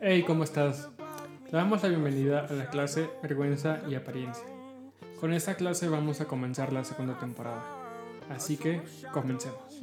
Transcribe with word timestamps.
Hey, 0.00 0.24
¿cómo 0.26 0.44
estás? 0.44 0.90
Te 1.50 1.56
damos 1.56 1.82
la 1.82 1.88
bienvenida 1.88 2.46
a 2.46 2.52
la 2.52 2.68
clase 2.68 3.08
Vergüenza 3.22 3.80
y 3.88 3.94
Apariencia. 3.94 4.46
Con 5.20 5.32
esta 5.32 5.54
clase 5.54 5.88
vamos 5.88 6.20
a 6.20 6.26
comenzar 6.26 6.72
la 6.72 6.84
segunda 6.84 7.18
temporada. 7.18 7.62
Así 8.28 8.56
que, 8.56 8.82
comencemos. 9.12 9.82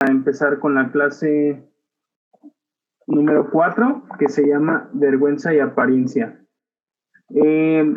A 0.00 0.06
empezar 0.06 0.58
con 0.60 0.74
la 0.74 0.90
clase 0.90 1.62
número 3.06 3.50
4, 3.50 4.04
que 4.18 4.28
se 4.28 4.46
llama 4.46 4.88
Vergüenza 4.92 5.52
y 5.52 5.58
Apariencia. 5.58 6.44
Eh, 7.34 7.94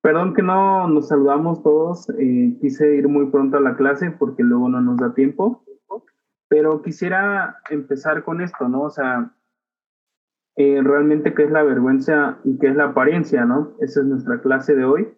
perdón 0.00 0.34
que 0.34 0.42
no 0.42 0.88
nos 0.88 1.08
saludamos 1.08 1.62
todos, 1.62 2.08
eh, 2.10 2.56
quise 2.60 2.96
ir 2.96 3.08
muy 3.08 3.26
pronto 3.26 3.56
a 3.56 3.60
la 3.60 3.76
clase 3.76 4.10
porque 4.10 4.42
luego 4.42 4.68
no 4.68 4.80
nos 4.80 4.98
da 4.98 5.14
tiempo, 5.14 5.64
pero 6.48 6.82
quisiera 6.82 7.58
empezar 7.70 8.24
con 8.24 8.40
esto, 8.40 8.68
¿no? 8.68 8.82
O 8.82 8.90
sea, 8.90 9.34
eh, 10.56 10.80
realmente 10.82 11.34
qué 11.34 11.44
es 11.44 11.50
la 11.50 11.62
vergüenza 11.62 12.38
y 12.44 12.58
qué 12.58 12.68
es 12.68 12.76
la 12.76 12.86
apariencia, 12.86 13.44
¿no? 13.44 13.74
Esa 13.80 14.00
es 14.00 14.06
nuestra 14.06 14.40
clase 14.40 14.74
de 14.74 14.84
hoy. 14.84 15.08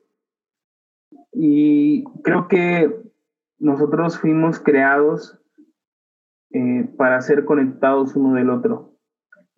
Y 1.33 2.05
creo 2.25 2.49
que 2.49 3.01
nosotros 3.59 4.19
fuimos 4.19 4.59
creados 4.59 5.37
para 6.97 7.21
ser 7.21 7.45
conectados 7.45 8.17
uno 8.17 8.35
del 8.35 8.51
otro. 8.51 8.91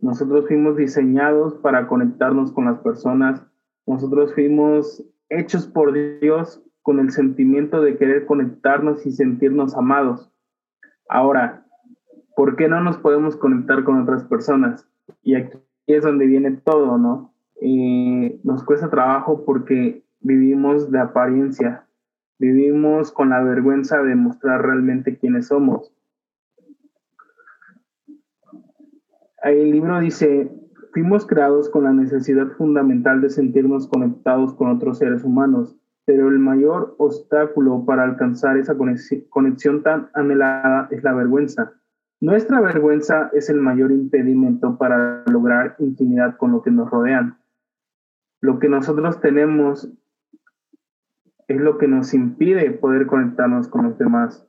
Nosotros 0.03 0.49
fuimos 0.49 0.77
diseñados 0.77 1.55
para 1.55 1.87
conectarnos 1.87 2.53
con 2.53 2.65
las 2.65 2.81
personas. 2.81 3.41
Nosotros 3.87 4.35
fuimos 4.35 5.03
hechos 5.33 5.67
por 5.67 5.93
Dios 6.21 6.63
con 6.83 6.99
el 6.99 7.11
sentimiento 7.11 7.81
de 7.81 7.97
querer 7.97 8.27
conectarnos 8.27 9.07
y 9.07 9.13
sentirnos 9.13 9.75
amados. 9.77 10.31
Ahora, 11.09 11.67
¿por 12.37 12.57
qué 12.57 12.69
no 12.69 12.81
nos 12.83 12.99
podemos 12.99 13.37
conectar 13.37 13.85
con 13.85 14.01
otras 14.03 14.25
personas? 14.25 14.89
Y 15.23 15.35
aquí 15.35 15.59
es 15.87 16.03
donde 16.03 16.27
viene 16.27 16.53
todo, 16.53 16.99
¿no? 16.99 17.31
nos 18.43 18.65
cuesta 18.65 18.91
trabajo 18.91 19.45
porque 19.45 20.05
vivimos 20.19 20.91
de 20.91 20.99
apariencia, 20.99 21.87
vivimos 22.39 23.13
con 23.13 23.31
la 23.31 23.41
vergüenza 23.41 24.03
de 24.03 24.17
mostrar 24.17 24.63
realmente 24.63 25.17
quiénes 25.17 25.47
somos. 25.47 25.95
El 29.45 29.71
libro 29.71 30.01
dice, 30.01 30.51
Fuimos 30.93 31.27
creados 31.27 31.71
con 31.71 31.85
la 31.85 31.93
necesidad 31.95 32.49
fundamental 32.49 33.23
de 33.23 33.31
sentirnos 33.31 33.89
conectados 33.89 34.53
con 34.53 34.69
otros 34.69 34.99
seres 34.99 35.25
humanos, 35.25 35.75
pero 36.05 36.29
el 36.29 36.39
mayor 36.39 36.97
obstáculo 36.99 37.87
para 37.87 38.05
alcanzar 38.05 38.59
esa 38.59 38.77
conexión 38.77 39.83
tan 39.83 40.11
anhelada 40.13 40.89
es 40.91 41.03
la 41.03 41.15
vergüenza. 41.15 41.73
Nuestra 42.21 42.61
vergüenza 42.61 43.31
es 43.33 43.49
el 43.49 43.57
mayor 43.57 43.91
impedimento 43.91 44.77
para 44.77 45.25
lograr 45.31 45.77
intimidad 45.79 46.37
con 46.37 46.53
lo 46.53 46.61
que 46.61 46.71
nos 46.71 46.91
rodean. 46.91 47.39
Lo 48.43 48.59
que 48.59 48.69
nosotros 48.69 49.19
tenemos 49.23 49.91
es 51.49 51.59
lo 51.59 51.79
que 51.79 51.89
nos 51.89 52.13
impide 52.13 52.71
poder 52.71 53.07
conectarnos 53.07 53.67
con 53.67 53.85
los 53.85 53.97
demás. 53.97 54.47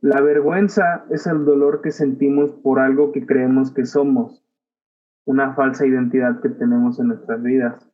La 0.00 0.20
vergüenza 0.20 1.04
es 1.10 1.28
el 1.28 1.44
dolor 1.44 1.80
que 1.80 1.92
sentimos 1.92 2.50
por 2.50 2.80
algo 2.80 3.12
que 3.12 3.24
creemos 3.24 3.70
que 3.70 3.86
somos 3.86 4.44
una 5.24 5.54
falsa 5.54 5.86
identidad 5.86 6.40
que 6.40 6.48
tenemos 6.48 6.98
en 6.98 7.08
nuestras 7.08 7.42
vidas. 7.42 7.86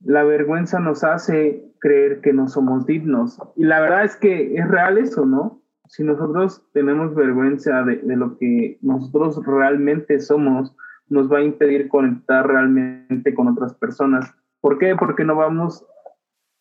La 0.00 0.24
vergüenza 0.24 0.78
nos 0.78 1.04
hace 1.04 1.72
creer 1.80 2.20
que 2.20 2.32
no 2.32 2.48
somos 2.48 2.86
dignos. 2.86 3.38
Y 3.56 3.64
la 3.64 3.80
verdad 3.80 4.04
es 4.04 4.16
que 4.16 4.54
es 4.54 4.68
real 4.68 4.98
eso, 4.98 5.26
¿no? 5.26 5.62
Si 5.86 6.04
nosotros 6.04 6.62
tenemos 6.72 7.14
vergüenza 7.14 7.82
de, 7.82 8.02
lo 8.16 8.36
que 8.38 8.78
nosotros 8.82 9.44
realmente 9.44 10.20
somos, 10.20 10.76
nos 11.08 11.32
va 11.32 11.38
a 11.38 11.42
impedir 11.42 11.88
conectar 11.88 12.46
realmente 12.46 13.34
con 13.34 13.48
otras 13.48 13.74
personas. 13.74 14.32
¿Por 14.60 14.78
qué? 14.78 14.94
Porque 14.96 15.24
no 15.24 15.34
vamos 15.34 15.86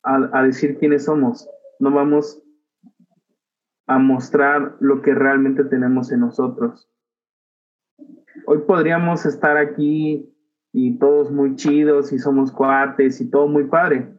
a, 0.03 0.29
a 0.31 0.43
decir 0.43 0.77
quiénes 0.77 1.05
somos, 1.05 1.49
no 1.79 1.91
vamos 1.91 2.41
a 3.87 3.99
mostrar 3.99 4.75
lo 4.79 5.01
que 5.01 5.13
realmente 5.13 5.63
tenemos 5.65 6.11
en 6.11 6.21
nosotros 6.21 6.89
hoy 8.49 8.59
podríamos 8.59 9.25
estar 9.25 9.57
aquí 9.57 10.33
y 10.71 10.97
todos 10.99 11.31
muy 11.31 11.55
chidos 11.55 12.13
y 12.13 12.19
somos 12.19 12.53
cuates 12.53 13.19
y 13.19 13.29
todo 13.29 13.47
muy 13.47 13.65
padre, 13.65 14.17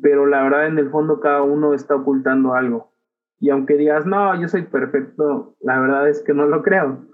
pero 0.00 0.26
la 0.26 0.44
verdad 0.44 0.68
en 0.68 0.78
el 0.78 0.90
fondo 0.90 1.18
cada 1.18 1.42
uno 1.42 1.74
está 1.74 1.96
ocultando 1.96 2.54
algo. 2.54 2.94
Y 3.40 3.50
aunque 3.50 3.76
digas, 3.76 4.06
no, 4.06 4.40
yo 4.40 4.46
soy 4.46 4.62
perfecto, 4.62 5.56
la 5.60 5.80
verdad 5.80 6.08
es 6.08 6.22
que 6.22 6.34
no 6.34 6.46
lo 6.46 6.62
creo. 6.62 7.04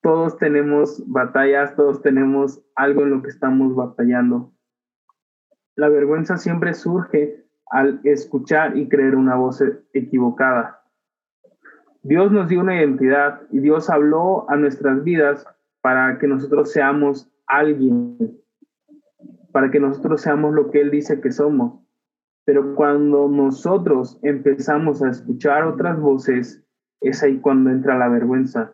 Todos 0.00 0.38
tenemos 0.38 1.04
batallas, 1.06 1.76
todos 1.76 2.00
tenemos 2.00 2.64
algo 2.74 3.02
en 3.02 3.10
lo 3.10 3.22
que 3.22 3.28
estamos 3.28 3.74
batallando. 3.74 4.54
La 5.76 5.90
vergüenza 5.90 6.38
siempre 6.38 6.72
surge 6.72 7.44
al 7.66 8.00
escuchar 8.04 8.78
y 8.78 8.88
creer 8.88 9.14
una 9.14 9.36
voz 9.36 9.62
equivocada. 9.92 10.77
Dios 12.08 12.32
nos 12.32 12.48
dio 12.48 12.60
una 12.60 12.74
identidad 12.74 13.42
y 13.50 13.58
Dios 13.58 13.90
habló 13.90 14.48
a 14.48 14.56
nuestras 14.56 15.04
vidas 15.04 15.46
para 15.82 16.18
que 16.18 16.26
nosotros 16.26 16.72
seamos 16.72 17.30
alguien, 17.46 18.40
para 19.52 19.70
que 19.70 19.78
nosotros 19.78 20.22
seamos 20.22 20.54
lo 20.54 20.70
que 20.70 20.80
Él 20.80 20.90
dice 20.90 21.20
que 21.20 21.30
somos. 21.30 21.84
Pero 22.46 22.74
cuando 22.74 23.28
nosotros 23.28 24.18
empezamos 24.22 25.02
a 25.02 25.10
escuchar 25.10 25.64
otras 25.64 26.00
voces, 26.00 26.64
es 27.02 27.22
ahí 27.22 27.40
cuando 27.40 27.68
entra 27.68 27.98
la 27.98 28.08
vergüenza. 28.08 28.72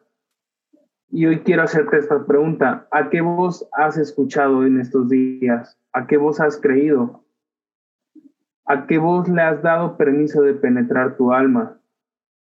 Y 1.11 1.27
hoy 1.27 1.41
quiero 1.41 1.65
hacerte 1.65 1.99
esta 1.99 2.25
pregunta. 2.25 2.87
¿A 2.93 3.11
qué 3.11 3.21
voz 3.21 3.69
has 3.73 3.99
escuchado 3.99 4.65
en 4.65 4.79
estos 4.79 5.09
días? 5.09 5.77
¿A 5.93 6.07
qué 6.07 6.19
voz 6.19 6.41
has 6.41 6.57
creído? 6.61 7.25
¿A 8.65 8.87
qué 8.87 8.99
voz 8.99 9.29
le 9.29 9.43
has 9.43 9.61
dado 9.61 9.97
permiso 9.97 10.43
de 10.43 10.55
penetrar 10.55 11.17
tu 11.17 11.33
alma? 11.33 11.81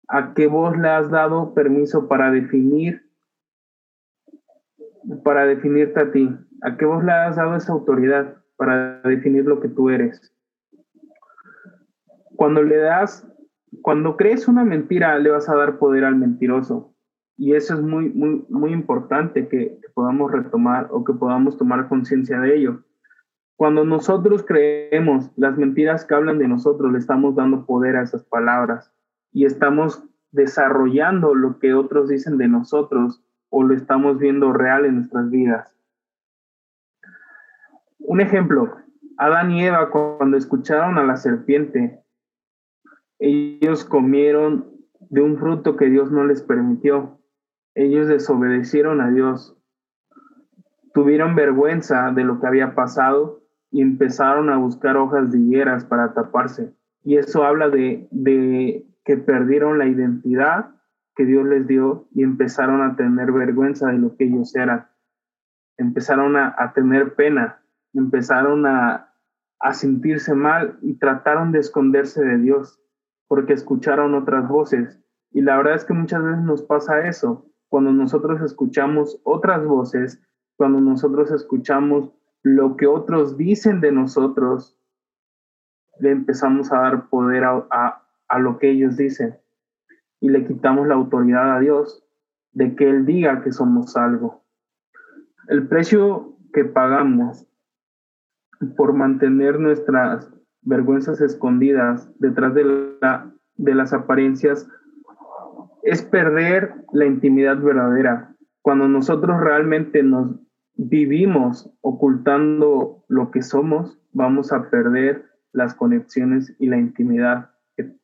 A 0.08 0.32
qué 0.32 0.46
vos 0.46 0.76
le 0.76 0.88
has 0.88 1.10
dado 1.10 1.54
permiso 1.54 2.08
para 2.08 2.30
definir, 2.30 3.06
para 5.22 5.44
definirte 5.44 6.00
a 6.00 6.10
ti, 6.10 6.34
a 6.62 6.76
qué 6.76 6.86
vos 6.86 7.04
le 7.04 7.12
has 7.12 7.36
dado 7.36 7.54
esa 7.56 7.72
autoridad 7.72 8.36
para 8.56 9.00
definir 9.02 9.44
lo 9.44 9.60
que 9.60 9.68
tú 9.68 9.90
eres. 9.90 10.34
Cuando 12.36 12.62
le 12.62 12.78
das, 12.78 13.26
cuando 13.82 14.16
crees 14.16 14.48
una 14.48 14.64
mentira, 14.64 15.18
le 15.18 15.30
vas 15.30 15.48
a 15.48 15.56
dar 15.56 15.78
poder 15.78 16.04
al 16.04 16.16
mentiroso. 16.16 16.94
Y 17.36 17.54
eso 17.54 17.74
es 17.74 17.80
muy, 17.80 18.08
muy, 18.08 18.44
muy 18.48 18.72
importante 18.72 19.46
que, 19.46 19.78
que 19.80 19.88
podamos 19.94 20.32
retomar 20.32 20.88
o 20.90 21.04
que 21.04 21.12
podamos 21.12 21.56
tomar 21.56 21.88
conciencia 21.88 22.40
de 22.40 22.56
ello. 22.56 22.82
Cuando 23.56 23.84
nosotros 23.84 24.44
creemos 24.44 25.30
las 25.36 25.56
mentiras 25.56 26.04
que 26.04 26.14
hablan 26.14 26.38
de 26.38 26.48
nosotros, 26.48 26.92
le 26.92 26.98
estamos 26.98 27.36
dando 27.36 27.66
poder 27.66 27.96
a 27.96 28.02
esas 28.02 28.24
palabras 28.24 28.92
y 29.32 29.44
estamos 29.44 30.04
desarrollando 30.30 31.34
lo 31.34 31.58
que 31.58 31.74
otros 31.74 32.08
dicen 32.08 32.38
de 32.38 32.48
nosotros 32.48 33.22
o 33.50 33.62
lo 33.62 33.74
estamos 33.74 34.18
viendo 34.18 34.52
real 34.52 34.84
en 34.84 34.96
nuestras 34.96 35.30
vidas. 35.30 35.74
Un 37.98 38.20
ejemplo, 38.20 38.76
Adán 39.16 39.50
y 39.50 39.64
Eva 39.64 39.90
cuando 39.90 40.36
escucharon 40.36 40.98
a 40.98 41.04
la 41.04 41.16
serpiente, 41.16 42.00
ellos 43.18 43.84
comieron 43.84 44.78
de 45.10 45.22
un 45.22 45.36
fruto 45.38 45.76
que 45.76 45.86
Dios 45.86 46.10
no 46.10 46.24
les 46.24 46.42
permitió. 46.42 47.18
Ellos 47.74 48.08
desobedecieron 48.08 49.00
a 49.00 49.10
Dios. 49.10 49.56
Tuvieron 50.94 51.34
vergüenza 51.34 52.10
de 52.12 52.24
lo 52.24 52.40
que 52.40 52.46
había 52.46 52.74
pasado 52.74 53.42
y 53.70 53.82
empezaron 53.82 54.50
a 54.50 54.56
buscar 54.56 54.96
hojas 54.96 55.32
de 55.32 55.38
higueras 55.38 55.84
para 55.84 56.14
taparse. 56.14 56.72
Y 57.04 57.16
eso 57.16 57.44
habla 57.44 57.68
de, 57.68 58.08
de 58.10 58.87
que 59.08 59.16
perdieron 59.16 59.78
la 59.78 59.86
identidad 59.86 60.74
que 61.16 61.24
Dios 61.24 61.46
les 61.46 61.66
dio 61.66 62.06
y 62.12 62.24
empezaron 62.24 62.82
a 62.82 62.94
tener 62.94 63.32
vergüenza 63.32 63.86
de 63.86 63.96
lo 63.96 64.14
que 64.14 64.24
ellos 64.24 64.54
eran. 64.54 64.86
Empezaron 65.78 66.36
a, 66.36 66.72
tener 66.74 67.14
pena, 67.14 67.58
empezaron 67.94 68.66
a, 68.66 69.14
a 69.60 69.72
sentirse 69.72 70.34
mal 70.34 70.78
y 70.82 70.98
trataron 70.98 71.52
de 71.52 71.60
esconderse 71.60 72.22
de 72.22 72.36
Dios 72.36 72.82
porque 73.28 73.54
escucharon 73.54 74.14
otras 74.14 74.46
voces. 74.46 75.00
Y 75.30 75.40
la 75.40 75.56
verdad 75.56 75.76
es 75.76 75.86
que 75.86 75.94
muchas 75.94 76.22
veces 76.22 76.42
nos 76.42 76.62
pasa 76.62 77.08
eso. 77.08 77.46
Cuando 77.70 77.92
nosotros 77.92 78.42
escuchamos 78.42 79.22
otras 79.24 79.64
voces, 79.64 80.22
cuando 80.58 80.82
nosotros 80.82 81.30
escuchamos 81.30 82.12
lo 82.42 82.76
que 82.76 82.86
otros 82.86 83.38
dicen 83.38 83.80
de 83.80 83.90
nosotros, 83.90 84.78
le 85.98 86.10
empezamos 86.10 86.70
a 86.70 86.80
dar 86.80 87.08
poder 87.08 87.44
a, 87.44 87.66
a 87.70 88.07
lo 88.36 88.58
que 88.58 88.70
ellos 88.70 88.98
dicen 88.98 89.38
y 90.20 90.28
le 90.28 90.46
quitamos 90.46 90.86
la 90.86 90.94
autoridad 90.94 91.56
a 91.56 91.60
Dios 91.60 92.04
de 92.52 92.74
que 92.74 92.88
Él 92.90 93.06
diga 93.06 93.42
que 93.42 93.52
somos 93.52 93.96
algo. 93.96 94.44
El 95.48 95.68
precio 95.68 96.36
que 96.52 96.64
pagamos 96.64 97.46
por 98.76 98.92
mantener 98.92 99.58
nuestras 99.60 100.30
vergüenzas 100.62 101.20
escondidas 101.20 102.10
detrás 102.18 102.52
de 102.54 103.74
las 103.74 103.92
apariencias 103.92 104.68
es 105.82 106.02
perder 106.02 106.74
la 106.92 107.06
intimidad 107.06 107.58
verdadera. 107.58 108.34
Cuando 108.62 108.88
nosotros 108.88 109.40
realmente 109.40 110.02
nos 110.02 110.36
vivimos 110.74 111.72
ocultando 111.80 113.04
lo 113.08 113.30
que 113.30 113.42
somos, 113.42 113.98
vamos 114.12 114.52
a 114.52 114.68
perder 114.68 115.24
las 115.52 115.74
conexiones 115.74 116.54
y 116.58 116.66
la 116.66 116.76
intimidad 116.76 117.50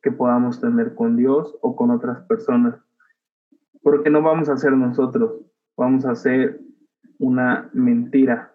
que, 0.01 0.11
podamos 0.11 0.61
tener 0.61 0.95
con 0.95 1.17
Dios 1.17 1.57
o 1.61 1.75
con 1.75 1.91
otras 1.91 2.21
personas. 2.27 2.75
Porque 3.81 4.09
no 4.09 4.21
vamos 4.21 4.49
a 4.49 4.57
ser 4.57 4.73
nosotros, 4.73 5.41
vamos 5.77 6.05
a 6.05 6.15
ser 6.15 6.61
una 7.19 7.69
mentira 7.73 8.53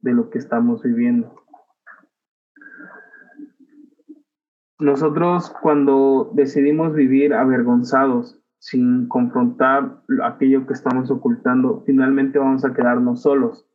de 0.00 0.12
lo 0.12 0.30
que 0.30 0.38
estamos 0.38 0.82
viviendo. 0.82 1.34
Nosotros 4.78 5.54
cuando 5.62 6.32
decidimos 6.34 6.94
vivir 6.94 7.34
avergonzados, 7.34 8.38
sin 8.58 9.08
confrontar 9.08 10.02
aquello 10.24 10.66
que 10.66 10.72
estamos 10.72 11.10
ocultando, 11.10 11.82
finalmente 11.84 12.38
vamos 12.38 12.64
a 12.64 12.72
quedarnos 12.72 13.22
solos. 13.22 13.66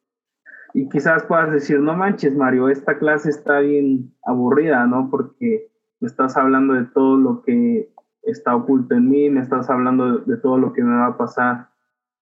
Y 0.74 0.90
quizás 0.90 1.24
puedas 1.24 1.52
decir, 1.52 1.80
no 1.80 1.96
manches, 1.96 2.36
Mario, 2.36 2.70
esta 2.70 2.98
clase 2.98 3.30
está 3.30 3.60
bien 3.60 4.14
aburrida, 4.24 4.86
¿no? 4.86 5.10
Porque 5.10 5.72
me 6.00 6.08
estás 6.08 6.38
hablando 6.38 6.74
de 6.74 6.86
todo 6.86 7.18
lo 7.18 7.42
que 7.44 7.92
está 8.24 8.56
oculto 8.56 8.96
en 8.96 9.10
mí, 9.10 9.30
me 9.30 9.42
estás 9.42 9.70
hablando 9.70 10.20
de, 10.20 10.38
todo 10.38 10.58
lo 10.58 10.74
que 10.74 10.84
me 10.84 10.96
va 10.96 11.08
a 11.08 11.18
pasar 11.18 11.70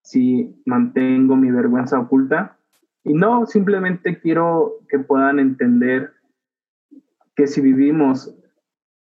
si 0.01 0.61
mantengo 0.65 1.35
mi 1.35 1.51
vergüenza 1.51 1.99
oculta. 1.99 2.57
Y 3.03 3.13
no, 3.13 3.45
simplemente 3.45 4.19
quiero 4.19 4.73
que 4.87 4.99
puedan 4.99 5.39
entender 5.39 6.13
que 7.35 7.47
si 7.47 7.61
vivimos 7.61 8.35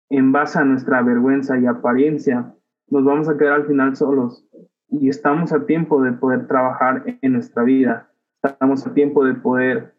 en 0.09 0.31
base 0.31 0.59
a 0.59 0.63
nuestra 0.63 1.01
vergüenza 1.01 1.57
y 1.57 1.65
apariencia, 1.65 2.53
nos 2.87 3.03
vamos 3.03 3.29
a 3.29 3.37
quedar 3.37 3.53
al 3.53 3.67
final 3.67 3.95
solos. 3.95 4.45
Y 4.89 5.09
estamos 5.09 5.53
a 5.53 5.65
tiempo 5.65 6.01
de 6.01 6.11
poder 6.13 6.47
trabajar 6.47 7.03
en 7.21 7.33
nuestra 7.33 7.63
vida. 7.63 8.11
Estamos 8.43 8.85
a 8.85 8.93
tiempo 8.93 9.23
de 9.23 9.33
poder 9.35 9.95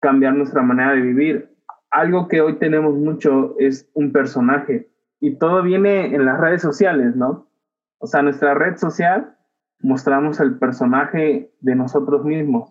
cambiar 0.00 0.34
nuestra 0.34 0.62
manera 0.62 0.92
de 0.92 1.00
vivir. 1.00 1.55
Algo 1.96 2.28
que 2.28 2.42
hoy 2.42 2.58
tenemos 2.58 2.94
mucho 2.94 3.54
es 3.58 3.88
un 3.94 4.12
personaje. 4.12 4.90
Y 5.18 5.36
todo 5.36 5.62
viene 5.62 6.14
en 6.14 6.26
las 6.26 6.38
redes 6.38 6.60
sociales, 6.60 7.16
¿no? 7.16 7.48
O 7.96 8.06
sea, 8.06 8.20
nuestra 8.20 8.52
red 8.52 8.76
social 8.76 9.34
mostramos 9.80 10.38
el 10.40 10.58
personaje 10.58 11.54
de 11.60 11.74
nosotros 11.74 12.22
mismos. 12.22 12.70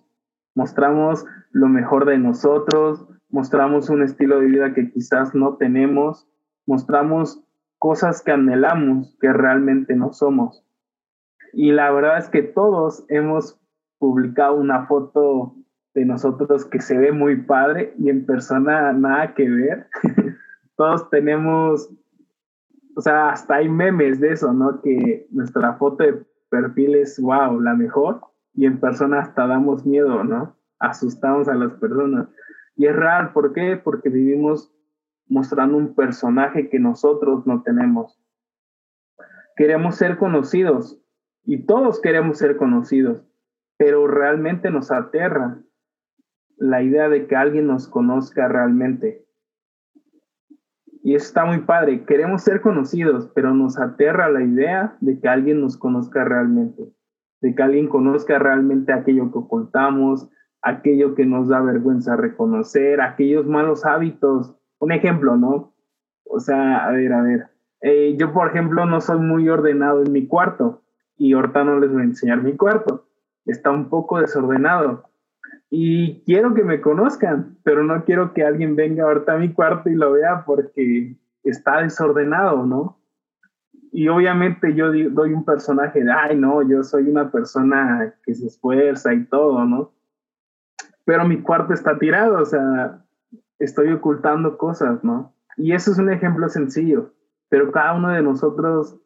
Mostramos 0.53 1.25
lo 1.49 1.67
mejor 1.67 2.05
de 2.05 2.19
nosotros, 2.19 3.07
mostramos 3.29 3.89
un 3.89 4.03
estilo 4.03 4.39
de 4.41 4.45
vida 4.45 4.75
que 4.75 4.91
quizás 4.91 5.33
no 5.33 5.57
tenemos, 5.57 6.29
mostramos 6.67 7.43
cosas 7.79 8.21
que 8.21 8.31
anhelamos 8.31 9.17
que 9.19 9.33
realmente 9.33 9.95
no 9.95 10.13
somos. 10.13 10.63
Y 11.51 11.71
la 11.71 11.89
verdad 11.89 12.19
es 12.19 12.29
que 12.29 12.43
todos 12.43 13.03
hemos 13.09 13.59
publicado 13.97 14.53
una 14.53 14.85
foto 14.85 15.55
de 15.95 16.05
nosotros 16.05 16.65
que 16.65 16.81
se 16.81 16.97
ve 16.97 17.11
muy 17.13 17.37
padre 17.37 17.95
y 17.97 18.09
en 18.09 18.25
persona 18.25 18.91
nada 18.93 19.33
que 19.33 19.49
ver. 19.49 19.87
todos 20.75 21.09
tenemos, 21.09 21.89
o 22.95 23.01
sea, 23.01 23.29
hasta 23.29 23.55
hay 23.55 23.69
memes 23.69 24.19
de 24.19 24.33
eso, 24.33 24.53
¿no? 24.53 24.81
Que 24.81 25.25
nuestra 25.31 25.73
foto 25.75 26.03
de 26.03 26.25
perfil 26.49 26.95
es, 26.95 27.19
wow, 27.19 27.59
la 27.61 27.73
mejor 27.73 28.21
y 28.53 28.65
en 28.65 28.79
persona 28.79 29.21
hasta 29.21 29.47
damos 29.47 29.85
miedo, 29.85 30.23
¿no? 30.25 30.57
Asustamos 30.79 31.47
a 31.47 31.55
las 31.55 31.73
personas. 31.75 32.27
Y 32.75 32.87
es 32.87 32.95
real, 32.95 33.31
¿por 33.31 33.53
qué? 33.53 33.79
Porque 33.81 34.09
vivimos 34.09 34.73
mostrando 35.27 35.77
un 35.77 35.95
personaje 35.95 36.69
que 36.69 36.77
nosotros 36.77 37.47
no 37.47 37.63
tenemos. 37.63 38.21
Queremos 39.55 39.95
ser 39.95 40.17
conocidos 40.17 41.01
y 41.45 41.65
todos 41.65 42.01
queremos 42.01 42.37
ser 42.37 42.57
conocidos, 42.57 43.25
pero 43.77 44.07
realmente 44.07 44.69
nos 44.69 44.91
aterra 44.91 45.61
la 46.57 46.81
idea 46.81 47.09
de 47.09 47.27
que 47.27 47.35
alguien 47.35 47.67
nos 47.67 47.87
conozca 47.87 48.47
realmente. 48.47 49.25
Y 51.03 51.15
eso 51.15 51.27
está 51.27 51.45
muy 51.45 51.59
padre. 51.59 52.03
Queremos 52.05 52.41
ser 52.41 52.61
conocidos, 52.61 53.31
pero 53.35 53.53
nos 53.53 53.77
aterra 53.77 54.29
la 54.29 54.43
idea 54.43 54.97
de 55.01 55.19
que 55.19 55.27
alguien 55.27 55.61
nos 55.61 55.77
conozca 55.77 56.23
realmente, 56.23 56.83
de 57.41 57.53
que 57.53 57.63
alguien 57.63 57.87
conozca 57.87 58.39
realmente 58.39 58.91
aquello 58.91 59.31
que 59.31 59.37
ocultamos, 59.37 60.29
aquello 60.61 61.13
que 61.13 61.25
nos 61.25 61.47
da 61.47 61.61
vergüenza 61.61 62.15
reconocer, 62.15 63.01
aquellos 63.01 63.45
malos 63.45 63.85
hábitos 63.85 64.55
un 64.79 64.91
ejemplo, 64.91 65.35
¿no? 65.35 65.73
O 66.25 66.39
sea, 66.39 66.85
a 66.85 66.91
ver, 66.91 67.13
a 67.13 67.21
ver. 67.21 67.47
Eh, 67.81 68.15
yo, 68.17 68.33
por 68.33 68.49
ejemplo, 68.49 68.85
no 68.85 69.01
soy 69.01 69.19
muy 69.19 69.47
ordenado 69.49 70.03
en 70.03 70.11
mi 70.11 70.27
cuarto 70.27 70.83
y 71.17 71.33
ahorita 71.33 71.63
no 71.63 71.79
les 71.79 71.91
voy 71.91 72.01
a 72.01 72.05
enseñar 72.05 72.41
mi 72.41 72.55
cuarto. 72.55 73.07
Está 73.45 73.71
un 73.71 73.89
poco 73.89 74.19
desordenado 74.19 75.09
y 75.77 76.23
quiero 76.25 76.53
que 76.53 76.63
me 76.63 76.79
conozcan, 76.79 77.57
pero 77.63 77.83
no 77.83 78.05
quiero 78.05 78.33
que 78.33 78.45
alguien 78.45 78.77
venga 78.77 79.03
ahorita 79.03 79.33
a 79.33 79.37
mi 79.37 79.51
cuarto 79.51 79.89
y 79.89 79.95
lo 79.95 80.13
vea 80.13 80.45
porque 80.45 81.17
está 81.43 81.81
desordenado, 81.81 82.65
¿no? 82.65 82.97
Y 83.91 84.07
obviamente 84.07 84.73
yo 84.73 84.93
doy 85.11 85.33
un 85.33 85.43
personaje 85.43 86.01
de, 86.01 86.09
ay, 86.09 86.37
no, 86.37 86.61
yo 86.61 86.81
soy 86.81 87.09
una 87.09 87.29
persona 87.29 88.13
que 88.23 88.33
se 88.33 88.47
esfuerza 88.47 89.13
y 89.13 89.25
todo, 89.25 89.65
¿no? 89.65 89.91
Pero 91.03 91.27
mi 91.27 91.41
cuarto 91.41 91.73
está 91.73 91.99
tirado, 91.99 92.41
o 92.41 92.45
sea, 92.45 93.03
estoy 93.59 93.91
ocultando 93.91 94.57
cosas, 94.57 95.03
¿no? 95.03 95.33
Y 95.57 95.73
eso 95.73 95.91
es 95.91 95.97
un 95.97 96.09
ejemplo 96.09 96.47
sencillo, 96.47 97.11
pero 97.49 97.73
cada 97.73 97.95
uno 97.95 98.11
de 98.11 98.21
nosotros 98.21 98.97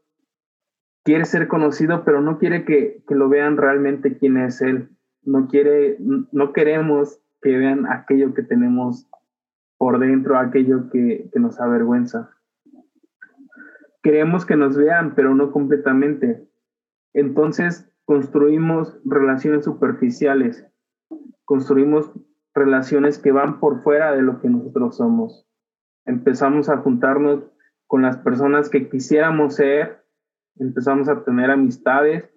quiere 1.03 1.25
ser 1.25 1.47
conocido, 1.47 2.03
pero 2.05 2.21
no 2.21 2.37
quiere 2.37 2.63
que, 2.63 3.03
lo 3.09 3.27
vean 3.27 3.57
realmente 3.57 4.19
quién 4.19 4.37
es 4.37 4.61
él. 4.61 4.89
No 5.23 5.47
quiere, 5.47 5.97
no 5.99 6.53
queremos 6.53 7.21
que 7.41 7.57
vean 7.57 7.85
aquello 7.85 8.33
que 8.33 8.43
tenemos 8.43 9.09
por 9.77 9.99
dentro, 9.99 10.37
aquello 10.37 10.89
que, 10.89 11.29
que 11.31 11.39
nos 11.39 11.59
avergüenza. 11.59 12.29
Queremos 14.01 14.45
que 14.45 14.55
nos 14.55 14.77
vean, 14.77 15.15
pero 15.15 15.35
no 15.35 15.51
completamente. 15.51 16.47
Entonces 17.13 17.89
construimos 18.05 18.99
relaciones 19.05 19.65
superficiales, 19.65 20.65
construimos 21.45 22.11
relaciones 22.53 23.19
que 23.19 23.31
van 23.31 23.59
por 23.59 23.81
fuera 23.81 24.11
de 24.13 24.21
lo 24.21 24.41
que 24.41 24.49
nosotros 24.49 24.97
somos. 24.97 25.45
Empezamos 26.05 26.69
a 26.69 26.77
juntarnos 26.77 27.43
con 27.87 28.01
las 28.01 28.17
personas 28.17 28.69
que 28.69 28.89
quisiéramos 28.89 29.55
ser, 29.55 30.03
empezamos 30.57 31.07
a 31.09 31.23
tener 31.23 31.51
amistades 31.51 32.29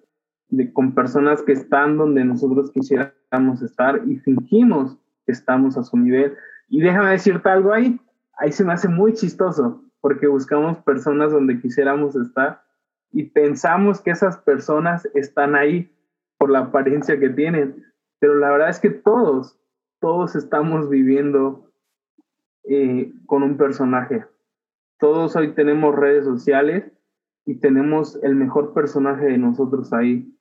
de, 0.53 0.73
con 0.73 0.95
personas 0.95 1.43
que 1.43 1.53
están 1.53 1.97
donde 1.97 2.25
nosotros 2.25 2.71
quisiéramos 2.71 3.63
estar 3.63 4.03
y 4.07 4.19
fingimos 4.19 4.99
que 5.25 5.33
estamos 5.33 5.79
a 5.79 5.83
su 5.83 5.97
nivel. 5.97 6.37
Y 6.69 6.83
déjame 6.83 7.11
decirte 7.11 7.49
algo 7.49 7.73
ahí, 7.73 7.99
ahí 8.39 8.53
se 8.53 8.65
me 8.65 8.75
hace 8.75 8.89
muy 8.89 9.15
chistoso, 9.15 9.83
porque 10.01 10.27
buscamos 10.27 10.79
personas 10.79 11.33
donde 11.33 11.59
quisiéramos 11.61 12.15
estar 12.17 12.63
y 13.11 13.25
pensamos 13.25 14.01
que 14.01 14.11
esas 14.11 14.37
personas 14.39 15.09
están 15.15 15.55
ahí 15.55 15.91
por 16.39 16.51
la 16.51 16.61
apariencia 16.61 17.19
que 17.19 17.31
tienen, 17.31 17.83
pero 18.19 18.35
la 18.35 18.51
verdad 18.51 18.69
es 18.69 18.79
que 18.79 18.91
todos, 18.91 19.59
todos 20.01 20.37
estamos 20.37 20.91
viviendo 20.91 21.73
eh, 22.65 23.13
con 23.27 23.43
un 23.43 23.57
personaje. 23.57 24.25
Todos 24.99 25.35
hoy 25.35 25.55
tenemos 25.55 25.95
redes 25.95 26.25
sociales 26.25 26.85
y 27.47 27.57
tenemos 27.57 28.19
el 28.23 28.35
mejor 28.35 28.75
personaje 28.75 29.27
de 29.27 29.39
nosotros 29.39 29.93
ahí, 29.93 30.33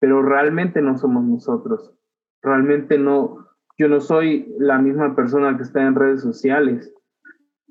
pero 0.00 0.22
realmente 0.22 0.82
no 0.82 0.98
somos 0.98 1.22
nosotros. 1.24 1.94
Realmente 2.42 2.98
no, 2.98 3.46
yo 3.78 3.88
no 3.88 4.00
soy 4.00 4.52
la 4.58 4.78
misma 4.78 5.14
persona 5.14 5.56
que 5.56 5.62
está 5.62 5.82
en 5.82 5.94
redes 5.94 6.22
sociales. 6.22 6.92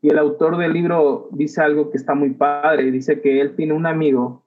Y 0.01 0.09
el 0.09 0.19
autor 0.19 0.57
del 0.57 0.71
libro 0.71 1.27
dice 1.33 1.62
algo 1.62 1.91
que 1.91 1.98
está 1.98 2.15
muy 2.15 2.29
padre, 2.36 2.91
dice 2.91 3.19
que 3.19 3.41
él 3.41 3.55
tiene 3.57 3.74
un 3.74 3.86
amigo 3.86 4.45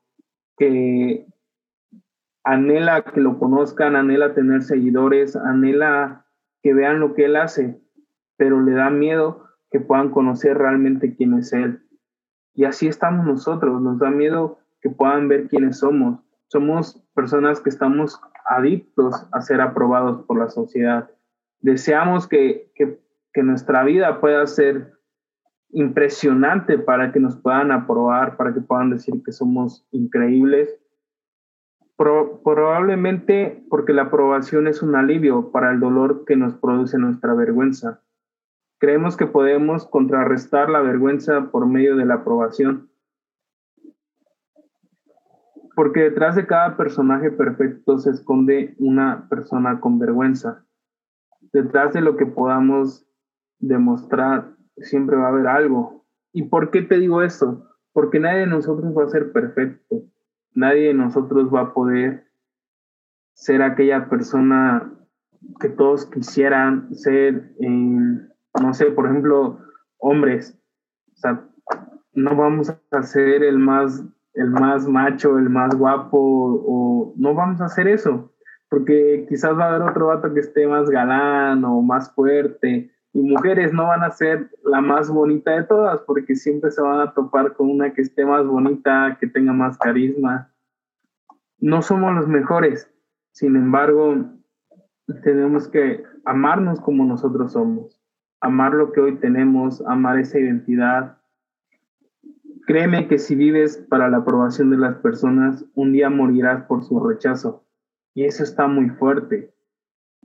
que 0.56 1.26
anhela 2.44 3.02
que 3.02 3.20
lo 3.20 3.38
conozcan, 3.38 3.96
anhela 3.96 4.34
tener 4.34 4.62
seguidores, 4.62 5.36
anhela 5.36 6.26
que 6.62 6.74
vean 6.74 7.00
lo 7.00 7.14
que 7.14 7.26
Él 7.26 7.36
hace, 7.36 7.80
pero 8.36 8.60
le 8.60 8.72
da 8.72 8.90
miedo 8.90 9.44
que 9.70 9.80
puedan 9.80 10.10
conocer 10.10 10.58
realmente 10.58 11.14
quién 11.14 11.34
es 11.34 11.52
Él. 11.52 11.82
Y 12.54 12.64
así 12.64 12.86
estamos 12.86 13.26
nosotros, 13.26 13.80
nos 13.80 13.98
da 13.98 14.10
miedo 14.10 14.58
que 14.80 14.90
puedan 14.90 15.28
ver 15.28 15.48
quiénes 15.48 15.78
somos. 15.78 16.20
Somos 16.52 17.02
personas 17.14 17.62
que 17.62 17.70
estamos 17.70 18.20
adictos 18.44 19.26
a 19.32 19.40
ser 19.40 19.62
aprobados 19.62 20.26
por 20.26 20.38
la 20.38 20.50
sociedad. 20.50 21.10
Deseamos 21.60 22.28
que, 22.28 22.70
que, 22.74 23.00
que 23.32 23.42
nuestra 23.42 23.82
vida 23.84 24.20
pueda 24.20 24.46
ser 24.46 24.92
impresionante 25.70 26.76
para 26.76 27.10
que 27.10 27.20
nos 27.20 27.38
puedan 27.38 27.72
aprobar, 27.72 28.36
para 28.36 28.52
que 28.52 28.60
puedan 28.60 28.90
decir 28.90 29.22
que 29.24 29.32
somos 29.32 29.88
increíbles, 29.92 30.78
probablemente 31.96 33.64
porque 33.70 33.94
la 33.94 34.02
aprobación 34.02 34.66
es 34.66 34.82
un 34.82 34.94
alivio 34.94 35.52
para 35.52 35.72
el 35.72 35.80
dolor 35.80 36.26
que 36.26 36.36
nos 36.36 36.54
produce 36.56 36.98
nuestra 36.98 37.32
vergüenza. 37.32 38.02
Creemos 38.78 39.16
que 39.16 39.24
podemos 39.24 39.86
contrarrestar 39.86 40.68
la 40.68 40.82
vergüenza 40.82 41.50
por 41.50 41.66
medio 41.66 41.96
de 41.96 42.04
la 42.04 42.16
aprobación. 42.16 42.91
Porque 45.74 46.00
detrás 46.00 46.36
de 46.36 46.46
cada 46.46 46.76
personaje 46.76 47.30
perfecto 47.30 47.98
se 47.98 48.10
esconde 48.10 48.74
una 48.78 49.28
persona 49.28 49.80
con 49.80 49.98
vergüenza. 49.98 50.64
Detrás 51.52 51.92
de 51.94 52.00
lo 52.00 52.16
que 52.16 52.26
podamos 52.26 53.06
demostrar 53.58 54.54
siempre 54.76 55.16
va 55.16 55.26
a 55.26 55.30
haber 55.30 55.46
algo. 55.46 56.04
¿Y 56.32 56.44
por 56.44 56.70
qué 56.70 56.82
te 56.82 56.98
digo 56.98 57.22
esto? 57.22 57.68
Porque 57.92 58.20
nadie 58.20 58.40
de 58.40 58.46
nosotros 58.46 58.96
va 58.96 59.04
a 59.04 59.08
ser 59.08 59.32
perfecto. 59.32 60.02
Nadie 60.54 60.88
de 60.88 60.94
nosotros 60.94 61.52
va 61.52 61.60
a 61.60 61.74
poder 61.74 62.26
ser 63.34 63.62
aquella 63.62 64.08
persona 64.08 64.92
que 65.60 65.68
todos 65.68 66.06
quisieran 66.06 66.94
ser, 66.94 67.54
no 67.58 68.74
sé, 68.74 68.86
por 68.86 69.06
ejemplo, 69.06 69.58
hombres. 69.98 70.58
O 71.12 71.16
sea, 71.16 71.44
no 72.14 72.36
vamos 72.36 72.74
a 72.90 73.02
ser 73.02 73.42
el 73.42 73.58
más, 73.58 74.04
el 74.34 74.50
más 74.50 74.88
macho, 74.88 75.38
el 75.38 75.50
más 75.50 75.74
guapo, 75.74 76.18
o 76.18 77.14
no 77.16 77.34
vamos 77.34 77.60
a 77.60 77.66
hacer 77.66 77.88
eso, 77.88 78.32
porque 78.68 79.26
quizás 79.28 79.56
va 79.58 79.64
a 79.64 79.68
haber 79.74 79.82
otro 79.82 80.06
vato 80.08 80.32
que 80.32 80.40
esté 80.40 80.66
más 80.66 80.88
galán 80.88 81.64
o 81.64 81.82
más 81.82 82.12
fuerte, 82.14 82.90
y 83.14 83.20
mujeres 83.20 83.72
no 83.72 83.88
van 83.88 84.02
a 84.02 84.10
ser 84.10 84.50
la 84.64 84.80
más 84.80 85.10
bonita 85.10 85.50
de 85.50 85.64
todas, 85.64 86.00
porque 86.02 86.34
siempre 86.34 86.70
se 86.70 86.80
van 86.80 87.00
a 87.00 87.12
topar 87.12 87.52
con 87.54 87.70
una 87.70 87.92
que 87.92 88.00
esté 88.00 88.24
más 88.24 88.46
bonita, 88.46 89.18
que 89.20 89.26
tenga 89.26 89.52
más 89.52 89.76
carisma. 89.76 90.50
No 91.58 91.82
somos 91.82 92.14
los 92.14 92.26
mejores, 92.26 92.90
sin 93.32 93.56
embargo, 93.56 94.16
tenemos 95.22 95.68
que 95.68 96.02
amarnos 96.24 96.80
como 96.80 97.04
nosotros 97.04 97.52
somos, 97.52 98.00
amar 98.40 98.74
lo 98.74 98.92
que 98.92 99.00
hoy 99.00 99.16
tenemos, 99.16 99.84
amar 99.86 100.18
esa 100.18 100.38
identidad. 100.38 101.18
Créeme 102.66 103.08
que 103.08 103.18
si 103.18 103.34
vives 103.34 103.76
para 103.88 104.08
la 104.08 104.18
aprobación 104.18 104.70
de 104.70 104.76
las 104.76 104.96
personas, 104.96 105.64
un 105.74 105.92
día 105.92 106.10
morirás 106.10 106.64
por 106.66 106.84
su 106.84 107.00
rechazo. 107.00 107.64
Y 108.14 108.24
eso 108.24 108.42
está 108.42 108.68
muy 108.68 108.90
fuerte. 108.90 109.54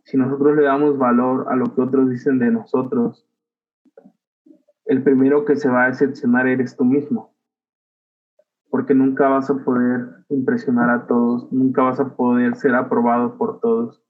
Si 0.03 0.17
nosotros 0.17 0.55
le 0.55 0.63
damos 0.63 0.97
valor 0.97 1.47
a 1.49 1.55
lo 1.55 1.73
que 1.73 1.81
otros 1.81 2.09
dicen 2.09 2.39
de 2.39 2.51
nosotros, 2.51 3.27
el 4.85 5.03
primero 5.03 5.45
que 5.45 5.55
se 5.55 5.69
va 5.69 5.85
a 5.85 5.87
decepcionar 5.87 6.47
eres 6.47 6.77
tú 6.77 6.85
mismo. 6.85 7.35
Porque 8.69 8.93
nunca 8.93 9.27
vas 9.27 9.49
a 9.49 9.57
poder 9.57 10.25
impresionar 10.29 10.89
a 10.89 11.07
todos, 11.07 11.51
nunca 11.51 11.83
vas 11.83 11.99
a 11.99 12.15
poder 12.15 12.55
ser 12.55 12.75
aprobado 12.75 13.37
por 13.37 13.59
todos. 13.59 14.03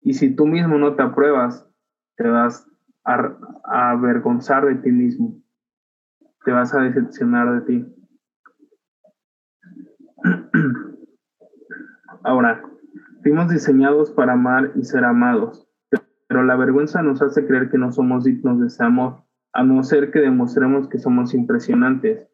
Y 0.00 0.14
si 0.14 0.34
tú 0.34 0.46
mismo 0.46 0.78
no 0.78 0.96
te 0.96 1.02
apruebas, 1.02 1.68
te 2.16 2.28
vas 2.28 2.66
a, 3.04 3.36
avergonzar 3.64 4.66
de 4.66 4.76
ti 4.76 4.90
mismo. 4.90 5.40
Te 6.44 6.52
vas 6.52 6.74
a 6.74 6.82
decepcionar 6.82 7.54
de 7.54 7.60
ti. 7.66 7.86
Ahora, 12.22 12.62
fuimos 13.22 13.48
diseñados 13.48 14.10
para 14.10 14.34
amar 14.34 14.72
y 14.74 14.84
ser 14.84 15.04
amados, 15.04 15.66
pero 16.28 16.42
la 16.42 16.56
vergüenza 16.56 17.02
nos 17.02 17.22
hace 17.22 17.46
creer 17.46 17.70
que 17.70 17.78
no 17.78 17.92
somos 17.92 18.24
dignos 18.24 18.60
de 18.60 18.66
ese 18.66 18.84
amor, 18.84 19.24
a 19.52 19.62
no 19.62 19.82
ser 19.82 20.10
que 20.10 20.20
demostremos 20.20 20.88
que 20.88 20.98
somos 20.98 21.34
impresionantes. 21.34 22.28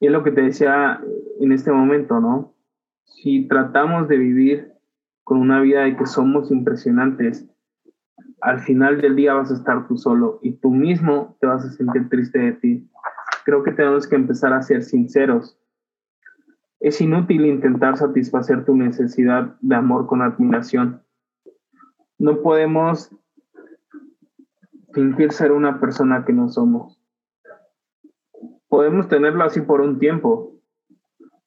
Y 0.00 0.06
es 0.06 0.12
lo 0.12 0.22
que 0.22 0.32
te 0.32 0.42
decía 0.42 1.00
en 1.40 1.52
este 1.52 1.72
momento, 1.72 2.20
¿no? 2.20 2.54
Si 3.04 3.48
tratamos 3.48 4.08
de 4.08 4.18
vivir 4.18 4.72
con 5.24 5.38
una 5.38 5.60
vida 5.60 5.82
de 5.82 5.96
que 5.96 6.06
somos 6.06 6.50
impresionantes, 6.50 7.48
al 8.40 8.60
final 8.60 9.00
del 9.00 9.16
día 9.16 9.34
vas 9.34 9.50
a 9.50 9.54
estar 9.54 9.88
tú 9.88 9.96
solo 9.96 10.38
y 10.42 10.52
tú 10.52 10.70
mismo 10.70 11.36
te 11.40 11.46
vas 11.46 11.64
a 11.64 11.70
sentir 11.70 12.08
triste 12.08 12.38
de 12.38 12.52
ti. 12.52 12.90
Creo 13.46 13.62
que 13.62 13.70
tenemos 13.70 14.08
que 14.08 14.16
empezar 14.16 14.52
a 14.52 14.60
ser 14.60 14.82
sinceros. 14.82 15.56
Es 16.80 17.00
inútil 17.00 17.46
intentar 17.46 17.96
satisfacer 17.96 18.64
tu 18.64 18.76
necesidad 18.76 19.54
de 19.60 19.76
amor 19.76 20.08
con 20.08 20.20
admiración. 20.20 21.00
No 22.18 22.42
podemos 22.42 23.14
fingir 24.92 25.30
ser 25.30 25.52
una 25.52 25.78
persona 25.78 26.24
que 26.24 26.32
no 26.32 26.48
somos. 26.48 27.00
Podemos 28.66 29.06
tenerlo 29.06 29.44
así 29.44 29.60
por 29.60 29.80
un 29.80 30.00
tiempo. 30.00 30.58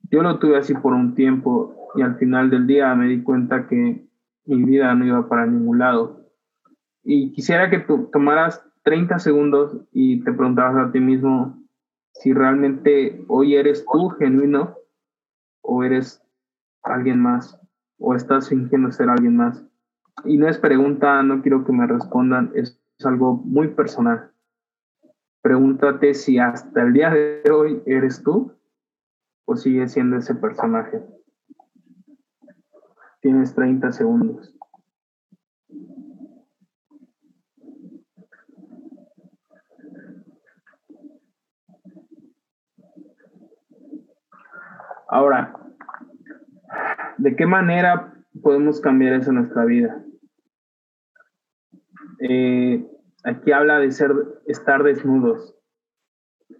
Yo 0.09 0.23
lo 0.23 0.39
tuve 0.39 0.55
así 0.55 0.73
por 0.73 0.93
un 0.93 1.15
tiempo 1.15 1.75
y 1.95 2.01
al 2.01 2.15
final 2.15 2.49
del 2.49 2.65
día 2.65 2.95
me 2.95 3.09
di 3.09 3.21
cuenta 3.23 3.67
que 3.67 4.07
mi 4.45 4.63
vida 4.63 4.95
no 4.95 5.05
iba 5.05 5.27
para 5.27 5.45
ningún 5.45 5.79
lado. 5.79 6.31
Y 7.03 7.33
quisiera 7.33 7.69
que 7.69 7.79
tú 7.79 8.09
tomaras 8.09 8.65
30 8.83 9.19
segundos 9.19 9.81
y 9.91 10.23
te 10.23 10.31
preguntaras 10.31 10.77
a 10.77 10.93
ti 10.93 11.01
mismo 11.01 11.59
si 12.13 12.33
realmente 12.33 13.23
hoy 13.27 13.55
eres 13.55 13.85
tú 13.91 14.09
genuino 14.09 14.77
o 15.61 15.83
eres 15.83 16.21
alguien 16.83 17.19
más 17.19 17.59
o 17.99 18.15
estás 18.15 18.49
fingiendo 18.49 18.91
ser 18.91 19.09
alguien 19.09 19.35
más. 19.35 19.63
Y 20.25 20.37
no 20.37 20.47
es 20.47 20.57
pregunta, 20.57 21.21
no 21.23 21.41
quiero 21.41 21.63
que 21.63 21.71
me 21.71 21.87
respondan, 21.87 22.51
es, 22.55 22.79
algo 23.05 23.35
muy 23.37 23.69
personal. 23.69 24.29
Pregúntate 25.41 26.13
si 26.13 26.37
hasta 26.37 26.81
el 26.81 26.91
día 26.91 27.09
de 27.09 27.49
hoy 27.49 27.81
eres 27.85 28.21
tú 28.21 28.51
o 29.45 29.55
sigues 29.55 29.93
siendo 29.93 30.17
ese 30.17 30.35
personaje. 30.35 31.01
Tienes 33.21 33.55
30 33.55 33.93
segundos. 33.93 34.53
Ahora, 45.09 45.53
¿de 47.17 47.35
qué 47.35 47.45
manera 47.45 48.13
podemos 48.43 48.79
cambiar 48.79 49.13
eso 49.13 49.31
en 49.31 49.37
nuestra 49.37 49.65
vida? 49.65 50.03
Eh, 52.19 52.85
aquí 53.23 53.51
habla 53.51 53.79
de 53.79 53.91
ser, 53.91 54.13
estar 54.45 54.83
desnudos 54.83 55.55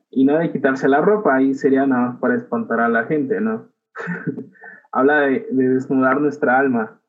y 0.10 0.26
no 0.26 0.38
de 0.40 0.52
quitarse 0.52 0.88
la 0.90 1.02
ropa, 1.02 1.36
ahí 1.36 1.54
sería 1.54 1.86
nada 1.86 2.10
más 2.10 2.20
para 2.20 2.36
espantar 2.36 2.80
a 2.80 2.90
la 2.90 3.06
gente, 3.06 3.40
¿no? 3.40 3.70
habla 4.92 5.22
de, 5.22 5.48
desnudar 5.52 6.20
nuestra 6.20 6.58
alma. 6.58 7.00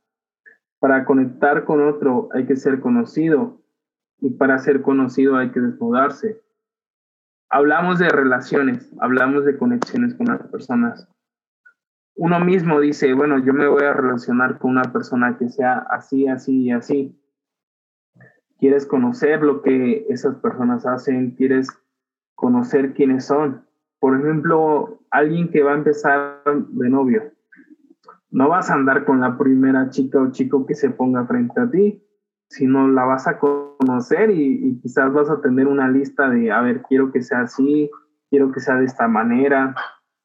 Para 0.78 1.04
conectar 1.04 1.64
con 1.64 1.86
otro 1.86 2.28
hay 2.32 2.46
que 2.46 2.56
ser 2.56 2.80
conocido 2.80 3.62
y 4.18 4.30
para 4.30 4.58
ser 4.58 4.82
conocido 4.82 5.36
hay 5.36 5.50
que 5.50 5.60
desnudarse. 5.60 6.42
Hablamos 7.48 7.98
de 7.98 8.08
relaciones, 8.10 8.92
hablamos 9.00 9.44
de 9.44 9.56
conexiones 9.56 10.14
con 10.14 10.26
las 10.26 10.46
personas. 10.48 11.08
Uno 12.16 12.40
mismo 12.40 12.80
dice, 12.80 13.14
bueno, 13.14 13.38
yo 13.38 13.52
me 13.52 13.66
voy 13.66 13.84
a 13.84 13.94
relacionar 13.94 14.58
con 14.58 14.72
una 14.72 14.92
persona 14.92 15.36
que 15.38 15.48
sea 15.48 15.78
así, 15.90 16.28
así 16.28 16.64
y 16.64 16.70
así. 16.70 17.16
Quieres 18.58 18.86
conocer 18.86 19.42
lo 19.42 19.62
que 19.62 20.06
esas 20.08 20.36
personas 20.36 20.86
hacen, 20.86 21.30
quieres 21.32 21.68
conocer 22.34 22.92
quiénes 22.92 23.26
son. 23.26 23.64
Por 23.98 24.18
ejemplo, 24.18 25.00
alguien 25.10 25.50
que 25.50 25.62
va 25.62 25.72
a 25.72 25.76
empezar 25.76 26.42
de 26.44 26.90
novio 26.90 27.32
no 28.30 28.48
vas 28.48 28.70
a 28.70 28.74
andar 28.74 29.04
con 29.04 29.20
la 29.20 29.36
primera 29.36 29.90
chica 29.90 30.20
o 30.20 30.30
chico 30.30 30.66
que 30.66 30.74
se 30.74 30.90
ponga 30.90 31.26
frente 31.26 31.60
a 31.60 31.70
ti, 31.70 32.02
sino 32.48 32.88
la 32.88 33.04
vas 33.04 33.26
a 33.26 33.38
conocer 33.38 34.30
y, 34.30 34.78
quizás 34.80 35.12
vas 35.12 35.30
a 35.30 35.40
tener 35.40 35.66
una 35.66 35.88
lista 35.88 36.28
de, 36.28 36.50
a 36.50 36.60
ver, 36.60 36.82
quiero 36.82 37.12
que 37.12 37.22
sea 37.22 37.42
así, 37.42 37.90
quiero 38.28 38.52
que 38.52 38.60
sea 38.60 38.76
de 38.76 38.84
esta 38.84 39.08
manera. 39.08 39.74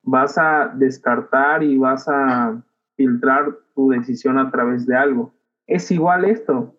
Vas 0.05 0.38
a 0.38 0.71
descartar 0.75 1.63
y 1.63 1.77
vas 1.77 2.07
a 2.07 2.63
filtrar 2.95 3.57
tu 3.74 3.89
decisión 3.89 4.38
a 4.38 4.51
través 4.51 4.85
de 4.85 4.95
algo. 4.95 5.33
Es 5.67 5.91
igual 5.91 6.25
esto. 6.25 6.77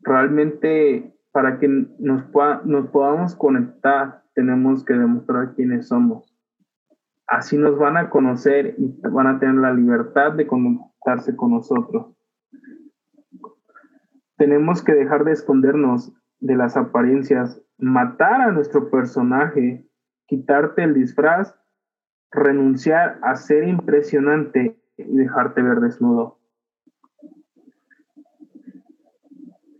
Realmente 0.00 1.12
para 1.32 1.58
que 1.58 1.68
nos, 1.68 2.24
nos 2.64 2.88
podamos 2.88 3.36
conectar 3.36 4.22
tenemos 4.36 4.84
que 4.84 4.92
demostrar 4.92 5.54
quiénes 5.54 5.88
somos. 5.88 6.32
Así 7.26 7.56
nos 7.56 7.78
van 7.78 7.96
a 7.96 8.10
conocer 8.10 8.76
y 8.78 8.94
van 9.00 9.26
a 9.26 9.38
tener 9.40 9.56
la 9.56 9.72
libertad 9.72 10.32
de 10.32 10.46
conectarse 10.46 11.34
con 11.34 11.52
nosotros. 11.52 12.14
Tenemos 14.36 14.84
que 14.84 14.92
dejar 14.92 15.24
de 15.24 15.32
escondernos 15.32 16.12
de 16.40 16.54
las 16.54 16.76
apariencias, 16.76 17.60
matar 17.78 18.42
a 18.42 18.52
nuestro 18.52 18.90
personaje, 18.90 19.88
quitarte 20.26 20.84
el 20.84 20.92
disfraz, 20.92 21.54
renunciar 22.30 23.18
a 23.22 23.36
ser 23.36 23.68
impresionante 23.68 24.76
y 24.96 25.16
dejarte 25.16 25.62
ver 25.62 25.80
desnudo. 25.80 26.38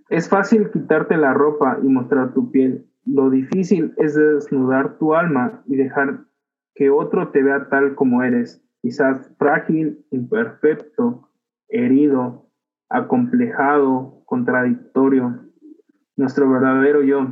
Es 0.09 0.29
fácil 0.29 0.71
quitarte 0.71 1.17
la 1.17 1.35
ropa 1.35 1.79
y 1.83 1.89
mostrar 1.89 2.33
tu 2.33 2.51
piel. 2.51 2.87
Lo 3.05 3.31
difícil 3.31 3.93
es 3.97 4.15
desnudar 4.15 4.99
tu 4.99 5.15
alma 5.15 5.63
y 5.67 5.77
dejar 5.77 6.25
que 6.75 6.91
otro 6.91 7.31
te 7.31 7.43
vea 7.43 7.69
tal 7.69 7.95
como 7.95 8.23
eres, 8.23 8.63
quizás 8.83 9.35
frágil, 9.39 10.05
imperfecto, 10.11 11.29
herido, 11.69 12.49
acomplejado, 12.89 14.23
contradictorio, 14.27 15.41
nuestro 16.17 16.49
verdadero 16.51 17.03
yo. 17.03 17.27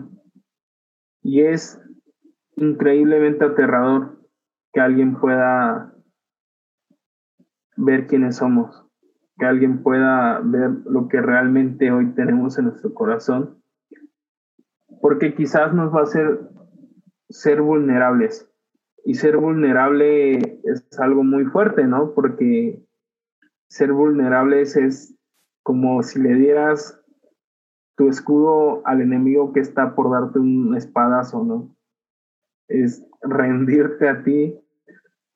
Y 1.23 1.43
es 1.43 1.81
increíblemente 2.57 3.45
aterrador 3.45 4.19
que 4.75 4.81
alguien 4.81 5.17
pueda 5.21 5.95
ver 7.77 8.07
quiénes 8.09 8.37
somos, 8.37 8.85
que 9.39 9.47
alguien 9.47 9.83
pueda 9.83 10.41
ver 10.41 10.71
lo 10.85 11.09
que 11.09 11.21
realmente 11.21 11.93
hoy 11.93 12.13
tenemos 12.15 12.59
en 12.59 12.67
nuestro 12.67 12.93
corazón, 12.93 13.63
porque 15.01 15.35
quizás 15.35 15.73
nos 15.73 15.95
va 15.95 16.01
a 16.01 16.05
hacer 16.05 16.41
ser 17.29 17.63
vulnerables. 17.63 18.51
Y 19.07 19.15
ser 19.15 19.37
vulnerable 19.37 20.61
es 20.65 20.99
algo 20.99 21.23
muy 21.25 21.45
fuerte, 21.45 21.85
¿no? 21.85 22.15
Porque 22.15 22.83
ser 23.69 23.93
vulnerables 23.93 24.77
es 24.77 25.15
como 25.63 26.03
si 26.03 26.21
le 26.21 26.35
dieras 26.35 27.01
tu 27.97 28.09
escudo 28.09 28.85
al 28.87 29.03
enemigo 29.03 29.53
que 29.53 29.61
está 29.61 29.95
por 29.95 30.11
darte 30.11 30.39
un 30.39 30.75
espadazo, 30.75 31.45
¿no? 31.45 31.77
Es 32.67 33.07
rendirte 33.21 34.09
a 34.09 34.23
ti 34.23 34.59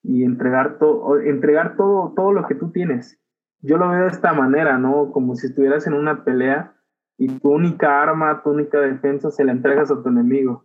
y 0.08 0.24
entregar 0.24 0.78
todo, 0.78 1.20
entregar 1.20 1.76
todo, 1.76 2.14
todo 2.16 2.32
lo 2.32 2.46
que 2.46 2.54
tú 2.54 2.70
tienes. 2.70 3.20
Yo 3.60 3.76
lo 3.76 3.90
veo 3.90 4.04
de 4.04 4.08
esta 4.10 4.32
manera, 4.32 4.78
¿no? 4.78 5.12
Como 5.12 5.34
si 5.34 5.48
estuvieras 5.48 5.86
en 5.86 5.92
una 5.92 6.24
pelea 6.24 6.74
y 7.18 7.28
tu 7.38 7.50
única 7.50 8.02
arma, 8.02 8.42
tu 8.42 8.50
única 8.50 8.80
defensa 8.80 9.30
se 9.30 9.44
la 9.44 9.52
entregas 9.52 9.90
a 9.90 10.02
tu 10.02 10.08
enemigo. 10.08 10.64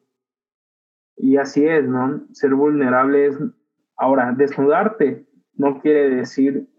Y 1.17 1.35
así 1.35 1.67
es, 1.67 1.85
¿no? 1.85 2.25
Ser 2.31 2.55
vulnerable 2.55 3.25
es... 3.25 3.37
Ahora, 3.97 4.31
desnudarte 4.31 5.27
no 5.55 5.81
quiere 5.81 6.09
decir 6.09 6.69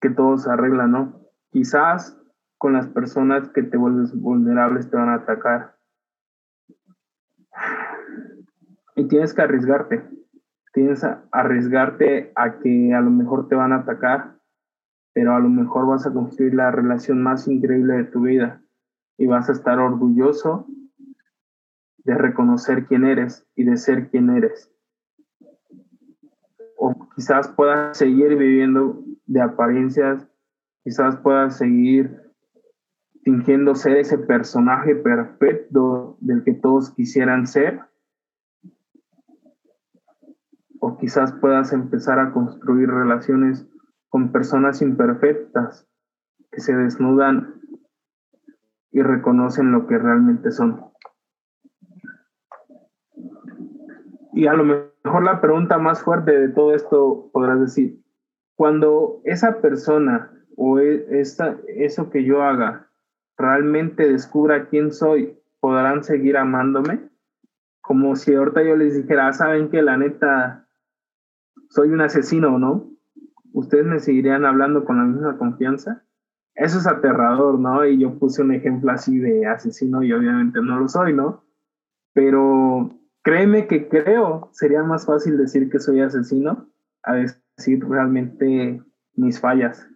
que 0.00 0.10
todo 0.10 0.38
se 0.38 0.52
arregla, 0.52 0.86
¿no? 0.86 1.20
Quizás 1.50 2.16
con 2.58 2.74
las 2.74 2.86
personas 2.86 3.48
que 3.48 3.64
te 3.64 3.76
vuelves 3.76 4.14
vulnerables 4.14 4.88
te 4.88 4.96
van 4.96 5.08
a 5.08 5.14
atacar. 5.14 5.74
Y 8.94 9.08
tienes 9.08 9.34
que 9.34 9.42
arriesgarte. 9.42 10.21
Tienes 10.72 11.04
arriesgarte 11.30 12.32
a 12.34 12.58
que 12.58 12.94
a 12.94 13.00
lo 13.00 13.10
mejor 13.10 13.48
te 13.48 13.54
van 13.54 13.72
a 13.72 13.80
atacar, 13.80 14.38
pero 15.12 15.34
a 15.34 15.40
lo 15.40 15.48
mejor 15.48 15.86
vas 15.86 16.06
a 16.06 16.12
construir 16.12 16.54
la 16.54 16.70
relación 16.70 17.22
más 17.22 17.46
increíble 17.46 17.94
de 17.94 18.04
tu 18.04 18.22
vida 18.22 18.62
y 19.18 19.26
vas 19.26 19.48
a 19.48 19.52
estar 19.52 19.78
orgulloso 19.78 20.66
de 21.98 22.14
reconocer 22.14 22.86
quién 22.86 23.04
eres 23.04 23.46
y 23.54 23.64
de 23.64 23.76
ser 23.76 24.08
quien 24.08 24.30
eres. 24.30 24.70
O 26.76 27.08
quizás 27.14 27.48
puedas 27.48 27.98
seguir 27.98 28.36
viviendo 28.36 29.04
de 29.26 29.40
apariencias, 29.40 30.26
quizás 30.82 31.16
puedas 31.18 31.58
seguir 31.58 32.22
fingiendo 33.22 33.74
ser 33.74 33.98
ese 33.98 34.18
personaje 34.18 34.96
perfecto 34.96 36.16
del 36.20 36.42
que 36.42 36.54
todos 36.54 36.90
quisieran 36.90 37.46
ser. 37.46 37.80
O 40.84 40.98
quizás 40.98 41.32
puedas 41.34 41.72
empezar 41.72 42.18
a 42.18 42.32
construir 42.32 42.90
relaciones 42.90 43.68
con 44.08 44.32
personas 44.32 44.82
imperfectas 44.82 45.88
que 46.50 46.60
se 46.60 46.74
desnudan 46.74 47.60
y 48.90 49.00
reconocen 49.00 49.70
lo 49.70 49.86
que 49.86 49.96
realmente 49.96 50.50
son. 50.50 50.84
Y 54.32 54.48
a 54.48 54.54
lo 54.54 54.64
mejor 54.64 55.22
la 55.22 55.40
pregunta 55.40 55.78
más 55.78 56.02
fuerte 56.02 56.36
de 56.36 56.48
todo 56.48 56.74
esto 56.74 57.30
podrás 57.32 57.60
decir, 57.60 58.02
cuando 58.56 59.20
esa 59.22 59.60
persona 59.60 60.32
o 60.56 60.80
e, 60.80 61.06
esa, 61.20 61.58
eso 61.76 62.10
que 62.10 62.24
yo 62.24 62.42
haga 62.42 62.90
realmente 63.38 64.10
descubra 64.10 64.66
quién 64.66 64.90
soy, 64.90 65.38
¿podrán 65.60 66.02
seguir 66.02 66.36
amándome? 66.36 67.08
Como 67.82 68.16
si 68.16 68.34
ahorita 68.34 68.64
yo 68.64 68.74
les 68.74 68.96
dijera, 68.96 69.28
ah, 69.28 69.32
¿saben 69.32 69.70
que 69.70 69.80
la 69.80 69.96
neta 69.96 70.61
soy 71.68 71.90
un 71.90 72.00
asesino, 72.00 72.58
no? 72.58 72.90
¿Ustedes 73.52 73.86
me 73.86 73.98
seguirían 73.98 74.44
hablando 74.44 74.84
con 74.84 74.98
la 74.98 75.04
misma 75.04 75.36
confianza? 75.38 76.02
Eso 76.54 76.78
es 76.78 76.86
aterrador, 76.86 77.58
¿no? 77.58 77.84
Y 77.84 77.98
yo 77.98 78.18
puse 78.18 78.42
un 78.42 78.52
ejemplo 78.52 78.90
así 78.92 79.18
de 79.18 79.46
asesino 79.46 80.02
y 80.02 80.12
obviamente 80.12 80.60
no 80.60 80.78
lo 80.78 80.88
soy, 80.88 81.14
¿no? 81.14 81.44
Pero 82.12 82.90
créeme 83.22 83.66
que 83.66 83.88
creo, 83.88 84.50
sería 84.52 84.82
más 84.82 85.06
fácil 85.06 85.38
decir 85.38 85.70
que 85.70 85.78
soy 85.78 86.00
asesino 86.00 86.68
a 87.02 87.14
decir 87.14 87.84
realmente 87.88 88.82
mis 89.14 89.40
fallas. 89.40 89.88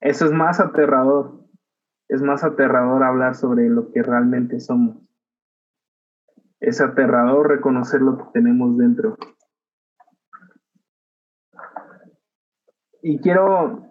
Eso 0.00 0.26
es 0.26 0.32
más 0.32 0.60
aterrador. 0.60 1.40
Es 2.08 2.22
más 2.22 2.44
aterrador 2.44 3.02
hablar 3.02 3.34
sobre 3.34 3.68
lo 3.68 3.90
que 3.90 4.02
realmente 4.02 4.60
somos. 4.60 4.96
Es 6.60 6.80
aterrador 6.80 7.48
reconocer 7.48 8.02
lo 8.02 8.18
que 8.18 8.24
tenemos 8.34 8.76
dentro. 8.76 9.16
Y 13.02 13.18
quiero 13.18 13.88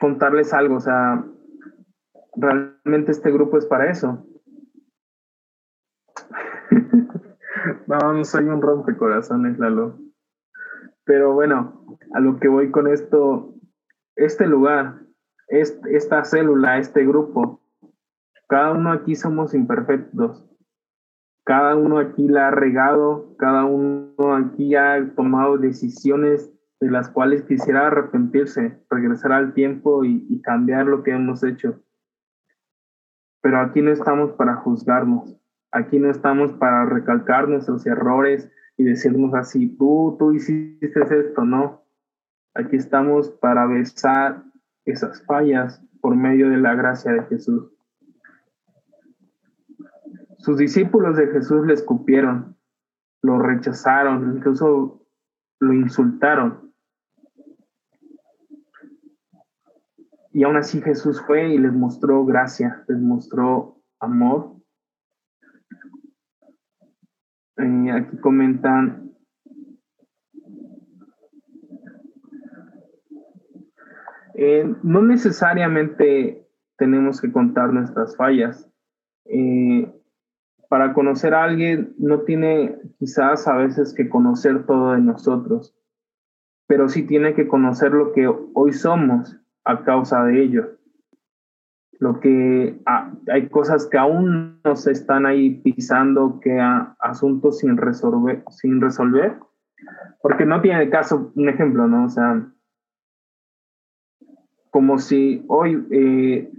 contarles 0.00 0.54
algo, 0.54 0.76
o 0.76 0.80
sea, 0.80 1.24
realmente 2.34 3.12
este 3.12 3.30
grupo 3.30 3.58
es 3.58 3.66
para 3.66 3.90
eso. 3.90 4.26
no, 7.86 8.12
no 8.14 8.24
soy 8.24 8.44
un 8.46 8.62
rompecorazones, 8.62 9.58
Lalo. 9.58 9.98
Pero 11.04 11.34
bueno, 11.34 11.98
a 12.14 12.20
lo 12.20 12.38
que 12.40 12.48
voy 12.48 12.70
con 12.70 12.88
esto, 12.88 13.54
este 14.16 14.46
lugar, 14.46 15.02
esta 15.48 16.24
célula, 16.24 16.78
este 16.78 17.04
grupo, 17.04 17.60
cada 18.48 18.72
uno 18.72 18.92
aquí 18.92 19.14
somos 19.14 19.52
imperfectos. 19.52 20.42
Cada 21.44 21.76
uno 21.76 21.98
aquí 21.98 22.28
la 22.28 22.48
ha 22.48 22.50
regado, 22.50 23.36
cada 23.36 23.66
uno 23.66 24.34
aquí 24.34 24.74
ha 24.74 25.12
tomado 25.14 25.58
decisiones 25.58 26.53
de 26.84 26.90
las 26.90 27.08
cuales 27.08 27.42
quisiera 27.44 27.86
arrepentirse, 27.86 28.78
regresar 28.90 29.32
al 29.32 29.54
tiempo 29.54 30.04
y, 30.04 30.42
cambiar 30.42 30.84
lo 30.84 31.02
que 31.02 31.12
hemos 31.12 31.42
hecho. 31.42 31.80
Pero 33.40 33.58
aquí 33.58 33.80
no 33.80 33.90
estamos 33.90 34.32
para 34.32 34.56
juzgarnos, 34.56 35.34
aquí 35.72 35.98
no 35.98 36.10
estamos 36.10 36.52
para 36.52 36.84
recalcar 36.84 37.48
nuestros 37.48 37.86
errores 37.86 38.50
y 38.76 38.84
decirnos 38.84 39.32
así, 39.32 39.74
tú, 39.78 40.16
tú 40.18 40.32
hiciste 40.32 41.18
esto, 41.20 41.46
no. 41.46 41.82
Aquí 42.52 42.76
estamos 42.76 43.30
para 43.30 43.64
besar 43.64 44.44
esas 44.84 45.24
fallas 45.24 45.82
por 46.02 46.14
medio 46.14 46.50
de 46.50 46.58
la 46.58 46.74
gracia 46.74 47.12
de 47.12 47.22
Jesús. 47.24 47.72
Sus 50.36 50.58
discípulos 50.58 51.16
de 51.16 51.28
Jesús 51.28 51.66
le 51.66 51.72
escupieron, 51.72 52.58
lo 53.22 53.38
rechazaron, 53.38 54.36
incluso 54.36 55.00
lo 55.60 55.72
insultaron. 55.72 56.63
Y 60.34 60.42
aún 60.42 60.56
así 60.56 60.82
Jesús 60.82 61.22
fue 61.26 61.54
y 61.54 61.58
les 61.58 61.72
mostró 61.72 62.24
gracia, 62.26 62.84
les 62.88 63.00
mostró 63.00 63.80
amor. 64.00 64.56
Eh, 67.56 67.90
aquí 67.92 68.18
comentan 68.18 69.04
Eh, 74.34 74.74
no 74.82 75.00
necesariamente 75.00 76.44
tenemos 76.76 77.20
que 77.20 77.30
contar 77.30 77.72
nuestras 77.72 78.16
fallas. 78.16 78.68
Eh, 79.26 79.88
para 80.68 80.92
conocer 80.92 81.34
a 81.34 81.44
alguien 81.44 81.94
no 81.98 82.22
tiene 82.22 82.76
quizás 82.98 83.46
a 83.46 83.56
veces 83.56 83.94
que 83.94 84.08
conocer 84.08 84.66
todo 84.66 84.92
de 84.92 85.00
nosotros, 85.00 85.78
pero 86.66 86.88
sí 86.88 87.04
tiene 87.06 87.34
que 87.34 87.46
conocer 87.46 87.92
lo 87.92 88.12
que 88.12 88.26
hoy 88.26 88.72
somos 88.72 89.38
a 89.64 89.82
causa 89.84 90.24
de 90.24 90.42
ello. 90.42 90.78
Lo 91.98 92.20
que 92.20 92.80
hay 93.32 93.48
cosas 93.48 93.86
que 93.86 93.98
aún 93.98 94.60
nos 94.64 94.86
están 94.86 95.26
ahí 95.26 95.60
pisando, 95.62 96.40
que 96.40 96.60
asuntos 96.98 97.58
sin 97.58 97.76
resolver, 97.76 98.42
sin 98.50 98.80
resolver, 98.80 99.38
porque 100.20 100.44
no 100.44 100.60
tiene 100.60 100.90
caso, 100.90 101.32
un 101.34 101.48
ejemplo, 101.48 101.86
¿no? 101.86 102.06
O 102.06 102.08
sea, 102.08 102.46
como 104.70 104.98
si 104.98 105.44
hoy, 105.48 105.86
eh, 105.90 106.52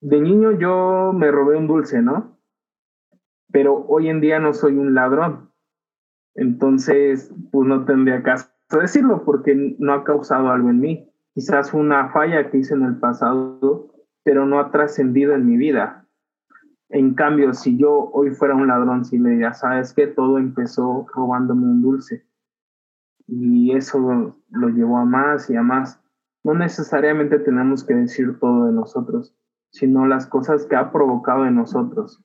de 0.00 0.20
niño 0.20 0.52
yo 0.58 1.12
me 1.14 1.30
robé 1.30 1.56
un 1.56 1.68
dulce, 1.68 2.02
¿no? 2.02 2.36
Pero 3.52 3.84
hoy 3.86 4.08
en 4.08 4.20
día 4.20 4.38
no 4.40 4.52
soy 4.52 4.76
un 4.76 4.94
ladrón. 4.94 5.50
Entonces, 6.34 7.32
pues 7.50 7.68
no 7.68 7.84
tendría 7.84 8.22
caso 8.22 8.48
decirlo 8.72 9.24
porque 9.24 9.76
no 9.78 9.92
ha 9.92 10.04
causado 10.04 10.50
algo 10.50 10.70
en 10.70 10.80
mí. 10.80 11.09
Quizás 11.34 11.72
una 11.74 12.10
falla 12.10 12.50
que 12.50 12.58
hice 12.58 12.74
en 12.74 12.82
el 12.82 12.96
pasado, 12.96 13.92
pero 14.24 14.46
no 14.46 14.58
ha 14.58 14.70
trascendido 14.70 15.34
en 15.34 15.46
mi 15.46 15.56
vida. 15.56 16.06
En 16.88 17.14
cambio, 17.14 17.54
si 17.54 17.76
yo 17.76 18.10
hoy 18.12 18.30
fuera 18.30 18.56
un 18.56 18.66
ladrón, 18.66 19.04
si 19.04 19.18
le 19.18 19.38
ya 19.38 19.52
sabes 19.52 19.94
que 19.94 20.08
todo 20.08 20.38
empezó 20.38 21.06
robándome 21.14 21.66
un 21.66 21.82
dulce. 21.82 22.26
Y 23.28 23.72
eso 23.76 24.36
lo 24.50 24.68
llevó 24.70 24.98
a 24.98 25.04
más 25.04 25.48
y 25.50 25.56
a 25.56 25.62
más 25.62 26.00
no 26.42 26.54
necesariamente 26.54 27.38
tenemos 27.38 27.84
que 27.84 27.94
decir 27.94 28.38
todo 28.38 28.66
de 28.66 28.72
nosotros, 28.72 29.34
sino 29.70 30.06
las 30.06 30.26
cosas 30.26 30.66
que 30.66 30.76
ha 30.76 30.90
provocado 30.90 31.46
en 31.46 31.56
nosotros. 31.56 32.22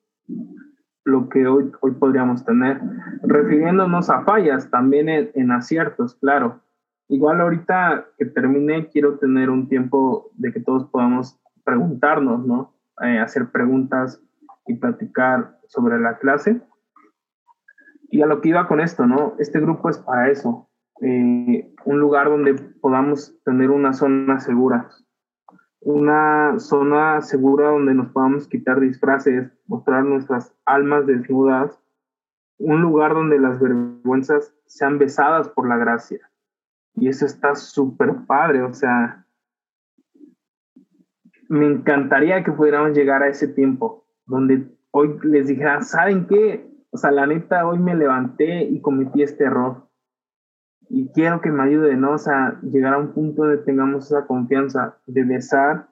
lo 1.08 1.30
que 1.30 1.46
hoy, 1.46 1.72
hoy 1.82 1.92
podríamos 1.92 2.44
tener, 2.46 2.82
refiriéndonos 3.22 4.10
a 4.10 4.24
fallas, 4.24 4.72
también 4.72 5.08
en, 5.08 5.52
aciertos, 5.52 6.16
claro. 6.16 6.62
Igual 7.08 7.40
ahorita 7.40 8.08
que 8.18 8.26
termine, 8.26 8.90
quiero 8.90 9.20
tener 9.20 9.50
un 9.50 9.68
tiempo 9.68 10.32
de 10.34 10.52
que 10.52 10.60
todos 10.60 10.86
podamos 10.90 11.40
preguntarnos, 11.64 12.46
¿no? 12.46 12.74
Eh, 13.02 13.20
hacer 13.20 13.52
preguntas 13.52 14.22
y 14.68 14.76
platicar 14.76 15.60
sobre 15.68 16.00
la 16.00 16.18
clase. 16.18 16.62
Y 18.10 18.22
a 18.22 18.26
lo 18.26 18.42
que 18.42 18.50
iba 18.50 18.68
con 18.68 18.80
esto, 18.80 19.06
¿no? 19.06 19.36
Este 19.40 19.60
grupo 19.60 19.90
es 19.90 20.00
para 20.00 20.30
eso, 20.32 20.70
eh, 21.02 21.72
un 21.84 22.00
lugar 22.00 22.30
donde 22.30 22.54
podamos 22.82 23.38
tener 23.44 23.70
una 23.70 23.94
zona 23.94 24.40
segura, 24.40 24.90
una 25.82 26.58
zona 26.58 27.22
segura 27.22 27.70
donde 27.70 27.94
nos 27.94 28.12
podamos 28.12 28.48
quitar 28.48 28.80
disfraces, 28.80 29.52
mostrar 29.68 30.04
nuestras 30.06 30.56
almas 30.66 31.06
desnudas, 31.06 31.80
un 32.58 32.82
lugar 32.82 33.14
donde 33.14 33.40
las 33.40 33.60
vergüenzas 33.60 34.56
sean 34.66 34.98
besadas 34.98 35.50
por 35.50 35.68
la 35.68 35.78
gracia. 35.78 36.20
Y 36.96 37.10
eso 37.10 37.26
está 37.26 37.56
súper 37.56 38.26
padre, 38.26 38.62
o 38.62 38.74
sea, 38.74 39.26
me 41.50 41.68
encantaría 41.68 42.44
que 42.44 42.52
pudiéramos 42.52 42.96
llegar 42.96 43.22
a 43.22 43.28
ese 43.28 43.48
tiempo 43.48 44.08
donde 44.26 44.68
hoy 44.92 45.20
les 45.24 45.48
dijera, 45.48 45.82
¿saben 45.82 46.26
qué? 46.26 46.68
O 46.90 46.98
sea, 46.98 47.12
la 47.12 47.28
neta, 47.28 47.68
hoy 47.68 47.78
me 47.78 47.96
levanté 47.96 48.64
y 48.64 48.82
cometí 48.82 49.22
este 49.22 49.44
error 49.44 49.86
y 50.90 51.10
quiero 51.10 51.42
que 51.42 51.52
me 51.52 51.64
ayude, 51.64 51.96
¿no? 51.96 52.14
O 52.14 52.18
sea, 52.18 52.60
llegar 52.62 52.94
a 52.94 52.98
un 52.98 53.14
punto 53.14 53.44
donde 53.44 53.64
tengamos 53.64 54.06
esa 54.06 54.26
confianza 54.28 54.98
de 55.06 55.24
besar 55.24 55.90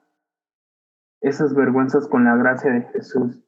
esas 1.20 1.54
vergüenzas 1.54 2.06
con 2.06 2.24
la 2.24 2.36
gracia 2.36 2.70
de 2.70 2.82
Jesús. 2.92 3.42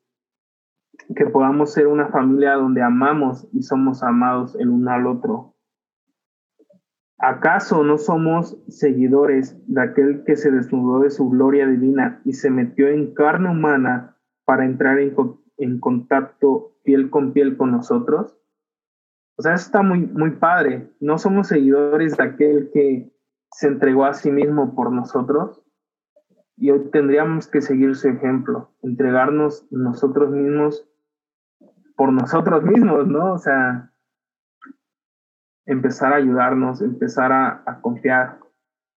Que 1.15 1.27
podamos 1.27 1.73
ser 1.73 1.87
una 1.87 2.09
familia 2.09 2.55
donde 2.55 2.83
amamos 2.83 3.47
y 3.53 3.63
somos 3.63 4.03
amados 4.03 4.57
el 4.59 4.71
uno 4.71 4.91
al 4.91 5.07
otro. 5.07 5.56
¿Acaso 7.19 7.83
no 7.83 7.97
somos 7.97 8.59
seguidores 8.69 9.57
de 9.67 9.81
aquel 9.81 10.25
que 10.25 10.37
se 10.37 10.51
desnudó 10.51 11.01
de 11.01 11.11
su 11.11 11.31
gloria 11.31 11.67
divina 11.67 12.21
y 12.25 12.35
se 12.35 12.51
metió 12.51 12.89
en 12.89 13.15
carne 13.15 13.51
humana 13.51 14.17
para 14.45 14.67
entrar 14.67 14.99
en, 14.99 15.15
en 15.57 15.81
contacto 15.81 16.77
piel 16.85 17.09
con 17.09 17.33
piel 17.33 17.57
con 17.57 17.71
nosotros? 17.71 18.39
O 19.39 19.43
sea, 19.43 19.55
está 19.55 19.83
muy, 19.83 20.07
muy 20.07 20.33
padre. 20.33 20.91
No 21.01 21.17
somos 21.17 21.49
seguidores 21.49 22.17
de 22.17 22.25
aquel 22.25 22.71
que 22.73 23.11
se 23.51 23.69
entregó 23.69 24.05
a 24.05 24.15
sí 24.15 24.31
mismo 24.31 24.75
por 24.75 24.93
nosotros. 24.93 25.63
Y 26.59 26.71
hoy 26.71 26.91
tendríamos 26.91 27.49
que 27.49 27.61
seguir 27.61 27.97
su 27.97 28.09
ejemplo, 28.09 28.71
entregarnos 28.83 29.67
nosotros 29.71 30.31
mismos 30.31 30.87
por 31.97 32.13
nosotros 32.13 32.63
mismos, 32.63 33.07
¿no? 33.07 33.33
O 33.33 33.39
sea, 33.39 33.93
empezar 35.67 36.13
a 36.13 36.17
ayudarnos, 36.17 36.81
empezar 36.81 37.33
a, 37.33 37.63
a 37.67 37.81
confiar. 37.81 38.39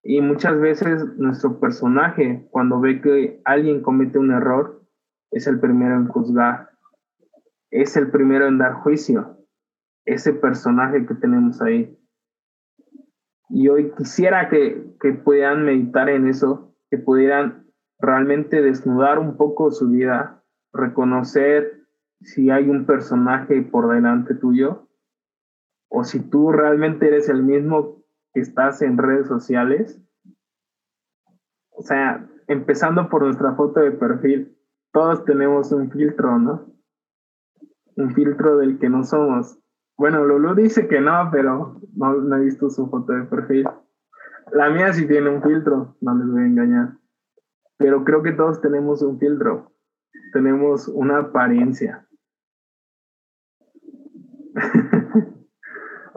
Y 0.03 0.21
muchas 0.21 0.59
veces 0.59 1.05
nuestro 1.17 1.59
personaje, 1.59 2.47
cuando 2.51 2.79
ve 2.79 3.01
que 3.01 3.41
alguien 3.43 3.81
comete 3.81 4.17
un 4.17 4.31
error, 4.31 4.81
es 5.31 5.45
el 5.47 5.59
primero 5.59 5.95
en 5.95 6.07
juzgar, 6.07 6.69
es 7.71 7.97
el 7.97 8.09
primero 8.09 8.47
en 8.47 8.57
dar 8.57 8.73
juicio 8.73 9.35
ese 10.05 10.33
personaje 10.33 11.05
que 11.05 11.13
tenemos 11.15 11.61
ahí. 11.61 11.95
Y 13.49 13.67
hoy 13.69 13.91
quisiera 13.97 14.49
que, 14.49 14.95
que 14.99 15.13
puedan 15.13 15.65
meditar 15.65 16.09
en 16.09 16.27
eso, 16.27 16.75
que 16.89 16.97
pudieran 16.97 17.67
realmente 17.99 18.61
desnudar 18.61 19.19
un 19.19 19.37
poco 19.37 19.71
su 19.71 19.89
vida, 19.89 20.43
reconocer 20.73 21.83
si 22.21 22.49
hay 22.49 22.69
un 22.69 22.85
personaje 22.85 23.61
por 23.61 23.93
delante 23.93 24.35
tuyo 24.35 24.88
o 25.89 26.03
si 26.03 26.19
tú 26.29 26.51
realmente 26.51 27.07
eres 27.07 27.29
el 27.29 27.43
mismo 27.43 28.03
que 28.33 28.41
estás 28.41 28.81
en 28.81 28.97
redes 28.97 29.27
sociales. 29.27 30.01
O 31.71 31.81
sea, 31.81 32.27
empezando 32.47 33.09
por 33.09 33.23
nuestra 33.23 33.55
foto 33.55 33.79
de 33.79 33.91
perfil, 33.91 34.55
todos 34.91 35.25
tenemos 35.25 35.71
un 35.71 35.91
filtro, 35.91 36.37
¿no? 36.39 36.73
Un 37.95 38.13
filtro 38.13 38.57
del 38.57 38.79
que 38.79 38.89
no 38.89 39.03
somos. 39.03 39.59
Bueno, 39.97 40.23
Lulu 40.23 40.55
dice 40.55 40.87
que 40.87 41.01
no, 41.01 41.29
pero 41.31 41.79
no, 41.95 42.35
he 42.37 42.45
visto 42.45 42.69
su 42.69 42.89
foto 42.89 43.13
de 43.13 43.23
perfil. 43.23 43.67
La 44.51 44.69
mía 44.69 44.93
sí 44.93 45.07
tiene 45.07 45.29
un 45.29 45.43
filtro, 45.43 45.97
no 46.01 46.15
les 46.15 46.27
voy 46.27 46.43
a 46.43 46.47
engañar. 46.47 46.97
Pero 47.77 48.03
creo 48.03 48.23
que 48.23 48.31
todos 48.31 48.61
tenemos 48.61 49.01
un 49.01 49.19
filtro. 49.19 49.73
Tenemos 50.33 50.87
una 50.87 51.19
apariencia. 51.19 52.08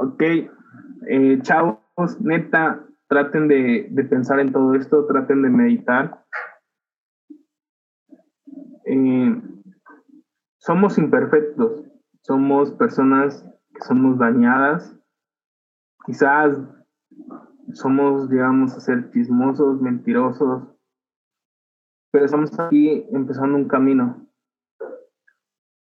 Ok, 0.02 0.22
eh, 1.08 1.38
chavos, 1.42 2.20
neta, 2.20 2.84
traten 3.08 3.48
de, 3.48 4.06
pensar 4.10 4.40
en 4.40 4.52
todo 4.52 4.74
esto, 4.74 5.06
traten 5.06 5.42
de 5.42 5.50
meditar. 5.50 6.24
Eh, 8.84 9.42
somos 10.58 10.98
imperfectos, 10.98 11.84
somos 12.22 12.72
personas 12.72 13.46
somos 13.86 14.18
dañadas, 14.18 14.96
quizás 16.06 16.58
somos, 17.72 18.28
digamos, 18.28 18.76
a 18.76 18.80
ser 18.80 19.10
chismosos, 19.10 19.80
mentirosos, 19.80 20.68
pero 22.10 22.24
estamos 22.26 22.58
aquí 22.58 23.06
empezando 23.12 23.56
un 23.56 23.68
camino. 23.68 24.26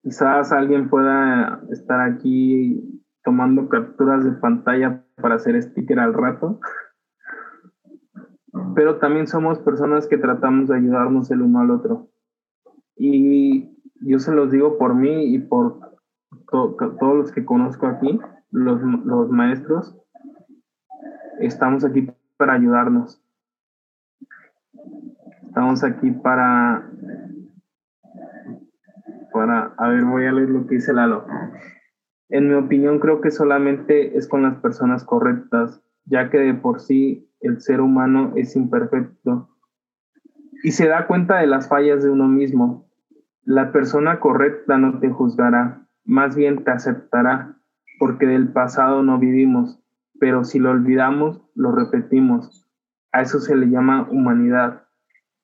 Quizás 0.02 0.52
alguien 0.52 0.88
pueda 0.88 1.62
estar 1.70 2.00
aquí 2.00 2.82
tomando 3.28 3.68
capturas 3.68 4.24
de 4.24 4.32
pantalla 4.32 5.04
para 5.20 5.34
hacer 5.34 5.62
sticker 5.62 6.00
al 6.00 6.14
rato, 6.14 6.60
pero 8.74 8.96
también 8.96 9.26
somos 9.26 9.58
personas 9.58 10.06
que 10.06 10.16
tratamos 10.16 10.68
de 10.68 10.76
ayudarnos 10.76 11.30
el 11.30 11.42
uno 11.42 11.60
al 11.60 11.70
otro. 11.70 12.08
Y 12.96 13.76
yo 14.00 14.18
se 14.18 14.32
los 14.32 14.50
digo 14.50 14.78
por 14.78 14.94
mí 14.94 15.34
y 15.34 15.40
por 15.40 15.78
todos 16.50 17.16
los 17.18 17.30
que 17.30 17.44
conozco 17.44 17.86
aquí, 17.86 18.18
los, 18.50 18.80
los 18.80 19.28
maestros, 19.28 19.94
estamos 21.40 21.84
aquí 21.84 22.10
para 22.38 22.54
ayudarnos. 22.54 23.22
Estamos 25.42 25.84
aquí 25.84 26.12
para, 26.12 26.90
para, 29.34 29.74
a 29.76 29.88
ver, 29.90 30.04
voy 30.06 30.24
a 30.24 30.32
leer 30.32 30.48
lo 30.48 30.66
que 30.66 30.76
dice 30.76 30.94
Lalo. 30.94 31.26
En 32.28 32.48
mi 32.48 32.54
opinión, 32.54 32.98
creo 32.98 33.20
que 33.20 33.30
solamente 33.30 34.16
es 34.16 34.28
con 34.28 34.42
las 34.42 34.56
personas 34.56 35.04
correctas, 35.04 35.82
ya 36.04 36.30
que 36.30 36.38
de 36.38 36.54
por 36.54 36.80
sí 36.80 37.30
el 37.40 37.60
ser 37.60 37.80
humano 37.80 38.32
es 38.36 38.56
imperfecto 38.56 39.48
y 40.62 40.72
se 40.72 40.88
da 40.88 41.06
cuenta 41.06 41.38
de 41.38 41.46
las 41.46 41.68
fallas 41.68 42.02
de 42.02 42.10
uno 42.10 42.26
mismo. 42.26 42.88
La 43.44 43.72
persona 43.72 44.20
correcta 44.20 44.76
no 44.78 44.98
te 44.98 45.08
juzgará, 45.08 45.86
más 46.04 46.36
bien 46.36 46.64
te 46.64 46.70
aceptará, 46.70 47.56
porque 47.98 48.26
del 48.26 48.48
pasado 48.48 49.02
no 49.02 49.18
vivimos, 49.18 49.80
pero 50.20 50.44
si 50.44 50.58
lo 50.58 50.70
olvidamos, 50.70 51.42
lo 51.54 51.72
repetimos. 51.72 52.66
A 53.12 53.22
eso 53.22 53.40
se 53.40 53.56
le 53.56 53.70
llama 53.70 54.08
humanidad. 54.10 54.84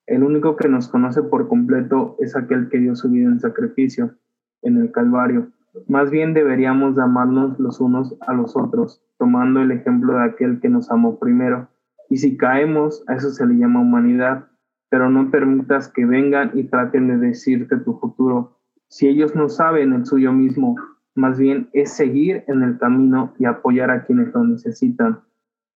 El 0.05 0.23
único 0.23 0.55
que 0.55 0.67
nos 0.67 0.87
conoce 0.87 1.23
por 1.23 1.47
completo 1.47 2.15
es 2.19 2.35
aquel 2.35 2.69
que 2.69 2.77
dio 2.77 2.95
su 2.95 3.09
vida 3.09 3.27
en 3.27 3.39
sacrificio, 3.39 4.15
en 4.61 4.77
el 4.77 4.91
Calvario. 4.91 5.51
Más 5.87 6.09
bien 6.09 6.33
deberíamos 6.33 6.97
amarnos 6.97 7.59
los 7.59 7.79
unos 7.79 8.15
a 8.21 8.33
los 8.33 8.55
otros, 8.55 9.03
tomando 9.17 9.61
el 9.61 9.71
ejemplo 9.71 10.17
de 10.17 10.25
aquel 10.25 10.59
que 10.59 10.69
nos 10.69 10.91
amó 10.91 11.19
primero. 11.19 11.69
Y 12.09 12.17
si 12.17 12.37
caemos, 12.37 13.03
a 13.07 13.15
eso 13.15 13.29
se 13.29 13.45
le 13.45 13.55
llama 13.55 13.81
humanidad, 13.81 14.47
pero 14.89 15.09
no 15.09 15.31
permitas 15.31 15.91
que 15.91 16.05
vengan 16.05 16.51
y 16.53 16.65
traten 16.65 17.07
de 17.07 17.17
decirte 17.27 17.77
tu 17.77 17.99
futuro, 17.99 18.59
si 18.87 19.07
ellos 19.07 19.35
no 19.35 19.49
saben 19.49 19.93
el 19.93 20.05
suyo 20.05 20.31
mismo, 20.31 20.75
más 21.15 21.39
bien 21.39 21.69
es 21.73 21.93
seguir 21.93 22.43
en 22.47 22.61
el 22.61 22.77
camino 22.77 23.33
y 23.39 23.45
apoyar 23.45 23.89
a 23.89 24.05
quienes 24.05 24.33
lo 24.33 24.43
necesitan. 24.43 25.21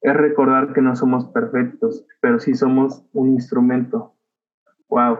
Es 0.01 0.15
recordar 0.15 0.73
que 0.73 0.81
no 0.81 0.95
somos 0.95 1.25
perfectos, 1.27 2.05
pero 2.21 2.39
sí 2.39 2.53
somos 2.53 3.05
un 3.13 3.29
instrumento. 3.29 4.13
Wow. 4.89 5.19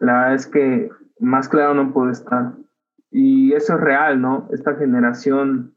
La 0.00 0.12
verdad 0.12 0.34
es 0.34 0.46
que 0.46 0.90
más 1.18 1.48
claro 1.48 1.74
no 1.74 1.92
puede 1.92 2.12
estar. 2.12 2.54
Y 3.12 3.52
eso 3.52 3.74
es 3.74 3.80
real, 3.80 4.20
¿no? 4.20 4.48
Esta 4.52 4.74
generación 4.74 5.76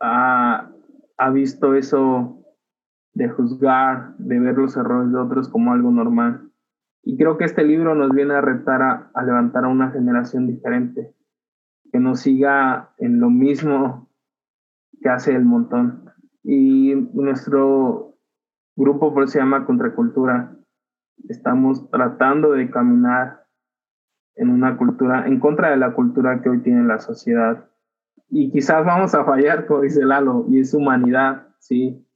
ha, 0.00 0.70
ha 1.16 1.30
visto 1.30 1.74
eso 1.74 2.44
de 3.14 3.28
juzgar, 3.28 4.14
de 4.18 4.38
ver 4.38 4.56
los 4.56 4.76
errores 4.76 5.10
de 5.12 5.18
otros 5.18 5.48
como 5.48 5.72
algo 5.72 5.90
normal. 5.90 6.50
Y 7.02 7.16
creo 7.16 7.36
que 7.36 7.44
este 7.44 7.64
libro 7.64 7.94
nos 7.94 8.10
viene 8.10 8.34
a 8.34 8.40
retar 8.40 8.82
a, 8.82 9.22
levantar 9.22 9.64
a 9.64 9.68
una 9.68 9.90
generación 9.90 10.46
diferente, 10.46 11.14
que 11.90 11.98
no 11.98 12.14
siga 12.14 12.90
en 12.98 13.18
lo 13.18 13.28
mismo 13.28 14.08
que 15.00 15.08
hace 15.08 15.34
el 15.34 15.44
montón. 15.44 16.10
Y 16.44 16.94
nuestro 17.12 18.14
grupo 18.76 19.12
por 19.12 19.28
se 19.28 19.38
llama 19.38 19.66
Contracultura. 19.66 20.54
Estamos 21.28 21.90
tratando 21.90 22.52
de 22.52 22.70
caminar 22.70 23.41
en 24.36 24.50
una 24.50 24.76
cultura, 24.76 25.26
en 25.26 25.38
contra 25.38 25.70
de 25.70 25.76
la 25.76 25.92
cultura 25.92 26.40
que 26.40 26.48
hoy 26.48 26.60
tiene 26.60 26.84
la 26.84 26.98
sociedad. 26.98 27.68
Y 28.28 28.50
quizás 28.50 28.84
vamos 28.84 29.14
a 29.14 29.24
fallar, 29.24 29.66
como 29.66 29.82
dice 29.82 30.04
Lalo, 30.04 30.46
y 30.48 30.60
es 30.60 30.72
humanidad, 30.74 31.48
sí. 31.58 32.06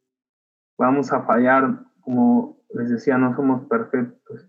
Vamos 0.79 1.13
a 1.13 1.23
fallar, 1.23 1.85
como 2.01 2.59
les 2.75 2.91
decía, 2.91 3.19
no 3.19 3.35
somos 3.35 3.67
perfectos, 3.67 4.49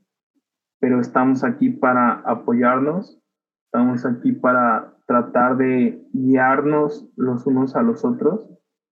pero 0.80 1.00
estamos 1.00 1.44
aquí 1.44 1.70
para 1.70 2.22
apoyarnos, 2.26 3.22
estamos 3.66 4.06
aquí 4.06 4.32
para 4.32 4.94
tratar 5.06 5.58
de 5.58 6.06
guiarnos 6.14 7.10
los 7.16 7.46
unos 7.48 7.76
a 7.76 7.82
los 7.82 8.04
otros. 8.04 8.50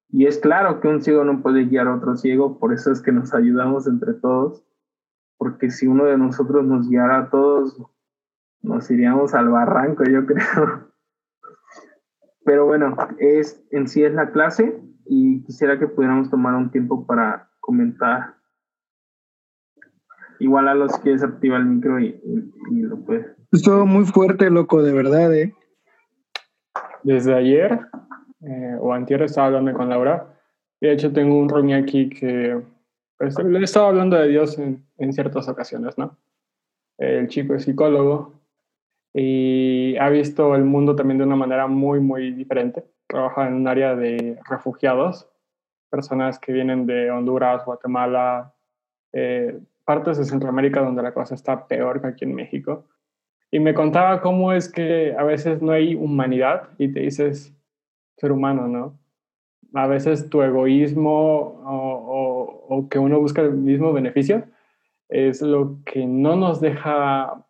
Y 0.09 0.27
es 0.27 0.39
claro 0.39 0.79
que 0.79 0.87
un 0.87 1.01
ciego 1.01 1.23
no 1.23 1.41
puede 1.41 1.65
guiar 1.65 1.87
a 1.87 1.95
otro 1.95 2.15
ciego, 2.15 2.59
por 2.59 2.73
eso 2.73 2.91
es 2.91 3.01
que 3.01 3.11
nos 3.11 3.33
ayudamos 3.33 3.87
entre 3.87 4.13
todos, 4.13 4.63
porque 5.37 5.71
si 5.71 5.87
uno 5.87 6.05
de 6.05 6.17
nosotros 6.17 6.65
nos 6.65 6.89
guiara 6.89 7.17
a 7.17 7.29
todos, 7.29 7.81
nos 8.61 8.89
iríamos 8.89 9.33
al 9.33 9.49
barranco, 9.49 10.03
yo 10.03 10.25
creo. 10.25 10.91
Pero 12.45 12.65
bueno, 12.67 12.95
es, 13.17 13.65
en 13.71 13.87
sí 13.87 14.03
es 14.03 14.13
la 14.13 14.31
clase 14.31 14.79
y 15.05 15.43
quisiera 15.43 15.79
que 15.79 15.87
pudiéramos 15.87 16.29
tomar 16.29 16.53
un 16.53 16.69
tiempo 16.69 17.05
para 17.05 17.49
comentar. 17.59 18.35
Igual 20.39 20.67
a 20.67 20.75
los 20.75 20.97
que 20.99 21.17
se 21.17 21.25
activa 21.25 21.57
el 21.57 21.65
micro 21.65 21.99
y, 21.99 22.21
lo 22.71 22.97
puede. 23.03 23.35
Estuvo 23.51 23.85
muy 23.85 24.05
fuerte, 24.05 24.49
loco, 24.49 24.83
de 24.83 24.93
verdad, 24.93 25.33
¿eh? 25.33 25.53
Desde 27.03 27.33
ayer 27.33 27.79
eh, 28.41 28.77
o 28.79 28.93
antier 28.93 29.23
estaba 29.23 29.47
hablando 29.47 29.73
con 29.73 29.89
Laura. 29.89 30.27
De 30.81 30.91
hecho, 30.91 31.13
tengo 31.13 31.39
un 31.39 31.49
roña 31.49 31.77
aquí 31.77 32.09
que 32.09 32.61
pues, 33.17 33.39
le 33.39 33.59
he 33.59 33.63
estado 33.63 33.87
hablando 33.87 34.17
de 34.17 34.27
Dios 34.27 34.59
en, 34.59 34.85
en 34.97 35.13
ciertas 35.13 35.47
ocasiones, 35.47 35.97
¿no? 35.97 36.17
El 36.97 37.27
chico 37.27 37.55
es 37.55 37.63
psicólogo 37.63 38.34
y 39.17 39.95
ha 39.95 40.09
visto 40.09 40.55
el 40.55 40.65
mundo 40.65 40.93
también 40.93 41.19
de 41.19 41.23
una 41.23 41.37
manera 41.37 41.67
muy, 41.67 42.01
muy 42.01 42.31
diferente. 42.31 42.83
Trabaja 43.07 43.47
en 43.47 43.53
un 43.53 43.65
área 43.65 43.95
de 43.95 44.37
refugiados, 44.49 45.29
personas 45.89 46.37
que 46.37 46.51
vienen 46.51 46.85
de 46.85 47.09
Honduras, 47.09 47.63
Guatemala, 47.63 48.53
eh, 49.13 49.57
partes 49.85 50.17
de 50.17 50.25
Centroamérica 50.25 50.81
donde 50.81 51.01
la 51.01 51.13
cosa 51.13 51.33
está 51.33 51.65
peor 51.65 52.01
que 52.01 52.07
aquí 52.07 52.25
en 52.25 52.35
México. 52.35 52.89
Y 53.51 53.61
me 53.61 53.73
contaba 53.73 54.19
cómo 54.19 54.51
es 54.51 54.69
que 54.69 55.15
a 55.17 55.23
veces 55.23 55.61
no 55.61 55.71
hay 55.71 55.95
humanidad 55.95 56.71
y 56.77 56.91
te 56.91 56.99
dices 56.99 57.55
ser 58.17 58.33
humano, 58.33 58.67
¿no? 58.67 58.99
A 59.73 59.87
veces 59.87 60.29
tu 60.29 60.41
egoísmo 60.41 61.61
o, 61.65 62.65
o 62.67 62.89
que 62.89 62.99
uno 62.99 63.17
busca 63.21 63.41
el 63.41 63.53
mismo 63.53 63.93
beneficio 63.93 64.43
es 65.07 65.41
lo 65.41 65.77
que 65.85 66.05
no 66.05 66.35
nos 66.35 66.59
deja 66.59 67.45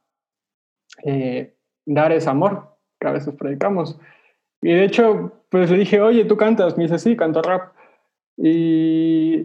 eh, 1.04 1.55
dar 1.86 2.12
ese 2.12 2.30
amor 2.30 2.76
que 3.00 3.08
a 3.08 3.12
veces 3.12 3.34
predicamos. 3.36 4.00
Y 4.62 4.74
de 4.74 4.86
hecho, 4.86 5.32
pues 5.50 5.70
le 5.70 5.78
dije, 5.78 6.02
oye, 6.02 6.26
¿tú 6.26 6.38
cantas? 6.38 6.78
Me 6.78 6.84
dice, 6.84 6.98
sí, 7.00 7.16
canto 7.16 7.42
rap. 7.42 7.74
Y 8.38 9.36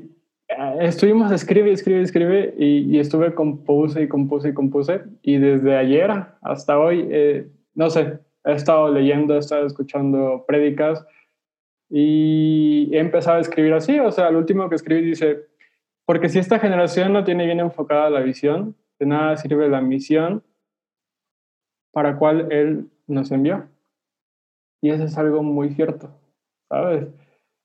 eh, 0.49 0.77
estuvimos, 0.81 1.31
escribe, 1.31 1.71
escribe, 1.71 2.01
escribe, 2.01 2.55
y, 2.59 2.97
y 2.97 2.99
estuve 2.99 3.35
compuse 3.35 4.03
y 4.03 4.09
compuse 4.09 4.49
y 4.49 4.55
compuse. 4.55 5.03
Y 5.23 5.37
desde 5.37 5.77
ayer 5.77 6.11
hasta 6.43 6.79
hoy, 6.79 7.07
eh, 7.11 7.47
no 7.75 7.91
sé, 7.91 8.19
he 8.45 8.53
estado 8.53 8.91
leyendo, 8.93 9.35
he 9.35 9.39
estado 9.39 9.67
escuchando 9.67 10.45
prédicas 10.47 11.07
y 11.91 12.89
he 12.93 12.99
empezado 12.99 13.39
a 13.39 13.41
escribir 13.41 13.75
así. 13.75 13.99
O 14.01 14.11
sea, 14.11 14.29
el 14.29 14.37
último 14.37 14.69
que 14.69 14.77
escribí 14.77 15.03
dice, 15.03 15.47
porque 16.07 16.29
si 16.29 16.39
esta 16.39 16.59
generación 16.59 17.13
no 17.13 17.25
tiene 17.25 17.47
bien 17.47 17.61
enfocada 17.61 18.11
la 18.11 18.21
visión, 18.21 18.75
de 18.99 19.07
nada 19.07 19.37
sirve 19.37 19.69
la 19.69 19.81
misión 19.81 20.43
para 21.93 22.17
cual 22.17 22.51
Él 22.51 22.91
nos 23.07 23.31
envió. 23.31 23.69
Y 24.83 24.91
eso 24.91 25.05
es 25.05 25.19
algo 25.19 25.43
muy 25.43 25.71
cierto, 25.71 26.11
¿sabes? 26.69 27.09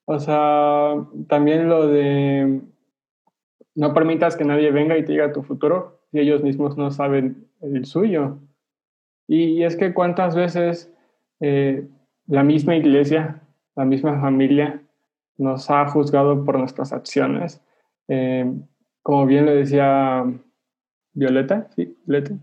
O 0.04 0.18
sea, 0.18 0.94
también 1.28 1.68
lo 1.68 1.88
de 1.88 2.60
no 3.74 3.92
permitas 3.92 4.36
que 4.36 4.44
nadie 4.44 4.70
venga 4.70 4.96
y 4.96 5.04
te 5.04 5.12
diga 5.12 5.32
tu 5.32 5.42
futuro 5.42 6.00
si 6.10 6.18
ellos 6.18 6.42
mismos 6.42 6.76
no 6.76 6.90
saben 6.90 7.48
el 7.60 7.84
suyo. 7.84 8.38
Y, 9.28 9.62
es 9.64 9.76
que 9.76 9.92
cuántas 9.92 10.36
veces 10.36 10.92
eh, 11.40 11.86
la 12.26 12.42
misma 12.42 12.76
iglesia, 12.76 13.42
la 13.74 13.84
misma 13.84 14.20
familia 14.20 14.82
nos 15.36 15.70
ha 15.70 15.86
juzgado 15.88 16.44
por 16.44 16.58
nuestras 16.58 16.92
acciones. 16.92 17.60
Eh, 18.08 18.50
como 19.02 19.26
bien 19.26 19.46
lo 19.46 19.54
decía 19.54 20.24
Violeta, 21.12 21.68
sí, 21.74 21.96
Violeta, 22.04 22.34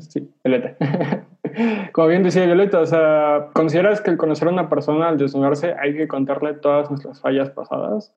sí, 0.00 0.28
Violeta. 0.44 1.26
Como 1.92 2.08
bien 2.08 2.22
decía 2.22 2.44
Violeta, 2.46 2.80
o 2.80 2.86
sea, 2.86 3.50
¿consideras 3.54 4.00
que 4.00 4.10
el 4.10 4.16
conocer 4.16 4.48
a 4.48 4.52
una 4.52 4.68
persona 4.68 5.08
al 5.08 5.18
desnudarse 5.18 5.74
hay 5.78 5.96
que 5.96 6.08
contarle 6.08 6.54
todas 6.54 6.90
nuestras 6.90 7.20
fallas 7.20 7.50
pasadas? 7.50 8.14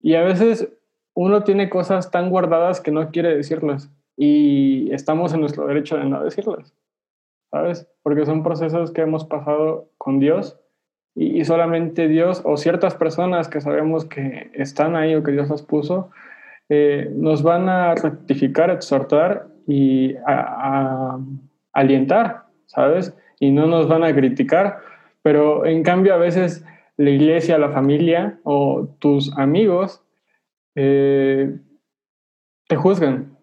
Y 0.00 0.14
a 0.14 0.22
veces 0.22 0.68
uno 1.14 1.44
tiene 1.44 1.68
cosas 1.68 2.10
tan 2.10 2.30
guardadas 2.30 2.80
que 2.80 2.90
no 2.90 3.10
quiere 3.10 3.36
decirlas 3.36 3.90
y 4.16 4.92
estamos 4.92 5.32
en 5.32 5.40
nuestro 5.40 5.66
derecho 5.66 5.96
de 5.96 6.04
no 6.04 6.22
decirlas, 6.22 6.74
¿sabes? 7.50 7.88
Porque 8.02 8.26
son 8.26 8.42
procesos 8.42 8.90
que 8.90 9.02
hemos 9.02 9.24
pasado 9.24 9.90
con 9.98 10.18
Dios 10.18 10.58
y, 11.14 11.44
solamente 11.44 12.08
Dios 12.08 12.42
o 12.44 12.56
ciertas 12.56 12.94
personas 12.94 13.48
que 13.48 13.60
sabemos 13.60 14.06
que 14.06 14.50
están 14.54 14.96
ahí 14.96 15.14
o 15.14 15.22
que 15.22 15.32
Dios 15.32 15.50
las 15.50 15.62
puso, 15.62 16.10
eh, 16.68 17.10
nos 17.14 17.42
van 17.42 17.68
a 17.68 17.94
rectificar, 17.94 18.70
exhortar 18.70 19.48
y 19.66 20.14
a 20.26 21.18
¿sabes? 22.74 23.16
Y 23.38 23.50
no 23.50 23.66
nos 23.66 23.88
van 23.88 24.04
a 24.04 24.14
criticar, 24.14 24.78
pero 25.22 25.66
en 25.66 25.82
cambio 25.82 26.14
a 26.14 26.18
veces 26.18 26.64
la 26.96 27.10
iglesia, 27.10 27.58
la 27.58 27.70
familia 27.70 28.38
o 28.44 28.88
tus 28.98 29.36
amigos 29.38 30.04
eh, 30.74 31.58
te 32.68 32.76
juzgan. 32.76 33.38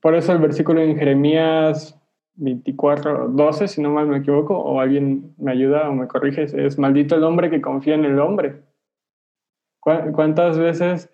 Por 0.00 0.14
eso 0.14 0.32
el 0.32 0.38
versículo 0.38 0.80
en 0.80 0.96
Jeremías 0.96 1.98
24, 2.34 3.28
12, 3.28 3.68
si 3.68 3.82
no 3.82 3.90
mal 3.90 4.06
me 4.06 4.18
equivoco, 4.18 4.56
o 4.56 4.80
alguien 4.80 5.34
me 5.38 5.52
ayuda 5.52 5.88
o 5.88 5.94
me 5.94 6.08
corrige, 6.08 6.44
es 6.44 6.78
maldito 6.78 7.16
el 7.16 7.24
hombre 7.24 7.50
que 7.50 7.60
confía 7.60 7.94
en 7.94 8.04
el 8.04 8.18
hombre. 8.18 8.62
¿Cuántas 9.80 10.58
veces 10.58 11.10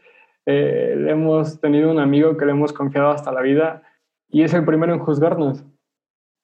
eh, 0.46 1.06
hemos 1.08 1.60
tenido 1.60 1.90
un 1.90 2.00
amigo 2.00 2.36
que 2.36 2.44
le 2.44 2.52
hemos 2.52 2.72
confiado 2.72 3.10
hasta 3.10 3.32
la 3.32 3.40
vida 3.40 3.82
y 4.28 4.42
es 4.42 4.52
el 4.52 4.64
primero 4.64 4.92
en 4.92 5.00
juzgarnos? 5.00 5.64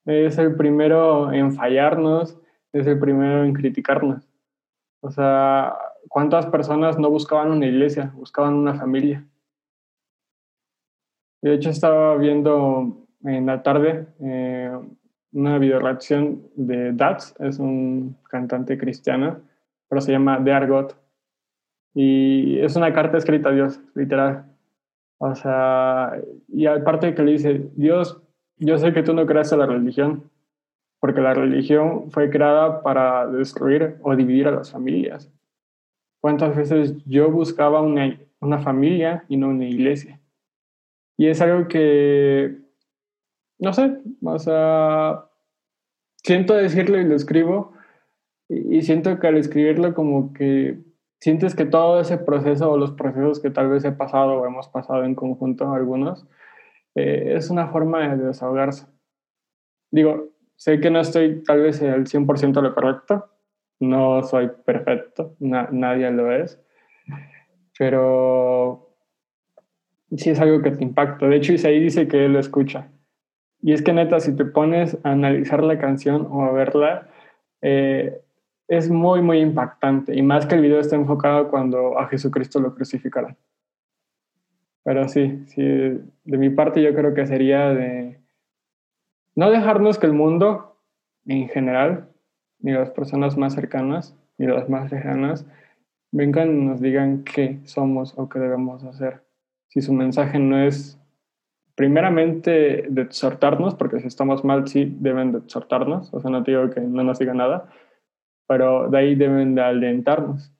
Es 0.06 0.38
el 0.38 0.56
primero 0.56 1.32
en 1.32 1.52
fallarnos, 1.52 2.38
es 2.72 2.86
el 2.86 2.98
primero 2.98 3.44
en 3.44 3.52
criticarnos. 3.52 4.28
O 5.00 5.10
sea, 5.10 5.74
¿cuántas 6.08 6.46
personas 6.46 6.98
no 6.98 7.10
buscaban 7.10 7.50
una 7.50 7.66
iglesia, 7.66 8.12
buscaban 8.14 8.54
una 8.54 8.74
familia? 8.74 9.26
De 11.42 11.54
hecho, 11.54 11.70
estaba 11.70 12.16
viendo 12.16 13.06
en 13.24 13.46
la 13.46 13.62
tarde 13.62 14.06
eh, 14.20 14.78
una 15.32 15.58
video 15.58 15.78
reacción 15.78 16.42
de 16.54 16.92
Dats, 16.92 17.34
es 17.38 17.58
un 17.58 18.16
cantante 18.28 18.76
cristiano, 18.76 19.40
pero 19.88 20.00
se 20.00 20.12
llama 20.12 20.42
The 20.42 20.52
Argot. 20.52 20.96
Y 21.94 22.60
es 22.60 22.76
una 22.76 22.92
carta 22.92 23.16
escrita 23.16 23.48
a 23.48 23.52
Dios, 23.52 23.80
literal. 23.94 24.46
O 25.18 25.34
sea, 25.34 26.12
y 26.48 26.66
aparte 26.66 27.14
que 27.14 27.22
le 27.22 27.32
dice, 27.32 27.70
Dios, 27.74 28.22
yo 28.60 28.78
sé 28.78 28.92
que 28.92 29.02
tú 29.02 29.14
no 29.14 29.26
creas 29.26 29.50
la 29.52 29.66
religión, 29.66 30.30
porque 31.00 31.20
la 31.20 31.34
religión 31.34 32.10
fue 32.10 32.30
creada 32.30 32.82
para 32.82 33.26
destruir 33.26 33.96
o 34.02 34.14
dividir 34.14 34.46
a 34.46 34.52
las 34.52 34.70
familias. 34.70 35.32
¿Cuántas 36.20 36.54
veces 36.54 36.94
yo 37.06 37.30
buscaba 37.30 37.80
una, 37.80 38.18
una 38.40 38.58
familia 38.58 39.24
y 39.28 39.36
no 39.36 39.48
una 39.48 39.64
iglesia? 39.64 40.20
Y 41.16 41.26
es 41.28 41.40
algo 41.40 41.68
que, 41.68 42.58
no 43.58 43.72
sé, 43.72 43.98
o 44.22 44.38
sea, 44.38 45.24
siento 46.22 46.54
decirlo 46.54 46.98
y 46.98 47.04
lo 47.04 47.14
escribo, 47.14 47.72
y, 48.50 48.82
siento 48.82 49.18
que 49.20 49.28
al 49.28 49.36
escribirlo 49.36 49.94
como 49.94 50.32
que 50.32 50.80
sientes 51.20 51.54
que 51.54 51.66
todo 51.66 52.00
ese 52.00 52.18
proceso 52.18 52.70
o 52.70 52.76
los 52.76 52.90
procesos 52.92 53.38
que 53.38 53.50
tal 53.50 53.68
vez 53.68 53.84
he 53.84 53.92
pasado 53.92 54.40
o 54.40 54.46
hemos 54.46 54.66
pasado 54.68 55.04
en 55.04 55.14
conjunto 55.14 55.72
algunos, 55.72 56.26
eh, 56.94 57.34
es 57.36 57.50
una 57.50 57.68
forma 57.68 58.16
de 58.16 58.26
desahogarse. 58.26 58.86
Digo, 59.90 60.30
sé 60.56 60.80
que 60.80 60.90
no 60.90 61.00
estoy 61.00 61.42
tal 61.42 61.62
vez 61.62 61.82
al 61.82 62.06
100% 62.06 62.52
de 62.52 62.62
lo 62.62 62.74
correcto, 62.74 63.30
no 63.80 64.22
soy 64.22 64.50
perfecto, 64.64 65.36
nadie 65.40 66.10
lo 66.10 66.30
es, 66.32 66.60
pero 67.78 68.90
sí 70.16 70.30
es 70.30 70.40
algo 70.40 70.62
que 70.62 70.70
te 70.70 70.84
impacta. 70.84 71.26
De 71.26 71.36
hecho, 71.36 71.52
Isaí 71.52 71.80
dice 71.80 72.06
que 72.06 72.26
él 72.26 72.34
lo 72.34 72.38
escucha. 72.38 72.90
Y 73.62 73.72
es 73.72 73.82
que 73.82 73.92
neta, 73.92 74.20
si 74.20 74.34
te 74.36 74.44
pones 74.44 74.98
a 75.02 75.12
analizar 75.12 75.62
la 75.62 75.78
canción 75.78 76.26
o 76.30 76.44
a 76.44 76.52
verla, 76.52 77.08
eh, 77.62 78.20
es 78.68 78.90
muy, 78.90 79.20
muy 79.20 79.40
impactante. 79.40 80.16
Y 80.16 80.22
más 80.22 80.46
que 80.46 80.54
el 80.54 80.62
video 80.62 80.80
está 80.80 80.96
enfocado 80.96 81.50
cuando 81.50 81.98
a 81.98 82.06
Jesucristo 82.06 82.60
lo 82.60 82.74
crucificaron. 82.74 83.36
Pero 84.84 85.08
sí, 85.08 85.44
sí, 85.46 85.62
de 85.62 86.38
mi 86.38 86.50
parte 86.50 86.82
yo 86.82 86.94
creo 86.94 87.14
que 87.14 87.26
sería 87.26 87.68
de 87.68 88.18
no 89.34 89.50
dejarnos 89.50 89.98
que 89.98 90.06
el 90.06 90.12
mundo 90.12 90.76
en 91.26 91.48
general, 91.48 92.08
ni 92.58 92.72
las 92.72 92.90
personas 92.90 93.36
más 93.36 93.54
cercanas, 93.54 94.16
ni 94.38 94.46
las 94.46 94.68
más 94.68 94.90
lejanas, 94.90 95.46
vengan 96.12 96.50
y 96.50 96.64
nos 96.64 96.80
digan 96.80 97.24
qué 97.24 97.60
somos 97.64 98.14
o 98.16 98.28
qué 98.28 98.38
debemos 98.38 98.84
hacer. 98.84 99.22
Si 99.68 99.80
su 99.80 99.92
mensaje 99.92 100.38
no 100.38 100.58
es 100.58 100.98
primeramente 101.74 102.84
de 102.88 103.02
exhortarnos, 103.02 103.74
porque 103.74 104.00
si 104.00 104.06
estamos 104.06 104.44
mal 104.44 104.66
sí 104.68 104.96
deben 104.98 105.32
de 105.32 105.38
exhortarnos, 105.38 106.12
o 106.12 106.20
sea, 106.20 106.30
no 106.30 106.42
digo 106.42 106.68
que 106.70 106.80
no 106.80 107.04
nos 107.04 107.18
diga 107.18 107.32
nada, 107.32 107.70
pero 108.46 108.88
de 108.90 108.98
ahí 108.98 109.14
deben 109.14 109.54
de 109.54 109.62
alentarnos. 109.62 110.52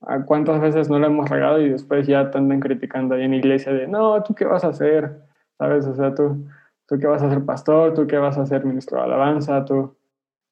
¿A 0.00 0.24
cuántas 0.24 0.60
veces 0.60 0.88
no 0.88 0.98
lo 0.98 1.06
hemos 1.06 1.28
regado 1.28 1.60
y 1.60 1.70
después 1.70 2.06
ya 2.06 2.30
te 2.30 2.38
andan 2.38 2.60
criticando 2.60 3.14
ahí 3.14 3.22
en 3.22 3.34
iglesia 3.34 3.72
de, 3.72 3.88
no, 3.88 4.22
¿tú 4.22 4.34
qué 4.34 4.44
vas 4.44 4.64
a 4.64 4.68
hacer? 4.68 5.22
¿Sabes? 5.58 5.86
O 5.86 5.94
sea, 5.94 6.14
tú, 6.14 6.46
tú 6.86 6.98
qué 6.98 7.06
vas 7.06 7.22
a 7.22 7.30
ser 7.30 7.44
pastor, 7.44 7.94
tú 7.94 8.06
qué 8.06 8.16
vas 8.16 8.38
a 8.38 8.46
ser 8.46 8.64
ministro 8.64 8.98
de 8.98 9.04
alabanza, 9.04 9.64
tú, 9.64 9.96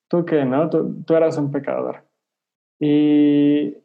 tú 0.08 0.24
qué, 0.24 0.44
¿no? 0.44 0.68
Tú, 0.68 1.02
tú 1.04 1.14
eras 1.14 1.38
un 1.38 1.52
pecador. 1.52 2.02
Y 2.80 3.76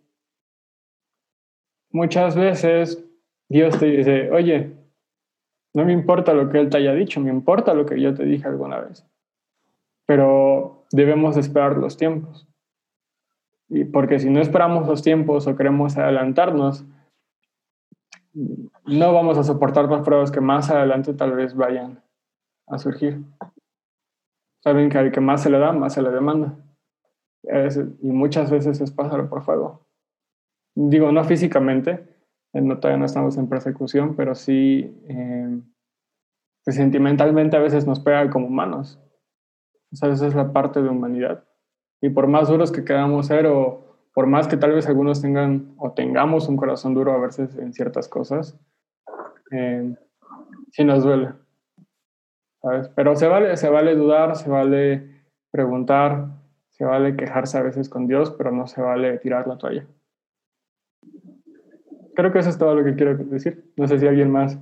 muchas 1.92 2.36
veces 2.36 3.04
Dios 3.48 3.78
te 3.78 3.86
dice, 3.86 4.32
oye, 4.32 4.74
no 5.74 5.86
me 5.86 5.94
importa 5.94 6.34
lo 6.34 6.50
que 6.50 6.60
Él 6.60 6.70
te 6.70 6.78
haya 6.78 6.94
dicho, 6.94 7.20
me 7.20 7.30
importa 7.30 7.74
lo 7.74 7.86
que 7.86 8.00
yo 8.02 8.14
te 8.14 8.26
dije 8.26 8.48
alguna 8.48 8.80
vez. 8.80 9.06
Pero 10.06 10.86
debemos 10.92 11.38
esperar 11.38 11.78
los 11.78 11.96
tiempos. 11.98 12.48
Y 13.74 13.86
porque 13.86 14.20
si 14.20 14.30
no 14.30 14.42
esperamos 14.42 14.86
los 14.86 15.02
tiempos 15.02 15.48
o 15.48 15.56
queremos 15.56 15.98
adelantarnos, 15.98 16.84
no 18.34 19.14
vamos 19.14 19.38
a 19.38 19.46
soportar 19.46 19.90
las 19.90 20.02
pruebas 20.04 20.30
que 20.30 20.42
más 20.42 20.70
adelante 20.70 21.14
tal 21.14 21.32
vez 21.32 21.56
vayan 21.56 22.04
a 22.68 22.78
surgir. 22.78 23.24
Saben 24.62 24.90
que 24.90 24.98
al 24.98 25.12
que 25.14 25.22
más 25.22 25.42
se 25.42 25.50
le 25.50 25.58
da, 25.58 25.72
más 25.72 25.94
se 25.94 26.02
le 26.02 26.12
demanda. 26.12 26.58
y 28.02 28.08
muchas 28.08 28.52
veces 28.52 28.82
es 28.82 28.92
pasar 28.92 29.30
por 29.30 29.42
fuego. 29.42 29.88
Digo, 30.76 31.14
no 31.14 31.24
físicamente, 31.24 32.06
no, 32.54 32.78
todavía 32.78 33.00
no 33.00 33.06
estamos 33.06 33.38
en 33.38 33.48
persecución, 33.48 34.18
pero 34.18 34.36
sí 34.36 35.02
eh, 35.08 35.62
pues 36.66 36.76
sentimentalmente 36.76 37.56
a 37.56 37.62
veces 37.62 37.88
nos 37.88 38.02
pega 38.02 38.30
como 38.30 38.48
humanos. 38.48 39.00
O 39.94 39.96
sea, 39.96 40.10
esa 40.10 40.28
es 40.28 40.36
la 40.36 40.52
parte 40.52 40.82
de 40.82 40.90
humanidad. 40.90 41.46
Y 42.02 42.10
por 42.10 42.28
más 42.28 42.50
duros 42.50 42.72
que 42.72 42.84
queramos 42.84 43.28
ser 43.28 43.46
o 43.46 43.92
por 44.14 44.28
más 44.28 44.48
que 44.48 44.58
tal 44.58 44.74
vez 44.74 44.88
algunos 44.88 45.22
tengan 45.22 45.74
o 45.78 45.92
tengamos 45.92 46.50
un 46.50 46.58
corazón 46.58 46.94
duro 46.94 47.14
a 47.14 47.20
veces 47.20 47.56
en 47.58 47.74
ciertas 47.74 48.10
cosas, 48.10 48.60
eh, 49.52 49.96
sí 50.72 50.84
nos 50.84 51.04
duele. 51.04 51.34
¿sabes? 52.62 52.90
Pero 52.90 53.16
se 53.16 53.28
vale, 53.28 53.56
se 53.56 53.70
vale 53.70 53.96
dudar, 53.96 54.36
se 54.36 54.50
vale 54.50 55.24
preguntar, 55.52 56.28
se 56.70 56.86
vale 56.86 57.16
quejarse 57.16 57.58
a 57.58 57.64
veces 57.64 57.88
con 57.88 58.08
Dios, 58.08 58.32
pero 58.32 58.52
no 58.52 58.68
se 58.68 58.82
vale 58.82 59.18
tirar 59.20 59.48
la 59.48 59.58
toalla. 59.58 59.86
Creo 62.16 62.32
que 62.32 62.40
eso 62.40 62.50
es 62.50 62.58
todo 62.58 62.76
lo 62.76 62.84
que 62.84 62.96
quiero 62.96 63.16
decir. 63.16 63.72
No 63.78 63.88
sé 63.88 64.00
si 64.00 64.08
alguien 64.08 64.32
más 64.32 64.60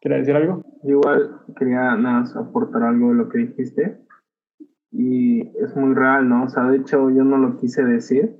quiere 0.00 0.18
decir 0.18 0.36
algo. 0.36 0.62
Igual 0.82 1.40
quería 1.56 1.96
nada 1.96 2.20
más 2.20 2.36
aportar 2.36 2.82
algo 2.82 3.08
de 3.08 3.14
lo 3.14 3.28
que 3.28 3.38
dijiste 3.38 3.98
y 4.90 5.40
es 5.58 5.74
muy 5.76 5.94
real, 5.94 6.28
¿no? 6.28 6.44
O 6.44 6.48
sea, 6.48 6.64
de 6.64 6.78
hecho 6.78 7.10
yo 7.10 7.24
no 7.24 7.38
lo 7.38 7.56
quise 7.56 7.84
decir 7.84 8.36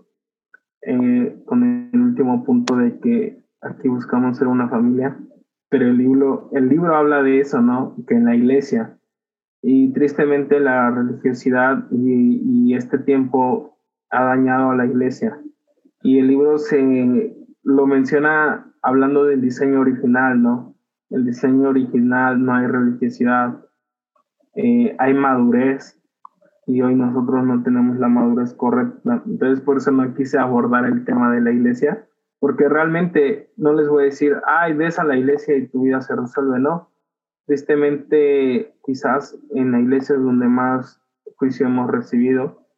eh, 0.82 1.42
con 1.46 1.90
el 1.92 2.00
último 2.00 2.44
punto 2.44 2.76
de 2.76 2.98
que 3.00 3.42
aquí 3.60 3.88
buscamos 3.88 4.38
ser 4.38 4.48
una 4.48 4.68
familia, 4.68 5.16
pero 5.68 5.86
el 5.86 5.98
libro, 5.98 6.50
el 6.52 6.68
libro 6.68 6.96
habla 6.96 7.22
de 7.22 7.40
eso, 7.40 7.60
¿no? 7.60 7.96
Que 8.06 8.14
en 8.14 8.24
la 8.24 8.34
iglesia 8.34 8.98
y 9.62 9.92
tristemente 9.92 10.58
la 10.58 10.90
religiosidad 10.90 11.86
y, 11.90 12.40
y 12.44 12.74
este 12.74 12.98
tiempo 12.98 13.78
ha 14.10 14.24
dañado 14.24 14.70
a 14.70 14.76
la 14.76 14.86
iglesia 14.86 15.38
y 16.02 16.18
el 16.18 16.28
libro 16.28 16.58
se 16.58 17.36
lo 17.62 17.86
menciona 17.86 18.72
hablando 18.82 19.24
del 19.24 19.40
diseño 19.40 19.80
original, 19.80 20.42
¿no? 20.42 20.74
El 21.10 21.26
diseño 21.26 21.68
original 21.68 22.42
no 22.42 22.54
hay 22.54 22.66
religiosidad, 22.66 23.64
eh, 24.54 24.94
hay 24.98 25.14
madurez, 25.14 25.99
y 26.70 26.82
hoy 26.82 26.94
nosotros 26.94 27.44
no 27.44 27.62
tenemos 27.64 27.98
la 27.98 28.08
madurez 28.08 28.54
correcta. 28.54 29.22
Entonces 29.26 29.60
por 29.60 29.78
eso 29.78 29.90
no 29.90 30.14
quise 30.14 30.38
abordar 30.38 30.84
el 30.84 31.04
tema 31.04 31.32
de 31.32 31.40
la 31.40 31.50
iglesia, 31.50 32.06
porque 32.38 32.68
realmente 32.68 33.50
no 33.56 33.72
les 33.72 33.88
voy 33.88 34.04
a 34.04 34.06
decir, 34.06 34.36
ay, 34.46 34.74
ves 34.74 34.98
a 34.98 35.04
la 35.04 35.16
iglesia 35.16 35.56
y 35.56 35.66
tu 35.66 35.82
vida 35.82 36.00
se 36.00 36.14
resuelve, 36.14 36.60
no. 36.60 36.90
Tristemente, 37.46 38.72
quizás 38.84 39.36
en 39.50 39.72
la 39.72 39.80
iglesia 39.80 40.14
es 40.14 40.22
donde 40.22 40.46
más 40.46 41.02
juicio 41.36 41.66
hemos 41.66 41.90
recibido. 41.90 42.68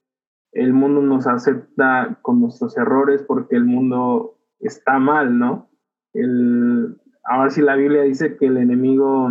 El 0.53 0.73
mundo 0.73 1.03
nos 1.03 1.27
acepta 1.27 2.19
con 2.23 2.41
nuestros 2.41 2.77
errores 2.79 3.23
porque 3.23 3.57
el 3.57 3.67
mundo 3.67 4.39
está 4.61 4.99
mal, 4.99 5.39
¿no? 5.39 5.69
El, 6.15 6.97
ahora 7.25 7.51
si 7.51 7.61
la 7.61 7.77
Biblia 7.77 8.03
dice 8.03 8.37
que 8.37 8.47
el 8.47 8.57
enemigo 8.57 9.31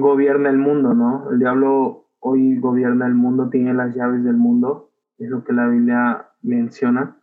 gobierna 0.00 0.50
el 0.50 0.58
mundo, 0.58 0.94
¿no? 0.94 1.30
El 1.30 1.38
diablo 1.38 2.06
hoy 2.20 2.58
gobierna 2.58 3.06
el 3.06 3.14
mundo, 3.14 3.48
tiene 3.50 3.74
las 3.74 3.94
llaves 3.94 4.24
del 4.24 4.36
mundo, 4.36 4.90
es 5.18 5.28
lo 5.28 5.44
que 5.44 5.52
la 5.52 5.68
Biblia 5.68 6.28
menciona. 6.42 7.16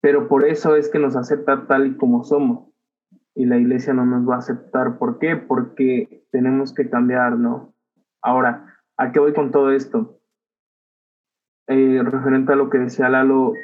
Pero 0.00 0.28
por 0.28 0.44
eso 0.44 0.76
es 0.76 0.88
que 0.88 0.98
nos 0.98 1.16
acepta 1.16 1.66
tal 1.66 1.86
y 1.86 1.96
como 1.96 2.24
somos. 2.24 2.68
Y 3.34 3.46
la 3.46 3.56
iglesia 3.56 3.92
no 3.92 4.04
nos 4.04 4.28
va 4.28 4.36
a 4.36 4.38
aceptar. 4.38 4.98
¿Por 4.98 5.18
qué? 5.18 5.36
Porque 5.36 6.26
tenemos 6.30 6.72
que 6.72 6.88
cambiar, 6.88 7.38
¿no? 7.38 7.74
Ahora, 8.22 8.76
¿a 8.96 9.12
qué 9.12 9.18
voy 9.18 9.32
con 9.32 9.50
todo 9.50 9.72
esto? 9.72 10.20
Eh, 11.66 12.02
referente 12.04 12.52
a 12.52 12.56
lo 12.56 12.68
que 12.70 12.78
decía 12.78 13.08
Lalo, 13.08 13.54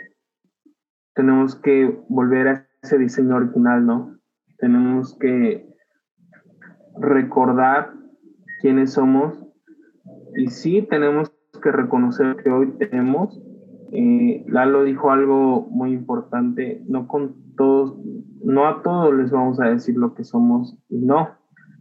tenemos 1.15 1.55
que 1.55 2.03
volver 2.09 2.49
a 2.49 2.67
ese 2.83 2.99
diseño 2.99 3.37
original, 3.37 3.85
¿no? 3.85 4.19
Tenemos 4.59 5.17
que 5.19 5.70
recordar 7.01 7.93
quiénes 8.61 8.93
somos 8.93 9.47
y 10.37 10.49
sí 10.49 10.83
tenemos 10.83 11.33
que 11.63 11.73
reconocer 11.73 12.37
que 12.37 12.51
hoy 12.51 12.73
tenemos. 12.79 13.41
Eh, 13.93 14.45
Lalo 14.47 14.85
dijo 14.85 15.11
algo 15.11 15.67
muy 15.71 15.93
importante, 15.93 16.83
no 16.87 17.09
con 17.09 17.55
todos, 17.57 17.99
no 18.45 18.69
a 18.69 18.83
todos 18.83 19.15
les 19.15 19.31
vamos 19.31 19.61
a 19.61 19.69
decir 19.69 19.97
lo 19.97 20.15
que 20.15 20.23
somos, 20.23 20.79
no, 20.89 21.31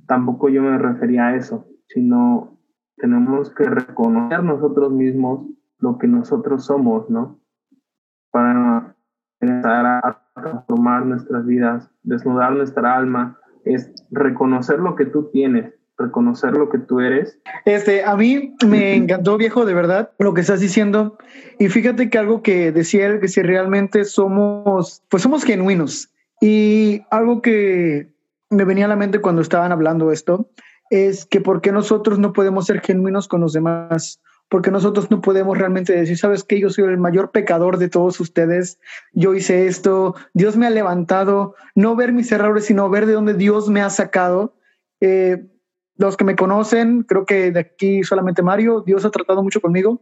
tampoco 0.08 0.50
yo 0.50 0.64
me 0.64 0.78
refería 0.78 1.28
a 1.28 1.36
eso, 1.36 1.68
sino 1.88 2.58
tenemos 2.98 3.54
que 3.54 3.66
reconocer 3.66 4.44
nosotros 4.44 4.92
mismos 4.92 5.46
lo 5.78 5.98
que 5.98 6.08
nosotros 6.08 6.66
somos, 6.66 7.10
¿no? 7.10 7.40
Para 8.32 8.96
empezar 9.40 9.86
a 9.86 10.22
transformar 10.34 11.06
nuestras 11.06 11.46
vidas, 11.46 11.92
desnudar 12.04 12.54
nuestra 12.54 12.96
alma, 12.96 13.40
es 13.66 13.92
reconocer 14.12 14.80
lo 14.80 14.96
que 14.96 15.06
tú 15.06 15.30
tienes, 15.32 15.74
reconocer 15.98 16.52
lo 16.54 16.70
que 16.70 16.80
tú 16.80 17.00
eres. 17.00 17.38
Este, 17.66 18.04
a 18.04 18.16
mí 18.16 18.56
me 18.66 18.96
encantó, 18.96 19.38
viejo, 19.38 19.66
de 19.66 19.74
verdad, 19.74 20.12
lo 20.20 20.34
que 20.34 20.42
estás 20.42 20.60
diciendo. 20.60 21.18
Y 21.60 21.68
fíjate 21.70 22.10
que 22.10 22.18
algo 22.18 22.42
que 22.42 22.72
decía 22.72 23.08
él, 23.08 23.20
que 23.20 23.28
si 23.28 23.42
realmente 23.42 24.06
somos, 24.06 25.04
pues 25.10 25.24
somos 25.24 25.44
genuinos. 25.44 26.10
Y 26.42 27.02
algo 27.12 27.42
que 27.42 28.10
me 28.50 28.64
venía 28.64 28.86
a 28.86 28.90
la 28.90 28.96
mente 28.96 29.20
cuando 29.20 29.42
estaban 29.42 29.72
hablando 29.72 30.12
esto, 30.12 30.50
es 30.90 31.26
que 31.26 31.42
por 31.42 31.62
qué 31.62 31.72
nosotros 31.72 32.18
no 32.18 32.34
podemos 32.34 32.66
ser 32.66 32.82
genuinos 32.82 33.28
con 33.28 33.42
los 33.42 33.54
demás 33.54 34.22
porque 34.50 34.72
nosotros 34.72 35.10
no 35.12 35.22
podemos 35.22 35.58
realmente 35.58 35.94
decir, 35.94 36.18
sabes 36.18 36.44
que 36.44 36.60
yo 36.60 36.70
soy 36.70 36.86
el 36.86 36.98
mayor 36.98 37.32
pecador 37.32 37.78
de 37.78 37.88
todos 37.88 38.20
ustedes, 38.20 38.80
yo 39.14 39.36
hice 39.36 39.68
esto, 39.68 40.16
Dios 40.34 40.58
me 40.58 40.66
ha 40.66 40.72
levantado, 40.72 41.56
no 41.76 41.96
ver 41.96 42.12
mis 42.12 42.32
errores, 42.32 42.66
sino 42.66 42.90
ver 42.90 43.06
de 43.06 43.14
dónde 43.14 43.36
Dios 43.36 43.70
me 43.70 43.82
ha 43.82 43.90
sacado. 43.90 44.56
Eh, 45.02 45.46
los 45.98 46.18
que 46.18 46.24
me 46.24 46.36
conocen, 46.36 47.04
creo 47.04 47.26
que 47.26 47.52
de 47.52 47.60
aquí 47.60 48.04
solamente 48.04 48.42
Mario, 48.42 48.82
Dios 48.86 49.06
ha 49.06 49.12
tratado 49.12 49.44
mucho 49.44 49.62
conmigo. 49.62 50.02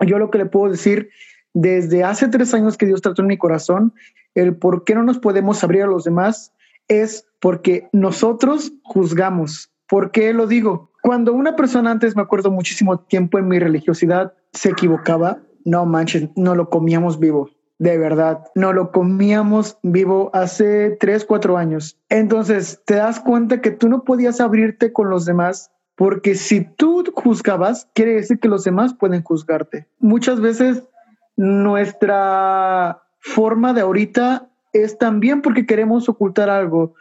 Yo 0.00 0.18
lo 0.18 0.30
que 0.30 0.38
le 0.38 0.46
puedo 0.46 0.70
decir, 0.70 1.10
desde 1.54 2.04
hace 2.04 2.28
tres 2.28 2.52
años 2.52 2.76
que 2.76 2.86
Dios 2.86 3.00
trató 3.00 3.22
en 3.22 3.28
mi 3.28 3.38
corazón, 3.38 3.94
el 4.34 4.56
por 4.56 4.84
qué 4.84 4.94
no 4.94 5.02
nos 5.02 5.18
podemos 5.18 5.62
abrir 5.64 5.82
a 5.82 5.86
los 5.86 6.04
demás 6.04 6.52
es 6.88 7.26
porque 7.40 7.88
nosotros 7.92 8.72
juzgamos. 8.82 9.72
¿Por 9.88 10.10
qué 10.10 10.34
lo 10.34 10.46
digo? 10.46 10.89
Cuando 11.02 11.32
una 11.32 11.56
persona 11.56 11.90
antes, 11.90 12.16
me 12.16 12.22
acuerdo 12.22 12.50
muchísimo 12.50 12.98
tiempo 12.98 13.38
en 13.38 13.48
mi 13.48 13.58
religiosidad, 13.58 14.34
se 14.52 14.70
equivocaba, 14.70 15.38
no 15.64 15.86
manches, 15.86 16.28
no 16.36 16.54
lo 16.54 16.68
comíamos 16.68 17.18
vivo. 17.18 17.50
De 17.78 17.96
verdad, 17.96 18.44
no 18.54 18.74
lo 18.74 18.92
comíamos 18.92 19.78
vivo 19.82 20.30
hace 20.34 20.96
tres, 21.00 21.24
cuatro 21.24 21.56
años. 21.56 21.96
Entonces, 22.10 22.82
te 22.84 22.96
das 22.96 23.20
cuenta 23.20 23.62
que 23.62 23.70
tú 23.70 23.88
no 23.88 24.04
podías 24.04 24.40
abrirte 24.40 24.92
con 24.92 25.08
los 25.08 25.24
demás 25.24 25.70
porque 26.00 26.34
si 26.34 26.62
tú 26.62 27.04
juzgabas, 27.14 27.86
quiere 27.94 28.14
decir 28.14 28.38
que 28.38 28.48
los 28.48 28.64
demás 28.64 28.94
pueden 28.94 29.22
juzgarte. 29.22 29.86
Muchas 29.98 30.40
veces 30.40 30.82
nuestra 31.36 33.02
forma 33.18 33.74
de 33.74 33.82
ahorita 33.82 34.48
es 34.72 34.96
también 34.96 35.42
porque 35.42 35.66
queremos 35.66 36.08
ocultar 36.08 36.48
algo, 36.48 36.94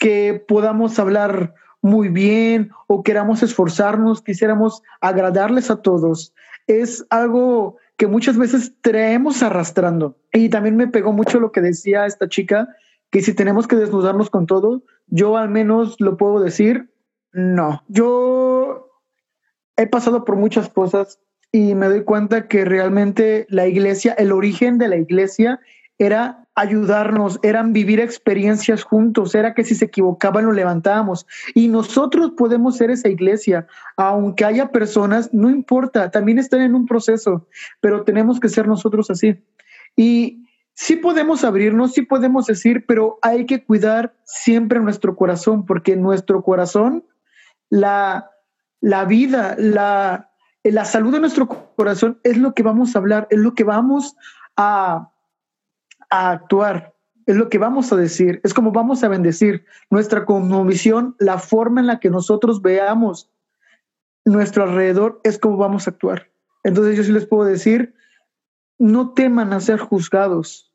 que 0.00 0.44
podamos 0.48 0.98
hablar 0.98 1.54
muy 1.84 2.08
bien 2.08 2.70
o 2.86 3.02
queramos 3.02 3.42
esforzarnos, 3.42 4.22
quisiéramos 4.22 4.82
agradarles 5.02 5.70
a 5.70 5.82
todos. 5.82 6.32
Es 6.66 7.04
algo 7.10 7.76
que 7.98 8.06
muchas 8.06 8.38
veces 8.38 8.72
traemos 8.80 9.42
arrastrando. 9.42 10.16
Y 10.32 10.48
también 10.48 10.76
me 10.76 10.88
pegó 10.88 11.12
mucho 11.12 11.40
lo 11.40 11.52
que 11.52 11.60
decía 11.60 12.06
esta 12.06 12.26
chica, 12.26 12.68
que 13.10 13.20
si 13.20 13.34
tenemos 13.34 13.68
que 13.68 13.76
desnudarnos 13.76 14.30
con 14.30 14.46
todo, 14.46 14.82
yo 15.08 15.36
al 15.36 15.50
menos 15.50 16.00
lo 16.00 16.16
puedo 16.16 16.40
decir, 16.40 16.90
no. 17.32 17.84
Yo 17.88 18.88
he 19.76 19.86
pasado 19.86 20.24
por 20.24 20.36
muchas 20.36 20.70
cosas 20.70 21.20
y 21.52 21.74
me 21.74 21.88
doy 21.88 22.02
cuenta 22.04 22.48
que 22.48 22.64
realmente 22.64 23.44
la 23.50 23.66
iglesia, 23.66 24.14
el 24.14 24.32
origen 24.32 24.78
de 24.78 24.88
la 24.88 24.96
iglesia 24.96 25.60
era 25.98 26.43
ayudarnos, 26.54 27.40
eran 27.42 27.72
vivir 27.72 28.00
experiencias 28.00 28.84
juntos, 28.84 29.34
era 29.34 29.54
que 29.54 29.64
si 29.64 29.74
se 29.74 29.86
equivocaban 29.86 30.46
lo 30.46 30.52
levantábamos. 30.52 31.26
Y 31.54 31.68
nosotros 31.68 32.32
podemos 32.36 32.76
ser 32.76 32.90
esa 32.90 33.08
iglesia, 33.08 33.66
aunque 33.96 34.44
haya 34.44 34.70
personas, 34.70 35.32
no 35.32 35.50
importa, 35.50 36.10
también 36.10 36.38
están 36.38 36.60
en 36.60 36.74
un 36.74 36.86
proceso, 36.86 37.48
pero 37.80 38.04
tenemos 38.04 38.38
que 38.38 38.48
ser 38.48 38.68
nosotros 38.68 39.10
así. 39.10 39.42
Y 39.96 40.44
sí 40.74 40.96
podemos 40.96 41.44
abrirnos, 41.44 41.92
sí 41.92 42.02
podemos 42.02 42.46
decir, 42.46 42.84
pero 42.86 43.18
hay 43.22 43.46
que 43.46 43.64
cuidar 43.64 44.14
siempre 44.24 44.78
nuestro 44.80 45.16
corazón, 45.16 45.66
porque 45.66 45.96
nuestro 45.96 46.42
corazón, 46.42 47.04
la, 47.68 48.30
la 48.80 49.04
vida, 49.06 49.56
la, 49.58 50.30
la 50.62 50.84
salud 50.84 51.12
de 51.12 51.20
nuestro 51.20 51.48
corazón 51.48 52.20
es 52.22 52.36
lo 52.36 52.54
que 52.54 52.62
vamos 52.62 52.94
a 52.94 53.00
hablar, 53.00 53.26
es 53.30 53.38
lo 53.40 53.54
que 53.54 53.64
vamos 53.64 54.14
a 54.56 55.10
a 56.10 56.30
actuar, 56.30 56.94
es 57.26 57.36
lo 57.36 57.48
que 57.48 57.58
vamos 57.58 57.92
a 57.92 57.96
decir, 57.96 58.40
es 58.44 58.52
como 58.52 58.70
vamos 58.72 59.02
a 59.02 59.08
bendecir 59.08 59.64
nuestra 59.90 60.26
visión, 60.66 61.16
la 61.18 61.38
forma 61.38 61.80
en 61.80 61.86
la 61.86 62.00
que 62.00 62.10
nosotros 62.10 62.60
veamos 62.60 63.30
nuestro 64.24 64.64
alrededor 64.64 65.20
es 65.24 65.38
como 65.38 65.56
vamos 65.56 65.86
a 65.86 65.90
actuar. 65.90 66.30
Entonces 66.62 66.96
yo 66.96 67.04
sí 67.04 67.12
les 67.12 67.26
puedo 67.26 67.44
decir, 67.44 67.94
no 68.78 69.12
teman 69.12 69.52
a 69.52 69.60
ser 69.60 69.78
juzgados, 69.78 70.72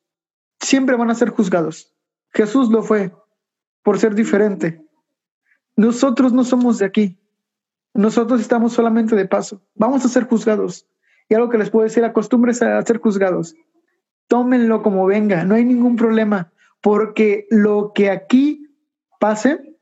siempre 0.59 0.95
van 0.95 1.09
a 1.09 1.15
ser 1.15 1.29
juzgados. 1.29 1.93
Jesús 2.31 2.69
lo 2.69 2.83
fue 2.83 3.11
por 3.83 3.99
ser 3.99 4.15
diferente. 4.15 4.85
Nosotros 5.75 6.33
no 6.33 6.43
somos 6.43 6.79
de 6.79 6.85
aquí, 6.85 7.19
nosotros 7.93 8.41
estamos 8.41 8.73
solamente 8.73 9.15
de 9.15 9.25
paso, 9.25 9.61
vamos 9.75 10.05
a 10.05 10.09
ser 10.09 10.25
juzgados. 10.25 10.87
Y 11.27 11.35
algo 11.35 11.49
que 11.49 11.59
les 11.59 11.69
puedo 11.69 11.83
decir, 11.83 12.03
acostúmbrense 12.03 12.65
a 12.65 12.81
ser 12.81 12.97
juzgados 12.97 13.55
tómenlo 14.29 14.81
como 14.83 15.05
venga, 15.07 15.43
no 15.43 15.55
hay 15.55 15.65
ningún 15.65 15.97
problema, 15.97 16.53
porque 16.79 17.47
lo 17.49 17.91
que 17.93 18.09
aquí 18.09 18.69
pase, 19.19 19.75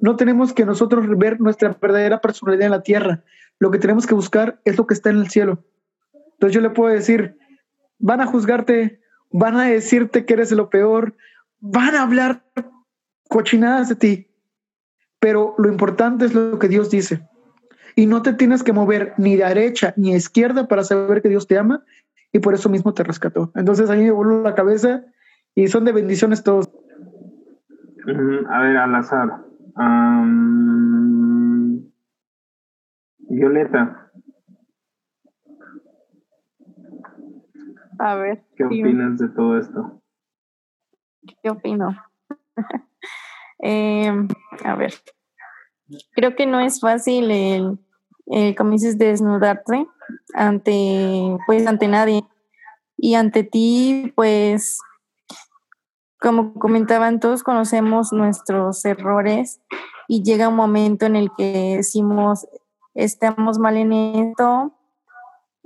no 0.00 0.16
tenemos 0.16 0.52
que 0.52 0.64
nosotros 0.64 1.06
ver 1.16 1.40
nuestra 1.40 1.76
verdadera 1.80 2.20
personalidad 2.20 2.64
en 2.64 2.72
la 2.72 2.82
tierra. 2.82 3.22
Lo 3.60 3.70
que 3.70 3.78
tenemos 3.78 4.06
que 4.06 4.14
buscar 4.14 4.58
es 4.64 4.78
lo 4.78 4.86
que 4.86 4.94
está 4.94 5.10
en 5.10 5.18
el 5.18 5.28
cielo. 5.28 5.62
Entonces 6.32 6.54
yo 6.54 6.62
le 6.62 6.70
puedo 6.70 6.92
decir, 6.92 7.36
van 7.98 8.22
a 8.22 8.26
juzgarte, 8.26 9.00
van 9.30 9.56
a 9.56 9.66
decirte 9.66 10.24
que 10.24 10.32
eres 10.32 10.50
lo 10.52 10.70
peor, 10.70 11.14
van 11.60 11.94
a 11.94 12.02
hablar 12.02 12.42
cochinadas 13.28 13.90
de 13.90 13.96
ti, 13.96 14.30
pero 15.18 15.54
lo 15.58 15.68
importante 15.68 16.24
es 16.24 16.32
lo 16.32 16.58
que 16.58 16.68
Dios 16.68 16.90
dice. 16.90 17.28
Y 17.96 18.06
no 18.06 18.22
te 18.22 18.32
tienes 18.32 18.62
que 18.62 18.72
mover 18.72 19.12
ni 19.18 19.36
de 19.36 19.44
derecha 19.44 19.92
ni 19.98 20.14
izquierda 20.14 20.66
para 20.68 20.84
saber 20.84 21.20
que 21.20 21.28
Dios 21.28 21.46
te 21.46 21.58
ama 21.58 21.84
y 22.32 22.38
por 22.38 22.54
eso 22.54 22.68
mismo 22.68 22.94
te 22.94 23.02
rescató. 23.02 23.50
Entonces 23.54 23.90
ahí 23.90 24.02
me 24.02 24.10
voló 24.10 24.42
la 24.42 24.54
cabeza 24.54 25.04
y 25.54 25.68
son 25.68 25.84
de 25.84 25.92
bendiciones 25.92 26.42
todos. 26.42 26.70
A 28.48 28.60
ver, 28.60 28.76
al 28.76 28.94
azar. 28.94 29.44
Violeta. 33.28 34.10
A 37.98 38.14
ver. 38.14 38.42
¿Qué 38.56 38.64
opinas 38.64 39.18
de 39.18 39.28
todo 39.28 39.58
esto? 39.58 40.02
¿Qué 41.42 41.50
opino? 41.50 41.96
Em, 43.62 44.26
a 44.64 44.74
ver. 44.74 44.94
Creo 46.12 46.34
que 46.34 46.46
no 46.46 46.60
es 46.60 46.80
fácil 46.80 47.30
el, 47.30 47.78
el 48.26 48.56
como 48.56 48.70
dices, 48.70 48.96
desnudarte 48.96 49.86
ante, 50.34 51.36
pues, 51.46 51.66
ante 51.66 51.88
nadie. 51.88 52.24
Y 52.96 53.14
ante 53.14 53.44
ti, 53.44 54.12
pues, 54.14 54.80
como 56.20 56.54
comentaban, 56.54 57.18
todos 57.18 57.42
conocemos 57.42 58.12
nuestros 58.12 58.84
errores 58.84 59.60
y 60.06 60.22
llega 60.22 60.48
un 60.48 60.56
momento 60.56 61.06
en 61.06 61.16
el 61.16 61.30
que 61.36 61.76
decimos, 61.76 62.46
estamos 62.94 63.58
mal 63.58 63.76
en 63.76 63.92
esto. 63.92 64.74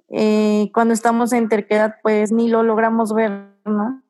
Eh, 0.08 0.70
cuando 0.72 0.94
estamos 0.94 1.32
en 1.32 1.48
terquedad, 1.48 1.96
pues 2.02 2.30
ni 2.30 2.48
lo 2.48 2.62
logramos 2.62 3.12
ver, 3.12 3.56
¿no? 3.64 4.02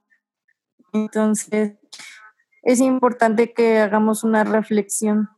Entonces, 0.92 1.78
es 2.62 2.80
importante 2.80 3.54
que 3.54 3.78
hagamos 3.78 4.22
una 4.22 4.44
reflexión 4.44 5.30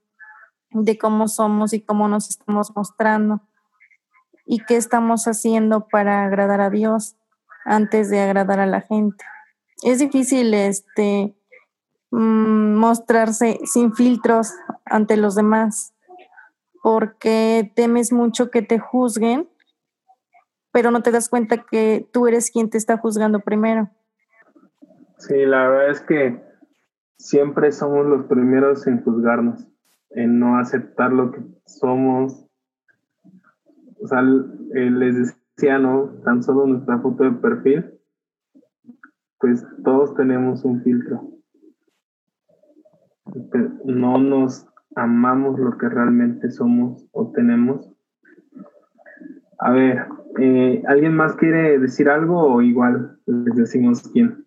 de 0.71 0.99
cómo 0.99 1.29
somos 1.29 1.73
y 1.73 1.81
cómo 1.81 2.09
nos 2.09 2.29
estamos 2.29 2.75
mostrando 2.75 3.46
y 4.47 4.61
qué 4.65 4.77
estamos 4.77 5.27
haciendo 5.27 5.89
para 5.89 6.25
agradar 6.25 6.61
a 6.61 6.71
Dios 6.71 7.17
antes 7.65 8.09
de 8.09 8.21
agradar 8.21 8.61
a 8.61 8.67
la 8.67 8.81
gente. 8.81 9.25
Es 9.83 9.99
difícil 9.99 10.55
este 10.55 11.37
mm, 12.11 12.75
mostrarse 12.77 13.59
sin 13.65 13.95
filtros 13.95 14.53
ante 14.85 15.17
los 15.17 15.35
demás 15.35 15.93
porque 16.87 17.73
temes 17.75 18.13
mucho 18.13 18.53
que 18.53 18.63
te 18.63 18.79
juzguen, 18.79 19.49
pero 20.71 20.93
no 20.93 21.03
te 21.03 21.11
das 21.11 21.29
cuenta 21.29 21.65
que 21.69 22.09
tú 22.13 22.29
eres 22.29 22.53
quien 22.53 22.71
te 22.71 22.79
está 22.79 22.97
juzgando 22.97 23.41
primero. 23.41 23.91
Sí, 25.19 25.35
la 25.47 25.69
verdad 25.69 25.91
es 25.91 26.01
que 26.03 26.41
siempre 27.19 27.73
somos 27.73 28.07
los 28.07 28.27
primeros 28.27 28.87
en 28.87 29.03
juzgarnos, 29.03 29.67
en 30.11 30.39
no 30.39 30.59
aceptar 30.59 31.13
lo 31.13 31.33
que 31.33 31.41
somos, 31.65 32.46
o 34.07 34.09
sea, 34.09 34.21
eh, 34.21 34.91
les 34.91 35.35
decía, 35.57 35.79
¿no? 35.79 36.11
Tan 36.25 36.41
solo 36.41 36.65
nuestra 36.65 37.01
foto 37.01 37.25
de 37.25 37.33
perfil, 37.33 37.99
pues 39.41 39.67
todos 39.83 40.15
tenemos 40.15 40.65
un 40.65 40.81
filtro. 40.83 41.29
No 43.85 44.19
nos 44.19 44.69
amamos 44.95 45.59
lo 45.59 45.77
que 45.77 45.89
realmente 45.89 46.53
somos 46.53 47.05
o 47.11 47.33
tenemos. 47.33 47.91
A 49.59 49.73
ver, 49.73 50.07
eh, 50.39 50.85
¿alguien 50.87 51.15
más 51.17 51.35
quiere 51.35 51.81
decir 51.81 52.09
algo 52.09 52.41
o 52.41 52.63
igual 52.63 53.19
les 53.27 53.57
decimos 53.57 54.09
quién? 54.13 54.47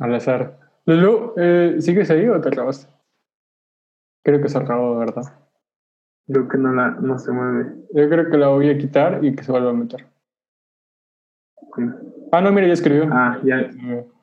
Al 0.00 0.14
azar. 0.14 0.58
Lulu, 0.86 1.34
eh, 1.36 1.76
¿sigues 1.80 2.10
ahí 2.10 2.26
o 2.28 2.40
te 2.40 2.48
acabaste? 2.48 2.90
Creo 4.22 4.40
que 4.40 4.48
se 4.48 4.56
acabó, 4.56 4.96
¿verdad? 4.96 5.43
Creo 6.26 6.48
que 6.48 6.58
no, 6.58 6.72
la, 6.72 6.90
no 6.92 7.18
se 7.18 7.32
mueve. 7.32 7.74
Yo 7.92 8.08
creo 8.08 8.30
que 8.30 8.38
la 8.38 8.48
voy 8.48 8.70
a 8.70 8.78
quitar 8.78 9.24
y 9.24 9.34
que 9.34 9.42
se 9.42 9.52
vuelva 9.52 9.70
a 9.70 9.74
meter. 9.74 10.06
Ah, 12.32 12.40
no, 12.40 12.52
mira, 12.52 12.66
ya 12.66 12.72
escribió. 12.72 13.08
Ah, 13.12 13.38
ya. 13.44 13.70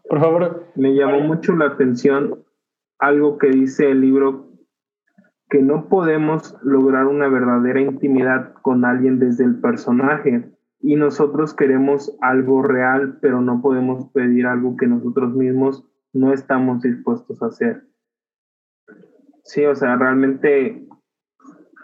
Por 0.10 0.20
favor. 0.20 0.66
Me 0.76 0.96
llamó 0.96 1.22
mucho 1.22 1.56
la 1.56 1.68
atención 1.68 2.44
algo 3.00 3.38
que 3.38 3.50
dice 3.50 3.92
el 3.92 4.02
libro, 4.02 4.48
que 5.50 5.62
no 5.62 5.90
podemos 5.90 6.56
lograr 6.64 7.08
una 7.08 7.28
verdadera 7.28 7.82
intimidad 7.82 8.54
con 8.62 8.86
alguien 8.86 9.20
desde 9.20 9.44
el 9.44 9.60
personaje 9.60 10.52
y 10.80 10.96
nosotros 10.96 11.54
queremos 11.54 12.18
algo 12.22 12.64
real, 12.64 13.20
pero 13.22 13.42
no 13.42 13.62
podemos 13.62 14.10
pedir 14.12 14.48
algo 14.48 14.76
que 14.78 14.88
nosotros 14.88 15.34
mismos 15.34 15.86
no 16.14 16.34
estamos 16.34 16.82
dispuestos 16.82 17.42
a 17.42 17.48
hacer. 17.48 17.84
Sí, 19.44 19.66
o 19.66 19.76
sea, 19.76 19.96
realmente 19.96 20.88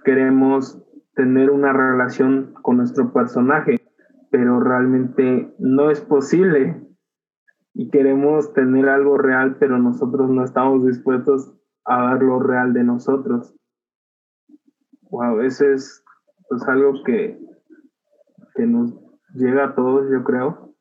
queremos 0.07 0.81
tener 1.15 1.51
una 1.51 1.73
relación 1.73 2.53
con 2.61 2.77
nuestro 2.77 3.11
personaje, 3.11 3.75
pero 4.31 4.61
realmente 4.61 5.53
no 5.59 5.91
es 5.91 5.99
posible. 5.99 6.81
Y 7.73 7.89
queremos 7.89 8.53
tener 8.53 8.87
algo 8.87 9.17
real, 9.17 9.57
pero 9.59 9.77
nosotros 9.77 10.29
no 10.29 10.45
estamos 10.45 10.85
dispuestos 10.85 11.53
a 11.83 12.03
dar 12.03 12.23
lo 12.23 12.39
real 12.39 12.71
de 12.71 12.85
nosotros. 12.85 13.53
Wow, 15.09 15.41
eso 15.41 15.65
es 15.65 16.01
pues, 16.47 16.65
algo 16.69 17.03
que, 17.03 17.37
que 18.55 18.65
nos 18.65 18.95
llega 19.33 19.65
a 19.65 19.75
todos, 19.75 20.09
yo 20.09 20.23
creo. 20.23 20.73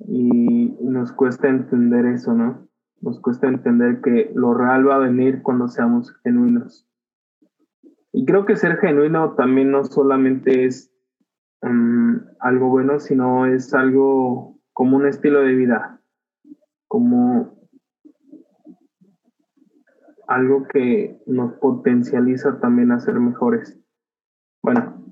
Y 0.00 0.76
nos 0.80 1.12
cuesta 1.12 1.46
entender 1.46 2.06
eso, 2.06 2.34
¿no? 2.34 2.66
Nos 3.02 3.20
cuesta 3.20 3.46
entender 3.46 4.00
que 4.00 4.32
lo 4.34 4.52
real 4.52 4.88
va 4.88 4.96
a 4.96 5.06
venir 5.06 5.42
cuando 5.42 5.68
seamos 5.68 6.12
genuinos. 6.24 6.87
Y 8.12 8.24
creo 8.24 8.46
que 8.46 8.56
ser 8.56 8.78
genuino 8.78 9.34
también 9.34 9.70
no 9.70 9.84
solamente 9.84 10.64
es 10.64 10.92
mm, 11.62 12.16
algo 12.40 12.68
bueno, 12.68 12.98
sino 13.00 13.46
es 13.46 13.74
algo 13.74 14.58
como 14.72 14.96
un 14.96 15.06
estilo 15.06 15.40
de 15.40 15.54
vida, 15.54 16.00
como 16.86 17.58
algo 20.26 20.66
que 20.68 21.20
nos 21.26 21.54
potencializa 21.54 22.60
también 22.60 22.92
a 22.92 23.00
ser 23.00 23.14
mejores. 23.14 23.78
Bueno, 24.62 25.02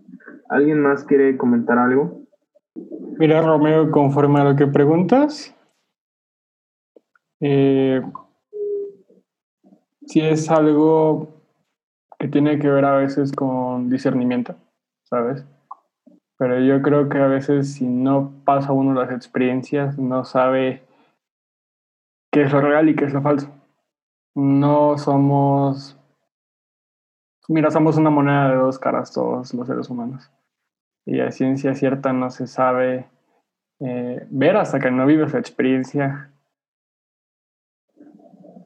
¿alguien 0.48 0.80
más 0.80 1.04
quiere 1.04 1.36
comentar 1.36 1.78
algo? 1.78 2.22
Mira, 3.18 3.40
Romeo, 3.40 3.90
conforme 3.90 4.40
a 4.40 4.44
lo 4.44 4.56
que 4.56 4.66
preguntas, 4.66 5.54
eh, 7.40 8.02
si 10.06 10.20
es 10.20 10.50
algo 10.50 11.35
que 12.18 12.28
tiene 12.28 12.58
que 12.58 12.68
ver 12.68 12.84
a 12.84 12.96
veces 12.96 13.32
con 13.32 13.90
discernimiento, 13.90 14.56
¿sabes? 15.04 15.44
Pero 16.38 16.60
yo 16.60 16.82
creo 16.82 17.08
que 17.08 17.18
a 17.18 17.26
veces 17.26 17.74
si 17.74 17.86
no 17.86 18.32
pasa 18.44 18.72
uno 18.72 18.94
las 18.94 19.10
experiencias, 19.10 19.98
no 19.98 20.24
sabe 20.24 20.82
qué 22.30 22.42
es 22.42 22.52
lo 22.52 22.60
real 22.60 22.88
y 22.88 22.94
qué 22.96 23.06
es 23.06 23.12
lo 23.12 23.22
falso. 23.22 23.50
No 24.34 24.98
somos... 24.98 25.98
Mira, 27.48 27.70
somos 27.70 27.96
una 27.96 28.10
moneda 28.10 28.50
de 28.50 28.56
dos 28.56 28.78
caras 28.78 29.12
todos 29.12 29.54
los 29.54 29.66
seres 29.66 29.88
humanos. 29.88 30.30
Y 31.06 31.20
a 31.20 31.30
ciencia 31.30 31.74
cierta 31.74 32.12
no 32.12 32.30
se 32.30 32.46
sabe 32.46 33.08
eh, 33.80 34.26
ver 34.30 34.56
hasta 34.56 34.78
que 34.78 34.90
no 34.90 35.06
vives 35.06 35.32
la 35.32 35.38
experiencia 35.38 36.32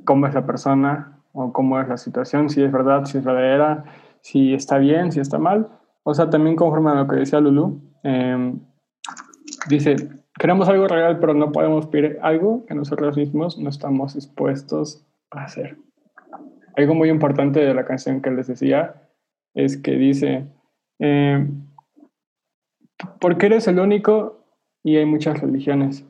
cómo 0.04 0.26
es 0.26 0.34
la 0.34 0.46
persona 0.46 1.19
o 1.32 1.52
cómo 1.52 1.80
es 1.80 1.88
la 1.88 1.96
situación, 1.96 2.48
si 2.48 2.62
es 2.62 2.72
verdad, 2.72 3.04
si 3.04 3.18
es 3.18 3.24
verdadera, 3.24 3.84
si 4.20 4.54
está 4.54 4.78
bien, 4.78 5.12
si 5.12 5.20
está 5.20 5.38
mal. 5.38 5.68
O 6.02 6.14
sea, 6.14 6.30
también 6.30 6.56
conforme 6.56 6.90
a 6.90 6.94
lo 6.94 7.06
que 7.06 7.16
decía 7.16 7.40
Lulu, 7.40 7.80
em, 8.02 8.60
dice, 9.68 9.96
queremos 10.38 10.68
algo 10.68 10.88
real, 10.88 11.18
pero 11.18 11.34
no 11.34 11.52
podemos 11.52 11.86
pedir 11.86 12.18
algo 12.22 12.64
que 12.66 12.74
nosotros 12.74 13.16
mismos 13.16 13.58
no 13.58 13.68
estamos 13.68 14.14
dispuestos 14.14 15.06
a 15.30 15.44
hacer. 15.44 15.76
Algo 16.76 16.94
muy 16.94 17.10
importante 17.10 17.60
de 17.60 17.74
la 17.74 17.84
canción 17.84 18.20
que 18.22 18.30
les 18.30 18.46
decía 18.46 18.94
es 19.54 19.76
que 19.76 19.92
dice, 19.92 20.46
eh, 20.98 21.46
porque 23.20 23.46
eres 23.46 23.66
el 23.68 23.78
único 23.78 24.40
y 24.82 24.96
hay 24.96 25.06
muchas 25.06 25.40
religiones? 25.40 26.04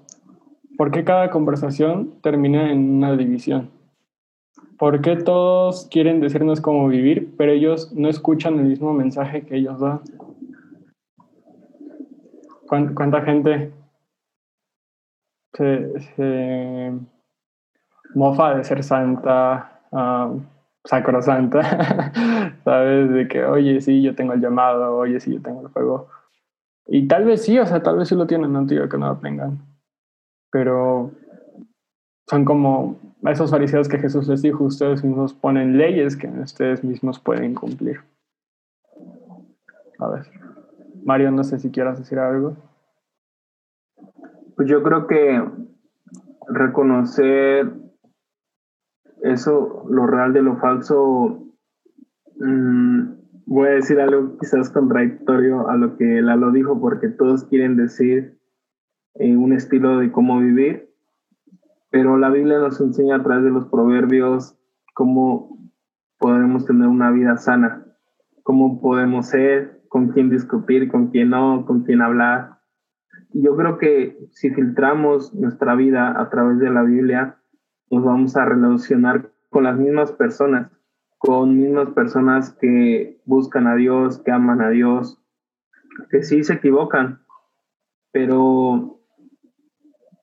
¿Por 0.77 0.91
qué 0.91 1.05
cada 1.05 1.31
conversación 1.31 2.21
termina 2.23 2.71
en 2.71 2.97
una 2.97 3.17
división? 3.17 3.71
¿Por 4.81 5.03
qué 5.03 5.15
todos 5.15 5.87
quieren 5.91 6.21
decirnos 6.21 6.63
cómo 6.63 6.89
vivir, 6.89 7.35
pero 7.37 7.53
ellos 7.53 7.93
no 7.93 8.09
escuchan 8.09 8.59
el 8.59 8.65
mismo 8.65 8.95
mensaje 8.95 9.43
que 9.43 9.57
ellos 9.57 9.79
dan? 9.79 10.01
¿Cuánta 12.67 13.21
gente 13.21 13.75
se, 15.53 16.95
mofa 18.15 18.55
de 18.55 18.65
ser 18.65 18.83
santa, 18.83 19.83
uh, 19.91 20.41
sacrosanta? 20.87 22.55
¿Sabes? 22.65 23.11
De 23.11 23.29
que, 23.29 23.45
oye, 23.45 23.83
sí, 23.83 24.01
yo 24.01 24.15
tengo 24.15 24.33
el 24.33 24.41
llamado, 24.41 24.97
oye, 24.97 25.21
sí, 25.21 25.35
yo 25.35 25.43
tengo 25.43 25.61
el 25.61 25.69
fuego. 25.69 26.09
Y 26.87 27.07
tal 27.07 27.27
vez 27.27 27.43
sí, 27.43 27.59
o 27.59 27.67
sea, 27.67 27.83
tal 27.83 27.99
vez 27.99 28.09
sí 28.09 28.15
lo 28.15 28.27
tienen, 28.27 28.51
no 28.51 28.65
digo 28.65 28.89
que 28.89 28.97
no 28.97 29.09
lo 29.09 29.19
tengan. 29.19 29.59
Pero 30.51 31.11
son 32.31 32.47
como 32.47 33.10
esos 33.29 33.51
fariseos 33.51 33.89
que 33.89 33.99
Jesús 33.99 34.29
les 34.29 34.43
dijo, 34.43 34.65
ustedes 34.65 35.05
mismos 35.05 35.35
ponen 35.35 35.77
leyes 35.77 36.17
que 36.17 36.29
ustedes 36.29 36.83
mismos 36.83 37.21
pueden 37.21 37.55
cumplir. 37.55 38.01
A 39.99 40.09
ver, 40.09 40.27
Mario, 41.05 41.31
no 41.31 41.45
sé 41.45 41.59
si 41.59 41.71
quieras 41.71 41.99
decir 41.99 42.19
algo. 42.19 42.57
Pues 44.57 44.69
yo 44.69 44.83
creo 44.83 45.07
que 45.07 45.43
reconocer 46.49 47.71
eso, 49.23 49.85
lo 49.89 50.07
real 50.07 50.33
de 50.33 50.43
lo 50.43 50.57
falso, 50.57 51.47
mmm, 52.37 53.13
voy 53.47 53.69
a 53.69 53.73
decir 53.73 54.01
algo 54.01 54.39
quizás 54.39 54.71
contradictorio 54.71 55.69
a 55.69 55.77
lo 55.77 55.97
que 55.97 56.23
Lalo 56.23 56.53
dijo, 56.53 56.81
porque 56.81 57.09
todos 57.09 57.45
quieren 57.45 57.77
decir 57.77 58.39
eh, 59.15 59.37
un 59.37 59.53
estilo 59.53 59.99
de 59.99 60.11
cómo 60.13 60.39
vivir, 60.39 60.90
pero 61.91 62.17
la 62.17 62.31
Biblia 62.31 62.59
nos 62.59 62.81
enseña 62.81 63.17
a 63.17 63.23
través 63.23 63.45
de 63.45 63.51
los 63.51 63.67
proverbios 63.67 64.57
cómo 64.95 65.59
podemos 66.19 66.67
tener 66.67 66.89
una 66.89 67.11
vida 67.11 67.37
sana, 67.37 67.85
cómo 68.43 68.81
podemos 68.81 69.27
ser, 69.27 69.83
con 69.89 70.09
quién 70.09 70.31
discutir, 70.31 70.89
con 70.91 71.09
quién 71.09 71.31
no, 71.31 71.65
con 71.67 71.83
quién 71.83 72.01
hablar. 72.01 72.61
Yo 73.33 73.57
creo 73.57 73.79
que 73.79 74.19
si 74.31 74.51
filtramos 74.51 75.35
nuestra 75.35 75.75
vida 75.75 76.21
a 76.21 76.31
través 76.31 76.59
de 76.59 76.71
la 76.71 76.83
Biblia, 76.83 77.39
nos 77.91 78.05
vamos 78.05 78.37
a 78.37 78.45
relacionar 78.45 79.31
con 79.51 79.65
las 79.65 79.77
mismas 79.77 80.13
personas 80.13 80.71
con 81.21 81.55
mismas 81.55 81.91
personas 81.91 82.57
que 82.59 83.21
buscan 83.27 83.67
a 83.67 83.75
Dios, 83.75 84.23
que 84.23 84.31
aman 84.31 84.63
a 84.63 84.71
Dios, 84.71 85.23
que 86.09 86.23
sí 86.23 86.43
se 86.43 86.55
equivocan, 86.55 87.21
pero 88.11 89.03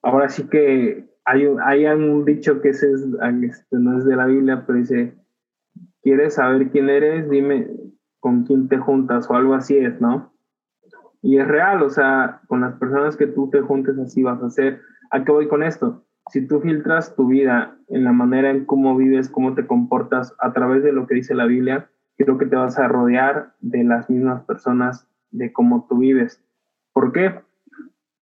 ahora 0.01 0.27
sí 0.29 0.49
que 0.49 1.07
hay, 1.27 1.45
hay 1.63 1.85
un 1.85 2.25
dicho 2.25 2.61
que 2.61 2.69
ese 2.69 2.91
es, 2.91 3.05
este, 3.43 3.77
no 3.77 3.97
es 3.97 4.05
de 4.05 4.15
la 4.15 4.25
Biblia, 4.25 4.63
pero 4.65 4.79
dice, 4.79 5.13
¿quieres 6.01 6.35
saber 6.35 6.69
quién 6.69 6.89
eres? 6.89 7.29
Dime 7.29 7.67
con 8.19 8.43
quién 8.43 8.67
te 8.67 8.77
juntas 8.77 9.29
o 9.29 9.35
algo 9.35 9.53
así 9.53 9.77
es, 9.77 10.01
¿no? 10.01 10.33
Y 11.21 11.37
es 11.37 11.47
real, 11.47 11.83
o 11.83 11.89
sea, 11.89 12.41
con 12.47 12.61
las 12.61 12.75
personas 12.75 13.17
que 13.17 13.27
tú 13.27 13.49
te 13.49 13.61
juntes 13.61 13.97
así 13.99 14.23
vas 14.23 14.41
a 14.41 14.49
ser. 14.49 14.81
¿A 15.11 15.23
qué 15.23 15.31
voy 15.31 15.47
con 15.47 15.63
esto? 15.63 16.07
si 16.29 16.45
tú 16.45 16.59
filtras 16.59 17.15
tu 17.15 17.27
vida 17.27 17.77
en 17.87 18.03
la 18.03 18.11
manera 18.11 18.49
en 18.51 18.65
cómo 18.65 18.95
vives, 18.95 19.29
cómo 19.29 19.53
te 19.55 19.65
comportas 19.65 20.35
a 20.39 20.51
través 20.53 20.83
de 20.83 20.91
lo 20.91 21.07
que 21.07 21.15
dice 21.15 21.35
la 21.35 21.45
Biblia, 21.45 21.89
creo 22.17 22.37
que 22.37 22.45
te 22.45 22.55
vas 22.55 22.77
a 22.79 22.87
rodear 22.87 23.53
de 23.61 23.83
las 23.83 24.09
mismas 24.09 24.43
personas 24.43 25.07
de 25.31 25.53
cómo 25.53 25.85
tú 25.87 25.99
vives. 25.99 26.43
¿Por 26.93 27.11
qué? 27.13 27.39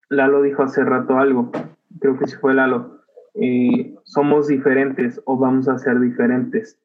Lalo 0.09 0.41
dijo 0.43 0.63
hace 0.63 0.83
rato 0.83 1.17
algo, 1.17 1.51
creo 1.99 2.17
que 2.19 2.27
sí 2.27 2.35
fue 2.35 2.53
Lalo, 2.53 2.94
eh, 3.41 3.95
somos 4.03 4.47
diferentes 4.47 5.21
o 5.25 5.37
vamos 5.37 5.67
a 5.67 5.77
ser 5.77 5.99
diferentes. 5.99 6.79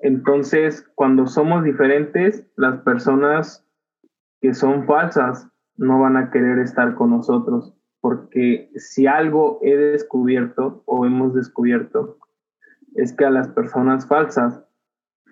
Entonces, 0.00 0.88
cuando 0.94 1.26
somos 1.26 1.64
diferentes, 1.64 2.46
las 2.56 2.80
personas 2.82 3.66
que 4.40 4.54
son 4.54 4.86
falsas 4.86 5.48
no 5.76 6.00
van 6.00 6.16
a 6.16 6.30
querer 6.30 6.58
estar 6.58 6.94
con 6.94 7.10
nosotros 7.10 7.74
porque 8.00 8.70
si 8.76 9.06
algo 9.06 9.58
he 9.62 9.76
descubierto 9.76 10.82
o 10.86 11.04
hemos 11.04 11.34
descubierto 11.34 12.18
es 12.94 13.12
que 13.12 13.24
a 13.24 13.30
las 13.30 13.48
personas 13.48 14.06
falsas 14.06 14.64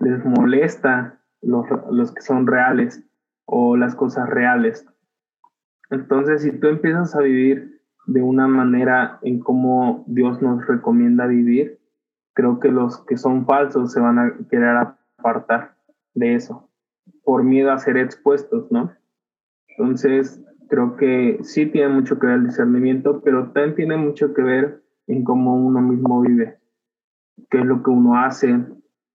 les 0.00 0.24
molesta 0.24 1.20
los, 1.42 1.66
los 1.90 2.12
que 2.12 2.22
son 2.22 2.46
reales 2.46 3.02
o 3.44 3.76
las 3.76 3.94
cosas 3.94 4.28
reales. 4.28 4.86
Entonces, 5.90 6.42
si 6.42 6.52
tú 6.52 6.66
empiezas 6.66 7.14
a 7.14 7.20
vivir 7.20 7.75
de 8.06 8.22
una 8.22 8.46
manera 8.46 9.18
en 9.22 9.40
cómo 9.40 10.04
Dios 10.06 10.40
nos 10.40 10.66
recomienda 10.66 11.26
vivir, 11.26 11.78
creo 12.34 12.60
que 12.60 12.70
los 12.70 13.04
que 13.04 13.16
son 13.16 13.46
falsos 13.46 13.92
se 13.92 14.00
van 14.00 14.18
a 14.18 14.32
querer 14.48 14.76
apartar 15.18 15.76
de 16.14 16.34
eso, 16.34 16.68
por 17.24 17.42
miedo 17.42 17.72
a 17.72 17.78
ser 17.78 17.96
expuestos, 17.96 18.70
¿no? 18.70 18.92
Entonces, 19.68 20.42
creo 20.68 20.96
que 20.96 21.38
sí 21.42 21.66
tiene 21.66 21.94
mucho 21.94 22.18
que 22.18 22.26
ver 22.26 22.36
el 22.36 22.46
discernimiento, 22.46 23.20
pero 23.22 23.50
también 23.50 23.74
tiene 23.74 23.96
mucho 23.96 24.32
que 24.34 24.42
ver 24.42 24.82
en 25.06 25.24
cómo 25.24 25.54
uno 25.54 25.80
mismo 25.80 26.20
vive, 26.20 26.58
qué 27.50 27.58
es 27.58 27.66
lo 27.66 27.82
que 27.82 27.90
uno 27.90 28.18
hace. 28.18 28.64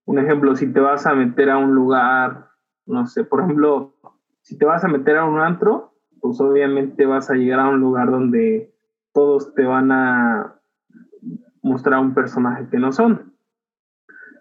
Un 0.06 0.20
ejemplo, 0.20 0.56
si 0.56 0.72
te 0.72 0.80
vas 0.80 1.06
a 1.06 1.14
meter 1.14 1.50
a 1.50 1.58
un 1.58 1.74
lugar, 1.74 2.50
no 2.86 3.08
sé, 3.08 3.24
por 3.24 3.42
ejemplo, 3.42 3.96
si 4.42 4.58
te 4.58 4.66
vas 4.66 4.84
a 4.84 4.88
meter 4.88 5.18
a 5.18 5.26
un 5.26 5.40
antro, 5.40 5.94
pues 6.20 6.40
obviamente 6.40 7.06
vas 7.06 7.30
a 7.30 7.36
llegar 7.36 7.60
a 7.60 7.70
un 7.70 7.80
lugar 7.80 8.12
donde 8.12 8.71
todos 9.14 9.54
te 9.54 9.64
van 9.64 9.92
a 9.92 10.60
mostrar 11.62 12.00
un 12.00 12.14
personaje 12.14 12.68
que 12.70 12.80
no 12.80 12.92
son. 12.92 13.34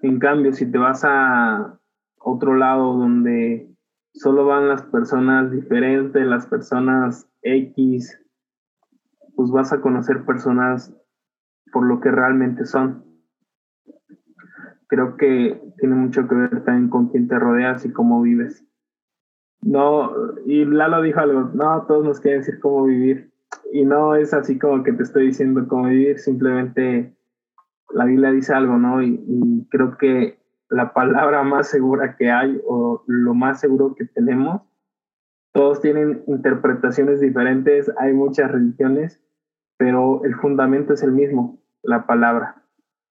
En 0.02 0.18
cambio, 0.18 0.52
si 0.52 0.70
te 0.70 0.78
vas 0.78 1.04
a 1.04 1.78
otro 2.18 2.54
lado 2.54 2.94
donde 2.94 3.70
solo 4.14 4.46
van 4.46 4.68
las 4.68 4.82
personas 4.82 5.50
diferentes, 5.50 6.26
las 6.26 6.46
personas 6.46 7.28
X, 7.42 8.18
pues 9.36 9.50
vas 9.50 9.72
a 9.72 9.80
conocer 9.80 10.24
personas 10.24 10.94
por 11.72 11.86
lo 11.86 12.00
que 12.00 12.10
realmente 12.10 12.64
son. 12.64 13.04
Creo 14.88 15.16
que 15.16 15.62
tiene 15.78 15.94
mucho 15.94 16.26
que 16.26 16.34
ver 16.34 16.64
también 16.64 16.88
con 16.90 17.08
quién 17.08 17.28
te 17.28 17.38
rodeas 17.38 17.84
y 17.84 17.92
cómo 17.92 18.22
vives. 18.22 18.64
No, 19.62 20.12
y 20.46 20.64
Lalo 20.64 21.02
dijo 21.02 21.20
algo, 21.20 21.50
no, 21.54 21.84
todos 21.86 22.04
nos 22.04 22.20
quieren 22.20 22.40
decir 22.40 22.58
cómo 22.60 22.84
vivir. 22.84 23.29
Y 23.72 23.84
no 23.84 24.14
es 24.14 24.34
así 24.34 24.58
como 24.58 24.82
que 24.82 24.92
te 24.92 25.02
estoy 25.02 25.28
diciendo 25.28 25.66
cómo 25.68 25.86
vivir, 25.86 26.18
simplemente 26.18 27.14
la 27.90 28.04
Biblia 28.04 28.30
dice 28.30 28.54
algo, 28.54 28.78
¿no? 28.78 29.02
y 29.02 29.66
creo 29.70 29.96
que 29.96 30.40
la 30.70 30.92
palabra 30.92 31.42
más 31.42 31.68
segura 31.68 32.16
que 32.16 32.30
hay 32.30 32.60
o 32.64 33.02
lo 33.06 33.34
más 33.34 33.60
seguro 33.60 33.94
que 33.94 34.06
tenemos. 34.06 34.62
Todos 35.52 35.80
tienen 35.80 36.22
interpretaciones 36.28 37.20
diferentes, 37.20 37.92
hay 37.98 38.12
muchas 38.12 38.50
religiones, 38.52 39.20
pero 39.76 40.24
el 40.24 40.36
fundamento 40.36 40.92
es 40.94 41.02
el 41.02 41.12
mismo, 41.12 41.60
la 41.82 42.06
palabra. 42.06 42.62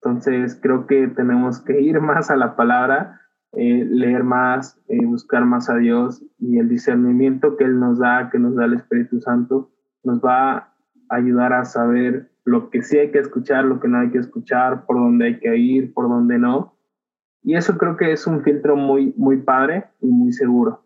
Entonces 0.01 0.57
creo 0.61 0.87
que 0.87 1.09
tenemos 1.09 1.59
que 1.61 1.81
ir 1.81 1.99
más 2.01 2.31
a 2.31 2.37
la 2.37 2.55
palabra, 2.55 3.21
eh, 3.51 3.85
leer 3.85 4.23
más, 4.23 4.79
eh, 4.87 5.05
buscar 5.05 5.43
más 5.43 5.69
a 5.69 5.75
Dios 5.75 6.23
y 6.37 6.59
el 6.59 6.69
discernimiento 6.69 7.57
que 7.57 7.65
Él 7.65 7.79
nos 7.79 7.99
da, 7.99 8.29
que 8.31 8.39
nos 8.39 8.55
da 8.55 8.65
el 8.65 8.75
Espíritu 8.75 9.19
Santo, 9.19 9.69
nos 10.03 10.19
va 10.19 10.55
a 10.57 10.75
ayudar 11.09 11.53
a 11.53 11.65
saber 11.65 12.31
lo 12.45 12.69
que 12.69 12.81
sí 12.81 12.97
hay 12.97 13.11
que 13.11 13.19
escuchar, 13.19 13.65
lo 13.65 13.79
que 13.79 13.87
no 13.87 13.99
hay 13.99 14.11
que 14.11 14.17
escuchar, 14.17 14.85
por 14.85 14.97
dónde 14.97 15.25
hay 15.25 15.39
que 15.39 15.55
ir, 15.55 15.93
por 15.93 16.09
dónde 16.09 16.37
no. 16.37 16.75
Y 17.43 17.55
eso 17.55 17.77
creo 17.77 17.95
que 17.95 18.11
es 18.11 18.27
un 18.27 18.43
filtro 18.43 18.75
muy, 18.75 19.13
muy 19.17 19.37
padre 19.37 19.85
y 20.01 20.07
muy 20.07 20.33
seguro. 20.33 20.83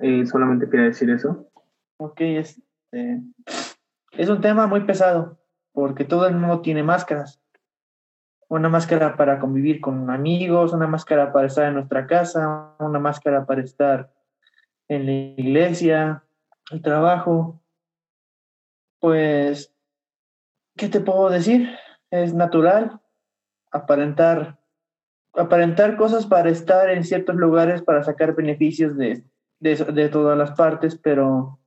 Eh, 0.00 0.26
solamente 0.26 0.68
quería 0.68 0.86
decir 0.86 1.10
eso. 1.10 1.48
Ok, 1.98 2.20
este, 2.20 3.22
es 4.12 4.28
un 4.28 4.40
tema 4.40 4.66
muy 4.66 4.80
pesado 4.80 5.38
porque 5.72 6.04
todo 6.04 6.26
el 6.26 6.36
mundo 6.36 6.60
tiene 6.60 6.82
máscaras. 6.82 7.42
Una 8.48 8.68
máscara 8.68 9.16
para 9.16 9.38
convivir 9.38 9.80
con 9.80 10.10
amigos, 10.10 10.72
una 10.72 10.86
máscara 10.86 11.32
para 11.32 11.46
estar 11.48 11.66
en 11.66 11.74
nuestra 11.74 12.06
casa, 12.06 12.74
una 12.78 13.00
máscara 13.00 13.44
para 13.44 13.62
estar 13.62 14.12
en 14.88 15.06
la 15.06 15.12
iglesia, 15.12 16.22
el 16.70 16.80
trabajo. 16.80 17.60
Pues, 19.04 19.70
¿qué 20.78 20.88
te 20.88 20.98
puedo 21.00 21.28
decir? 21.28 21.68
Es 22.10 22.32
natural 22.32 23.02
aparentar 23.70 24.58
aparentar 25.34 25.98
cosas 25.98 26.24
para 26.24 26.48
estar 26.48 26.88
en 26.88 27.04
ciertos 27.04 27.36
lugares, 27.36 27.82
para 27.82 28.02
sacar 28.02 28.34
beneficios 28.34 28.96
de, 28.96 29.22
de, 29.60 30.08
todas 30.08 30.38
las 30.38 30.52
partes, 30.52 30.96
pero 30.96 31.58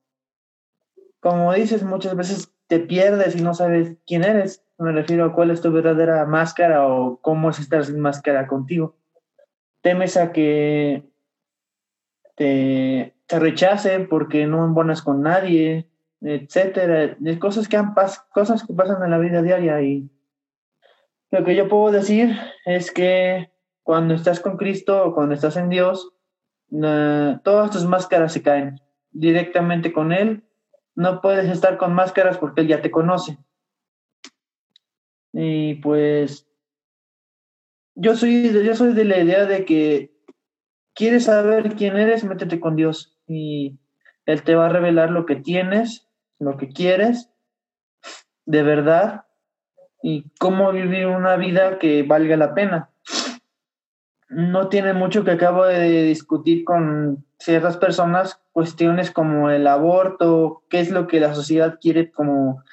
como 1.19 1.53
dices, 1.53 1.83
muchas 1.83 2.15
veces 2.15 2.51
te 2.65 2.79
pierdes 2.79 3.35
y 3.35 3.43
no 3.43 3.53
sabes 3.53 3.97
quién 4.07 4.23
eres. 4.23 4.65
Me 4.79 4.91
refiero 4.91 5.25
a 5.25 5.33
cuál 5.35 5.51
es 5.51 5.61
tu 5.61 5.71
verdadera 5.71 6.25
máscara 6.25 6.87
o 6.87 7.21
cómo 7.21 7.51
es 7.51 7.59
estar 7.59 7.85
sin 7.85 7.99
máscara 7.99 8.47
contigo. 8.47 8.95
Temes 9.81 10.17
a 10.17 10.31
que 10.31 11.03
te, 12.35 13.13
te 13.27 13.39
rechacen 13.39 14.09
porque 14.09 14.47
no 14.47 14.65
embonas 14.65 15.03
con 15.03 15.21
nadie, 15.21 15.87
etcétera. 16.21 17.17
Cosas 17.39 17.67
que, 17.67 17.77
han 17.77 17.93
cosas 18.33 18.65
que 18.65 18.73
pasan 18.73 19.03
en 19.03 19.11
la 19.11 19.17
vida 19.17 19.41
diaria 19.41 19.81
y 19.81 20.09
lo 21.31 21.43
que 21.43 21.55
yo 21.55 21.67
puedo 21.67 21.91
decir 21.91 22.35
es 22.65 22.91
que 22.91 23.51
cuando 23.83 24.13
estás 24.13 24.39
con 24.39 24.57
Cristo 24.57 25.03
o 25.03 25.13
cuando 25.13 25.35
estás 25.35 25.57
en 25.57 25.69
Dios, 25.69 26.13
todas 26.69 27.71
tus 27.71 27.85
máscaras 27.85 28.33
se 28.33 28.41
caen 28.41 28.79
directamente 29.11 29.91
con 29.91 30.11
Él. 30.11 30.43
No 30.95 31.21
puedes 31.21 31.49
estar 31.49 31.77
con 31.77 31.93
máscaras 31.93 32.37
porque 32.37 32.61
Él 32.61 32.67
ya 32.67 32.81
te 32.81 32.91
conoce. 32.91 33.37
Y 35.33 35.75
pues 35.75 36.47
yo 37.95 38.15
soy, 38.15 38.51
yo 38.63 38.75
soy 38.75 38.93
de 38.93 39.05
la 39.05 39.19
idea 39.19 39.45
de 39.45 39.65
que 39.65 40.17
quieres 40.93 41.25
saber 41.25 41.75
quién 41.75 41.97
eres, 41.97 42.23
métete 42.23 42.59
con 42.59 42.75
Dios 42.75 43.17
y 43.27 43.79
Él 44.25 44.43
te 44.43 44.55
va 44.55 44.67
a 44.67 44.69
revelar 44.69 45.11
lo 45.11 45.25
que 45.25 45.35
tienes, 45.35 46.06
lo 46.39 46.57
que 46.57 46.69
quieres, 46.69 47.29
de 48.45 48.63
verdad, 48.63 49.25
y 50.01 50.29
cómo 50.39 50.71
vivir 50.71 51.07
una 51.07 51.35
vida 51.35 51.79
que 51.79 52.03
valga 52.03 52.37
la 52.37 52.53
pena 52.53 52.89
no 54.29 54.67
tiene 54.67 54.93
mucho 54.93 55.23
que 55.23 55.31
acabo 55.31 55.65
de 55.65 56.03
discutir 56.03 56.65
con 56.65 57.25
ciertas 57.39 57.77
personas 57.77 58.41
cuestiones 58.51 59.11
como 59.11 59.49
el 59.49 59.67
aborto, 59.67 60.63
qué 60.69 60.79
es 60.79 60.91
lo 60.91 61.07
que 61.07 61.19
la 61.19 61.33
sociedad 61.33 61.77
quiere 61.79 62.11
como, 62.11 62.63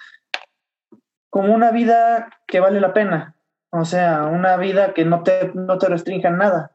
como 1.31 1.55
una 1.55 1.71
vida 1.71 2.31
que 2.47 2.61
vale 2.61 2.81
la 2.81 2.93
pena, 2.93 3.37
o 3.71 3.85
sea, 3.85 4.25
una 4.25 4.57
vida 4.57 4.95
que 4.95 5.05
no 5.05 5.23
te, 5.23 5.53
no 5.55 5.79
te 5.79 5.89
restrinja 5.89 6.31
nada. 6.31 6.73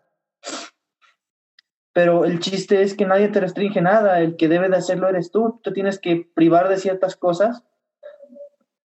Pero 1.94 2.26
el 2.26 2.40
chiste 2.40 2.82
es 2.82 2.94
que 2.94 3.06
nadie 3.06 3.30
te 3.30 3.40
restringe 3.40 3.82
nada, 3.82 4.20
el 4.22 4.38
que 4.38 4.48
debe 4.48 4.70
de 4.70 4.78
hacerlo 4.78 5.10
eres 5.10 5.32
tú, 5.32 5.60
tú 5.64 5.74
tienes 5.74 6.00
que 6.00 6.30
privar 6.34 6.70
de 6.70 6.78
ciertas 6.78 7.16
cosas 7.16 7.64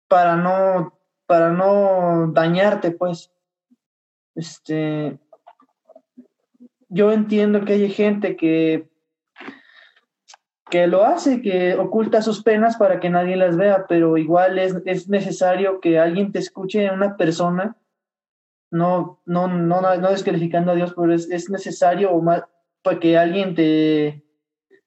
para 0.08 0.36
no, 0.36 0.98
para 1.26 1.52
no 1.52 2.32
dañarte, 2.32 2.92
pues. 2.92 3.32
Este, 4.36 5.18
yo 6.90 7.12
entiendo 7.12 7.66
que 7.66 7.74
hay 7.74 7.90
gente 7.90 8.36
que, 8.36 8.90
que 10.70 10.88
lo 10.88 11.04
hace, 11.06 11.42
que 11.42 11.76
oculta 11.76 12.22
sus 12.22 12.44
penas 12.44 12.78
para 12.78 13.00
que 13.00 13.10
nadie 13.10 13.36
las 13.36 13.58
vea, 13.58 13.86
pero 13.88 14.18
igual 14.18 14.60
es, 14.60 14.76
es 14.86 15.10
necesario 15.10 15.80
que 15.80 16.00
alguien 16.00 16.32
te 16.32 16.40
escuche, 16.40 16.92
una 16.92 17.18
persona, 17.18 17.78
no, 18.72 19.22
no, 19.26 19.48
no, 19.48 19.82
no 19.82 20.10
descalificando 20.10 20.72
a 20.72 20.76
Dios, 20.76 20.94
pero 20.96 21.14
es, 21.14 21.30
es 21.30 21.50
necesario 21.50 22.12
para 22.86 23.00
que 23.00 23.18
alguien 23.18 23.56
te, 23.56 24.24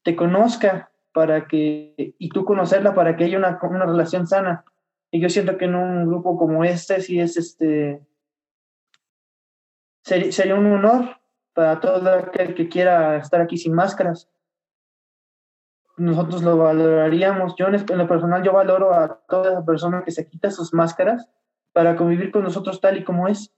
te 0.05 0.15
conozca 0.15 0.93
para 1.13 1.49
que, 1.49 2.15
y 2.17 2.29
tú 2.29 2.45
conocerla 2.45 2.95
para 2.95 3.17
que 3.17 3.25
haya 3.25 3.39
una, 3.39 3.59
una 3.61 3.87
relación 3.87 4.29
sana. 4.29 4.65
Y 5.11 5.21
yo 5.21 5.29
siento 5.29 5.59
que 5.59 5.65
en 5.65 5.75
un 5.75 6.07
grupo 6.07 6.39
como 6.39 6.63
este, 6.63 7.01
sí 7.01 7.19
es 7.19 7.37
este, 7.37 8.01
sería 10.05 10.55
un 10.55 10.67
honor 10.67 11.17
para 11.55 11.81
todo 11.81 12.09
aquel 12.09 12.55
que 12.55 12.69
quiera 12.69 13.17
estar 13.17 13.41
aquí 13.41 13.57
sin 13.57 13.75
máscaras. 13.75 14.31
Nosotros 15.97 16.45
lo 16.45 16.57
valoraríamos. 16.57 17.57
Yo 17.57 17.67
en 17.67 17.99
lo 17.99 18.07
personal 18.07 18.45
yo 18.45 18.53
valoro 18.53 18.95
a 18.95 19.25
toda 19.29 19.65
persona 19.65 20.05
que 20.05 20.13
se 20.13 20.29
quita 20.29 20.53
sus 20.53 20.73
máscaras 20.73 21.29
para 21.73 21.97
convivir 21.97 22.31
con 22.31 22.45
nosotros 22.45 22.81
tal 22.81 22.97
y 22.97 23.03
como 23.03 23.27
es. 23.27 23.53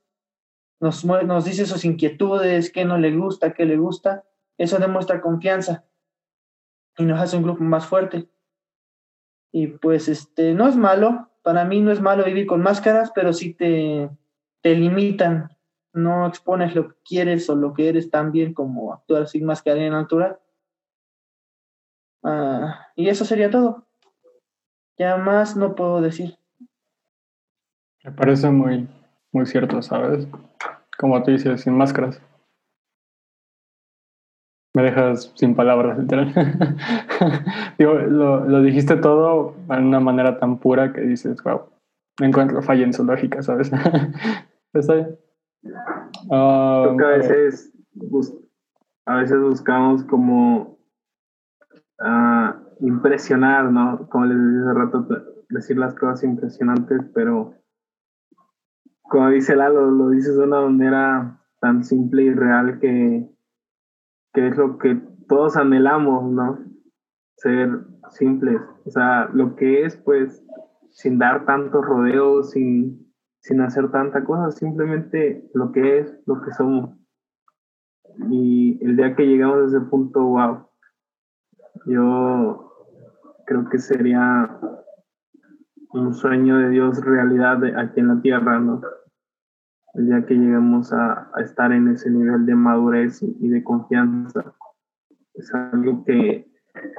Nos, 0.81 1.45
dice 1.45 1.66
sus 1.66 1.85
inquietudes, 1.85 2.72
qué 2.72 2.85
no 2.85 2.99
le 2.99 3.14
gusta, 3.14 3.53
qué 3.53 3.66
le 3.66 3.76
gusta. 3.76 4.24
Eso 4.59 4.78
demuestra 4.78 5.20
confianza 5.20 5.85
y 6.97 7.05
nos 7.05 7.20
hace 7.20 7.37
un 7.37 7.43
grupo 7.43 7.62
más 7.62 7.87
fuerte. 7.87 8.28
Y 9.53 9.66
pues 9.66 10.09
este, 10.09 10.55
no 10.55 10.68
es 10.68 10.76
malo, 10.76 11.31
para 11.43 11.64
mí 11.64 11.81
no 11.81 11.93
es 11.93 12.01
malo 12.01 12.24
vivir 12.24 12.47
con 12.47 12.62
máscaras, 12.62 13.11
pero 13.14 13.33
sí 13.33 13.53
te, 13.53 14.11
te 14.62 14.74
limitan 14.74 15.51
no 15.93 16.26
expones 16.26 16.74
lo 16.74 16.89
que 16.89 16.95
quieres 17.05 17.49
o 17.51 17.57
lo 17.57 17.74
que 17.74 17.89
eres 17.89 18.11
tan 18.11 18.33
bien 18.33 18.55
como 18.55 18.93
actuar 18.93 19.26
sin 19.26 19.45
máscara 19.45 19.81
en 19.81 19.93
natural. 19.93 20.39
Ah, 22.22 22.89
y 22.95 23.09
eso 23.09 23.24
sería 23.24 23.51
todo. 23.51 23.87
Ya 24.99 25.16
más 25.16 25.57
no 25.57 25.74
puedo 25.74 26.01
decir. 26.01 26.39
Me 28.05 28.12
parece 28.12 28.51
muy, 28.51 28.89
muy 29.33 29.47
cierto, 29.47 29.81
¿sabes? 29.83 30.26
Como 30.99 31.22
tú 31.22 31.31
dices, 31.31 31.62
sin 31.62 31.76
máscaras. 31.76 32.20
Me 34.74 34.83
dejas 34.83 35.33
sin 35.35 35.55
palabras, 35.55 35.99
literal. 35.99 36.33
Digo, 37.78 37.95
lo, 37.95 38.45
lo, 38.45 38.62
dijiste 38.62 38.97
todo 38.97 39.57
de 39.68 39.78
una 39.78 40.01
manera 40.01 40.39
tan 40.39 40.59
pura 40.59 40.93
que 40.93 41.01
dices, 41.01 41.43
wow, 41.43 41.62
me 42.20 42.28
encuentro 42.28 42.62
falla 42.62 42.85
en 42.85 42.93
su 42.93 43.05
lógica, 43.05 43.43
¿sabes? 43.43 43.72
Está 44.72 44.95
bien. 44.95 45.18
Ah, 46.31 46.85
a 46.89 47.16
veces, 47.16 47.72
a 49.07 49.16
veces 49.16 49.41
buscamos 49.41 50.05
como 50.05 50.78
uh, 52.01 52.85
impresionar, 52.87 53.70
¿no? 53.72 54.09
Como 54.09 54.26
les 54.26 54.39
dije 54.39 54.61
hace 54.61 54.78
rato, 54.78 55.07
decir 55.49 55.78
las 55.78 55.95
cosas 55.95 56.22
impresionantes, 56.22 57.01
pero 57.14 57.55
como 59.11 59.28
dice 59.28 59.54
Lalo, 59.54 59.90
lo 59.90 60.08
dices 60.08 60.36
de 60.38 60.44
una 60.44 60.62
manera 60.62 61.38
tan 61.61 61.84
simple 61.84 62.22
y 62.22 62.32
real 62.32 62.78
que, 62.78 63.28
que 64.32 64.48
es 64.48 64.56
lo 64.56 64.78
que 64.78 64.98
todos 65.28 65.58
anhelamos, 65.58 66.32
¿no? 66.32 66.58
Ser 67.36 67.68
simples. 68.08 68.62
O 68.86 68.90
sea, 68.90 69.28
lo 69.34 69.56
que 69.56 69.84
es, 69.84 69.98
pues, 69.98 70.42
sin 70.88 71.18
dar 71.18 71.44
tantos 71.44 71.84
rodeos, 71.84 72.52
sin 72.52 73.11
sin 73.40 73.61
hacer 73.62 73.90
tanta 73.90 74.24
cosa, 74.24 74.50
simplemente 74.50 75.48
lo 75.54 75.72
que 75.72 76.00
es, 76.00 76.22
lo 76.26 76.40
que 76.42 76.52
somos. 76.52 76.96
Y 78.30 78.78
el 78.84 78.96
día 78.96 79.16
que 79.16 79.26
llegamos 79.26 79.58
a 79.58 79.66
ese 79.66 79.80
punto, 79.80 80.22
wow, 80.22 80.66
yo 81.86 82.72
creo 83.46 83.68
que 83.70 83.78
sería 83.78 84.58
un 85.92 86.14
sueño 86.14 86.58
de 86.58 86.68
Dios 86.70 87.02
realidad 87.02 87.64
aquí 87.78 88.00
en 88.00 88.08
la 88.08 88.20
tierra, 88.20 88.61
¿no? 88.61 88.82
El 89.95 90.07
día 90.07 90.24
que 90.26 90.34
lleguemos 90.34 90.93
a, 90.93 91.30
estar 91.43 91.72
en 91.72 91.88
ese 91.88 92.11
nivel 92.11 92.47
de 92.47 92.55
madurez 92.55 93.22
y 93.22 93.49
de 93.49 93.62
confianza. 93.64 94.55
Es 95.34 95.53
algo 95.55 96.05
que, 96.05 96.51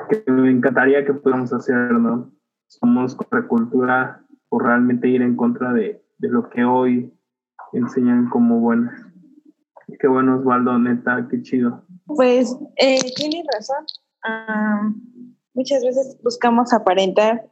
que 0.10 0.32
me 0.32 0.52
encantaría 0.52 1.06
que 1.06 1.14
podamos 1.14 1.54
hacer, 1.54 1.92
¿no? 1.92 2.32
Somos 2.68 3.16
cultura 3.48 4.26
por 4.50 4.66
realmente 4.66 5.08
ir 5.08 5.22
en 5.22 5.36
contra 5.36 5.74
de, 5.74 6.04
de 6.18 6.28
lo 6.30 6.50
que 6.50 6.64
hoy 6.64 7.14
enseñan 7.74 8.30
como 8.30 8.60
buenas. 8.60 9.12
Qué 10.00 10.08
bueno, 10.08 10.38
Osvaldo, 10.38 10.78
neta, 10.80 11.28
qué 11.30 11.42
chido. 11.42 11.84
Pues 12.06 12.58
eh, 12.78 13.00
tienes 13.16 13.46
razón. 13.54 14.96
muchas 15.54 15.84
veces 15.84 16.20
buscamos 16.24 16.74
aparentar 16.74 17.50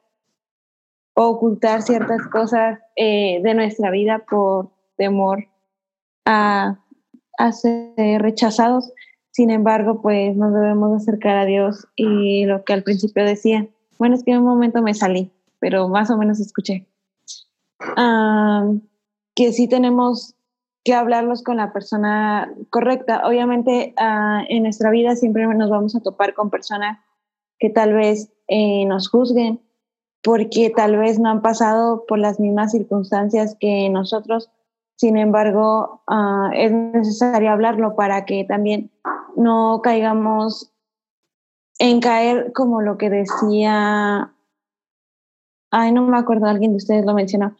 o 1.15 1.27
ocultar 1.27 1.81
ciertas 1.81 2.25
cosas 2.27 2.79
eh, 2.95 3.41
de 3.43 3.53
nuestra 3.53 3.91
vida 3.91 4.23
por 4.29 4.71
temor 4.99 5.47
a, 6.25 6.77
a 7.37 7.51
ser 7.53 8.21
rechazados. 8.21 8.91
Sin 9.31 9.49
embargo, 9.49 10.01
pues 10.01 10.35
nos 10.35 10.53
debemos 10.53 11.01
acercar 11.01 11.37
a 11.37 11.45
Dios 11.45 11.87
y 11.95 12.45
lo 12.45 12.63
que 12.65 12.73
al 12.73 12.83
principio 12.83 13.23
decía, 13.23 13.67
bueno, 13.97 14.15
es 14.15 14.23
que 14.23 14.31
en 14.31 14.39
un 14.39 14.45
momento 14.45 14.81
me 14.81 14.93
salí, 14.93 15.31
pero 15.59 15.87
más 15.87 16.11
o 16.11 16.17
menos 16.17 16.39
escuché, 16.39 16.87
ah, 17.79 18.69
que 19.35 19.53
sí 19.53 19.67
tenemos 19.67 20.35
que 20.83 20.93
hablarlos 20.93 21.43
con 21.43 21.57
la 21.57 21.71
persona 21.71 22.53
correcta. 22.69 23.21
Obviamente 23.25 23.93
ah, 23.97 24.43
en 24.49 24.63
nuestra 24.63 24.91
vida 24.91 25.15
siempre 25.15 25.47
nos 25.47 25.69
vamos 25.69 25.95
a 25.95 26.01
topar 26.01 26.33
con 26.33 26.49
personas 26.49 26.99
que 27.59 27.69
tal 27.69 27.93
vez 27.93 28.31
eh, 28.47 28.85
nos 28.85 29.09
juzguen 29.09 29.61
porque 30.21 30.71
tal 30.75 30.97
vez 30.97 31.19
no 31.19 31.29
han 31.29 31.41
pasado 31.41 32.05
por 32.07 32.19
las 32.19 32.39
mismas 32.39 32.71
circunstancias 32.71 33.55
que 33.59 33.89
nosotros. 33.89 34.49
Sin 34.99 35.15
embargo, 35.15 36.03
ah, 36.07 36.51
es 36.53 36.73
necesario 36.73 37.51
hablarlo 37.51 37.95
para 37.95 38.25
que 38.25 38.43
también 38.43 38.91
no 39.37 39.79
caigamos 39.81 40.73
en 41.79 42.01
caer 42.01 42.51
como 42.51 42.81
lo 42.81 42.97
que 42.97 43.09
decía, 43.09 44.33
ay, 45.71 45.91
no 45.93 46.01
me 46.05 46.17
acuerdo, 46.17 46.47
alguien 46.47 46.71
de 46.71 46.77
ustedes 46.77 47.05
lo 47.05 47.13
mencionó, 47.13 47.55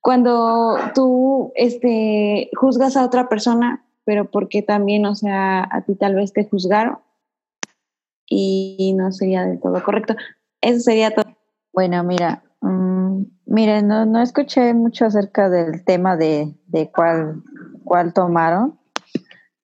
cuando 0.00 0.78
tú 0.94 1.52
este, 1.56 2.48
juzgas 2.56 2.96
a 2.96 3.04
otra 3.04 3.28
persona, 3.28 3.84
pero 4.04 4.30
porque 4.30 4.62
también, 4.62 5.04
o 5.04 5.14
sea, 5.14 5.68
a 5.70 5.82
ti 5.82 5.94
tal 5.94 6.14
vez 6.14 6.32
te 6.32 6.48
juzgaron 6.48 7.00
y 8.24 8.94
no 8.96 9.12
sería 9.12 9.44
del 9.44 9.60
todo 9.60 9.84
correcto. 9.84 10.16
Eso 10.62 10.80
sería 10.80 11.14
todo. 11.14 11.26
Bueno, 11.74 12.02
mira, 12.02 12.42
um, 12.62 12.87
miren, 13.48 13.88
no, 13.88 14.04
no 14.04 14.20
escuché 14.20 14.74
mucho 14.74 15.06
acerca 15.06 15.48
del 15.48 15.84
tema 15.84 16.16
de, 16.16 16.54
de 16.66 16.90
cuál, 16.90 17.42
cuál 17.84 18.12
tomaron, 18.12 18.78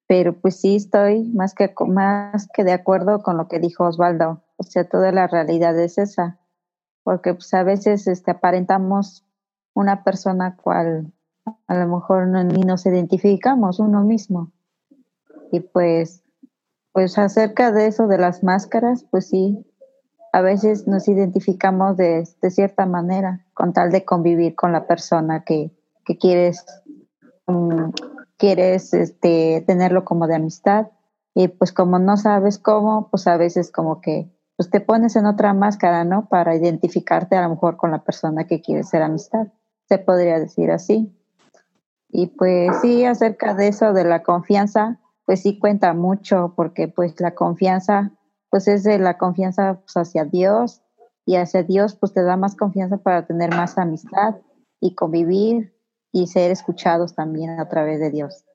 pero 0.07 0.33
pues 0.33 0.59
sí 0.59 0.75
estoy 0.75 1.23
más 1.29 1.53
que, 1.53 1.73
más 1.87 2.49
que 2.53 2.63
de 2.63 2.73
acuerdo 2.73 3.21
con 3.21 3.37
lo 3.37 3.47
que 3.47 3.59
dijo 3.59 3.85
Osvaldo. 3.85 4.41
O 4.57 4.63
sea, 4.63 4.87
toda 4.87 5.11
la 5.11 5.27
realidad 5.27 5.79
es 5.79 5.97
esa, 5.97 6.39
porque 7.03 7.33
pues 7.33 7.53
a 7.53 7.63
veces 7.63 8.07
este, 8.07 8.31
aparentamos 8.31 9.25
una 9.73 10.03
persona 10.03 10.55
cual 10.55 11.13
a 11.67 11.75
lo 11.75 11.87
mejor 11.87 12.27
ni 12.27 12.61
nos 12.61 12.85
identificamos 12.85 13.79
uno 13.79 14.03
mismo. 14.03 14.51
Y 15.51 15.59
pues, 15.59 16.23
pues 16.91 17.17
acerca 17.19 17.71
de 17.71 17.87
eso 17.87 18.07
de 18.07 18.17
las 18.17 18.43
máscaras, 18.43 19.05
pues 19.11 19.27
sí, 19.27 19.63
a 20.33 20.41
veces 20.41 20.87
nos 20.87 21.07
identificamos 21.07 21.97
de, 21.97 22.27
de 22.41 22.51
cierta 22.51 22.85
manera 22.85 23.44
con 23.55 23.73
tal 23.73 23.91
de 23.91 24.05
convivir 24.05 24.53
con 24.53 24.71
la 24.71 24.85
persona 24.85 25.43
que, 25.43 25.71
que 26.05 26.19
quieres, 26.19 26.63
um, 27.47 27.91
quieres 28.37 28.93
este, 28.93 29.63
tenerlo 29.65 30.05
como 30.05 30.27
de 30.27 30.35
amistad. 30.35 30.89
Y 31.33 31.47
pues 31.47 31.73
como 31.73 31.97
no 31.97 32.17
sabes 32.17 32.59
cómo, 32.59 33.09
pues 33.09 33.25
a 33.25 33.37
veces 33.37 33.71
como 33.71 33.99
que 34.01 34.31
pues 34.55 34.69
te 34.69 34.79
pones 34.79 35.15
en 35.15 35.25
otra 35.25 35.53
máscara, 35.53 36.03
¿no? 36.03 36.29
Para 36.29 36.55
identificarte 36.55 37.35
a 37.35 37.41
lo 37.41 37.49
mejor 37.49 37.75
con 37.75 37.91
la 37.91 38.03
persona 38.03 38.45
que 38.45 38.61
quieres 38.61 38.89
ser 38.89 39.01
amistad 39.01 39.47
se 39.87 39.97
podría 39.97 40.39
decir 40.39 40.71
así. 40.71 41.15
Y 42.09 42.27
pues 42.27 42.71
sí, 42.81 43.05
acerca 43.05 43.53
de 43.53 43.67
eso 43.67 43.93
de 43.93 44.03
la 44.03 44.23
confianza, 44.23 44.99
pues 45.25 45.41
sí 45.41 45.59
cuenta 45.59 45.93
mucho, 45.93 46.53
porque 46.55 46.87
pues 46.87 47.19
la 47.19 47.35
confianza, 47.35 48.11
pues 48.49 48.67
es 48.67 48.83
de 48.83 48.99
la 48.99 49.17
confianza 49.17 49.79
pues, 49.81 49.97
hacia 49.97 50.25
Dios 50.25 50.81
y 51.25 51.35
hacia 51.35 51.63
Dios 51.63 51.95
pues 51.95 52.13
te 52.13 52.23
da 52.23 52.37
más 52.37 52.55
confianza 52.55 52.97
para 52.97 53.25
tener 53.25 53.49
más 53.49 53.77
amistad 53.77 54.35
y 54.79 54.95
convivir 54.95 55.73
y 56.11 56.27
ser 56.27 56.51
escuchados 56.51 57.15
también 57.15 57.59
a 57.59 57.67
través 57.67 57.99
de 57.99 58.11
Dios. 58.11 58.45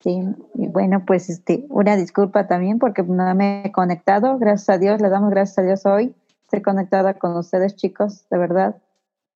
Sí, 0.00 0.20
y 0.54 0.66
bueno, 0.68 1.04
pues 1.06 1.30
este, 1.30 1.66
una 1.68 1.96
disculpa 1.96 2.48
también 2.48 2.78
porque 2.78 3.02
no 3.02 3.34
me 3.34 3.66
he 3.66 3.72
conectado, 3.72 4.38
gracias 4.38 4.68
a 4.68 4.78
Dios, 4.78 5.00
le 5.00 5.08
damos 5.08 5.30
gracias 5.30 5.58
a 5.58 5.62
Dios 5.62 5.86
hoy, 5.86 6.14
estoy 6.42 6.60
conectada 6.60 7.14
con 7.14 7.36
ustedes 7.36 7.76
chicos, 7.76 8.28
de 8.28 8.38
verdad, 8.38 8.76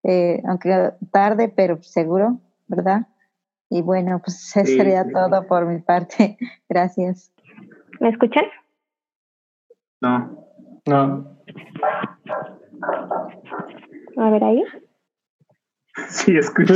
eh, 0.03 0.43
aunque 0.47 0.93
tarde, 1.13 1.49
pero 1.49 1.83
seguro, 1.83 2.41
¿verdad? 2.67 3.07
Y 3.71 3.83
bueno, 3.83 4.21
pues 4.23 4.57
eso 4.57 4.67
sería 4.67 5.05
todo 5.11 5.47
por 5.47 5.67
mi 5.67 5.81
parte. 5.81 6.37
Gracias. 6.69 7.33
¿Me 8.01 8.11
escuchan? 8.11 8.45
No. 10.01 10.47
No. 10.87 11.36
A 14.17 14.31
ver 14.31 14.45
ahí. 14.45 14.65
Sí, 16.09 16.37
escucho. 16.37 16.75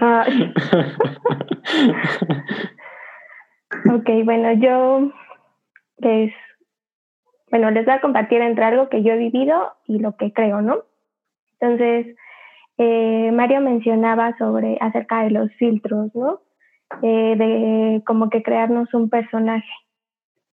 Ah. 0.00 0.26
ok, 3.94 4.10
bueno, 4.24 4.52
yo 4.54 5.10
les, 5.98 6.32
bueno, 7.50 7.70
les 7.70 7.84
voy 7.84 7.94
a 7.94 8.00
compartir 8.00 8.40
entre 8.40 8.64
algo 8.64 8.88
que 8.88 9.02
yo 9.02 9.12
he 9.12 9.18
vivido 9.18 9.74
y 9.86 9.98
lo 9.98 10.16
que 10.16 10.32
creo, 10.32 10.60
¿no? 10.60 10.82
Entonces, 11.60 12.16
eh, 12.78 13.30
Mario 13.32 13.60
mencionaba 13.60 14.36
sobre 14.38 14.76
acerca 14.80 15.22
de 15.22 15.30
los 15.30 15.52
filtros, 15.54 16.14
¿no? 16.14 16.40
Eh, 17.02 17.34
de 17.36 18.02
como 18.04 18.30
que 18.30 18.42
crearnos 18.42 18.92
un 18.94 19.08
personaje. 19.08 19.70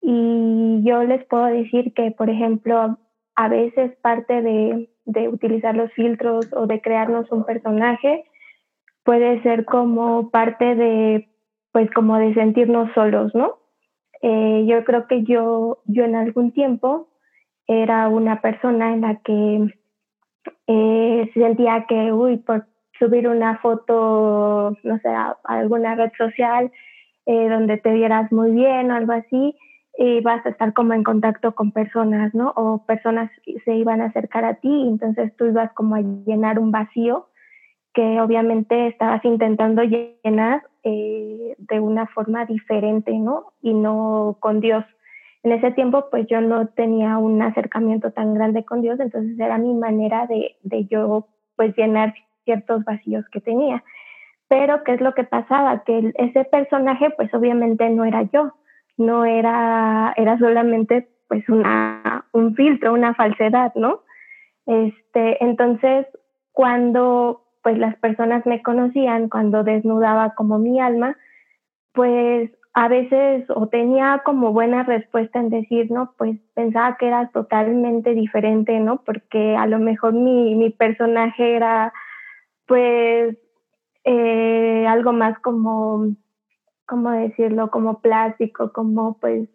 Y 0.01 0.82
yo 0.84 1.03
les 1.05 1.24
puedo 1.26 1.46
decir 1.46 1.92
que, 1.94 2.11
por 2.11 2.30
ejemplo, 2.30 2.99
a 3.34 3.49
veces 3.49 3.96
parte 4.03 4.42
de, 4.42 4.90
de 5.05 5.28
utilizar 5.28 5.74
los 5.76 5.92
filtros 5.92 6.49
o 6.53 6.66
de 6.66 6.80
crearnos 6.80 7.30
un 7.30 7.44
personaje 7.44 8.24
puede 9.05 9.42
ser 9.42 9.64
como 9.64 10.30
parte 10.30 10.74
de, 10.74 11.28
pues 11.72 11.90
como 11.92 12.18
de 12.18 12.34
sentirnos 12.34 12.92
solos, 12.94 13.34
¿no? 13.34 13.59
Eh, 14.20 14.66
yo 14.68 14.84
creo 14.84 15.07
que 15.07 15.22
yo, 15.24 15.78
yo 15.86 16.05
en 16.05 16.16
algún 16.16 16.53
tiempo 16.53 17.09
era 17.66 18.09
una 18.09 18.40
persona 18.40 18.92
en 18.92 19.03
la 19.03 19.16
que 19.22 19.74
eh, 20.66 21.30
sentía 21.34 21.86
que, 21.88 22.12
uy, 22.12 22.38
por 22.38 22.66
subir 22.99 23.28
una 23.28 23.59
foto, 23.59 24.76
no 24.82 24.99
sé, 24.99 25.09
a, 25.09 25.36
alguna 25.44 25.94
red 25.94 26.11
social 26.18 26.70
eh, 27.26 27.49
donde 27.49 27.78
te 27.78 27.92
vieras 27.92 28.30
muy 28.32 28.51
bien 28.51 28.90
o 28.90 28.94
algo 28.94 29.12
así, 29.12 29.57
y 30.01 30.20
vas 30.20 30.46
a 30.46 30.51
estar 30.51 30.72
como 30.74 30.94
en 30.94 31.03
contacto 31.03 31.57
con 31.57 31.72
personas, 31.72 32.32
¿no? 32.32 32.53
O 32.55 32.86
personas 32.86 33.30
se 33.64 33.74
iban 33.74 34.01
a 34.01 34.07
acercar 34.07 34.44
a 34.44 34.55
ti, 34.55 34.86
entonces 34.88 35.34
tú 35.36 35.46
ibas 35.46 35.72
como 35.72 35.96
a 35.96 36.01
llenar 36.01 36.61
un 36.61 36.70
vacío 36.70 37.26
que 37.94 38.20
obviamente 38.20 38.86
estabas 38.86 39.24
intentando 39.24 39.82
llenar 39.82 40.62
eh, 40.84 41.57
de 41.59 41.80
una 41.80 42.07
forma 42.07 42.44
diferente, 42.44 43.12
¿no? 43.18 43.53
Y 43.61 43.74
no 43.74 44.36
con 44.38 44.61
Dios 44.61 44.84
en 45.42 45.51
ese 45.51 45.72
tiempo 45.72 46.07
pues 46.11 46.28
yo 46.28 46.40
no 46.40 46.68
tenía 46.68 47.18
un 47.18 47.42
acercamiento 47.42 48.12
tan 48.12 48.34
grande 48.34 48.64
con 48.64 48.82
Dios, 48.82 49.01
entonces 49.01 49.36
era 49.38 49.59
mi 49.59 49.74
manera 49.74 50.26
de, 50.26 50.57
de 50.62 50.84
yo 50.86 51.26
pues 51.57 51.76
llenar 51.76 52.14
ciertos 52.44 52.84
vacíos 52.84 53.24
que 53.32 53.40
tenía. 53.40 53.82
Pero 54.46 54.84
¿qué 54.84 54.94
es 54.94 55.01
lo 55.01 55.12
que 55.14 55.24
pasaba? 55.24 55.82
Que 55.82 56.12
ese 56.14 56.44
personaje 56.44 57.11
pues 57.16 57.34
obviamente 57.34 57.90
no 57.90 58.05
era 58.05 58.22
yo, 58.32 58.53
no 58.99 59.24
era, 59.24 60.12
era 60.16 60.38
solamente 60.38 61.09
pues 61.28 61.49
una, 61.49 62.26
un 62.32 62.55
filtro, 62.55 62.92
una 62.92 63.14
falsedad, 63.14 63.72
¿no? 63.74 64.03
Este, 64.66 65.42
entonces, 65.42 66.07
cuando 66.53 67.44
pues 67.62 67.78
las 67.78 67.96
personas 67.96 68.46
me 68.46 68.62
conocían, 68.62 69.28
cuando 69.28 69.64
desnudaba 69.64 70.34
como 70.34 70.59
mi 70.59 70.80
alma, 70.80 71.16
pues 71.92 72.51
a 72.74 72.88
veces 72.88 73.44
o 73.51 73.66
tenía 73.68 74.22
como 74.24 74.53
buena 74.53 74.84
respuesta 74.84 75.40
en 75.40 75.51
decir, 75.51 75.90
no, 75.90 76.14
pues 76.16 76.38
pensaba 76.55 76.96
que 76.96 77.09
era 77.09 77.28
totalmente 77.30 78.14
diferente, 78.14 78.78
¿no? 78.78 79.03
Porque 79.05 79.57
a 79.57 79.66
lo 79.66 79.78
mejor 79.78 80.12
mi, 80.12 80.55
mi 80.55 80.70
personaje 80.70 81.57
era 81.57 81.92
pues 82.66 83.36
eh, 84.05 84.86
algo 84.86 85.12
más 85.12 85.38
como, 85.40 86.07
¿cómo 86.89 87.11
decirlo? 87.11 87.70
Como 87.70 88.01
plástico, 88.01 88.72
como 88.72 89.18
pues, 89.18 89.49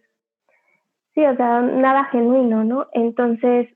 sí, 1.14 1.26
o 1.26 1.36
sea, 1.36 1.62
nada 1.62 2.06
genuino, 2.06 2.64
¿no? 2.64 2.88
Entonces, 2.94 3.68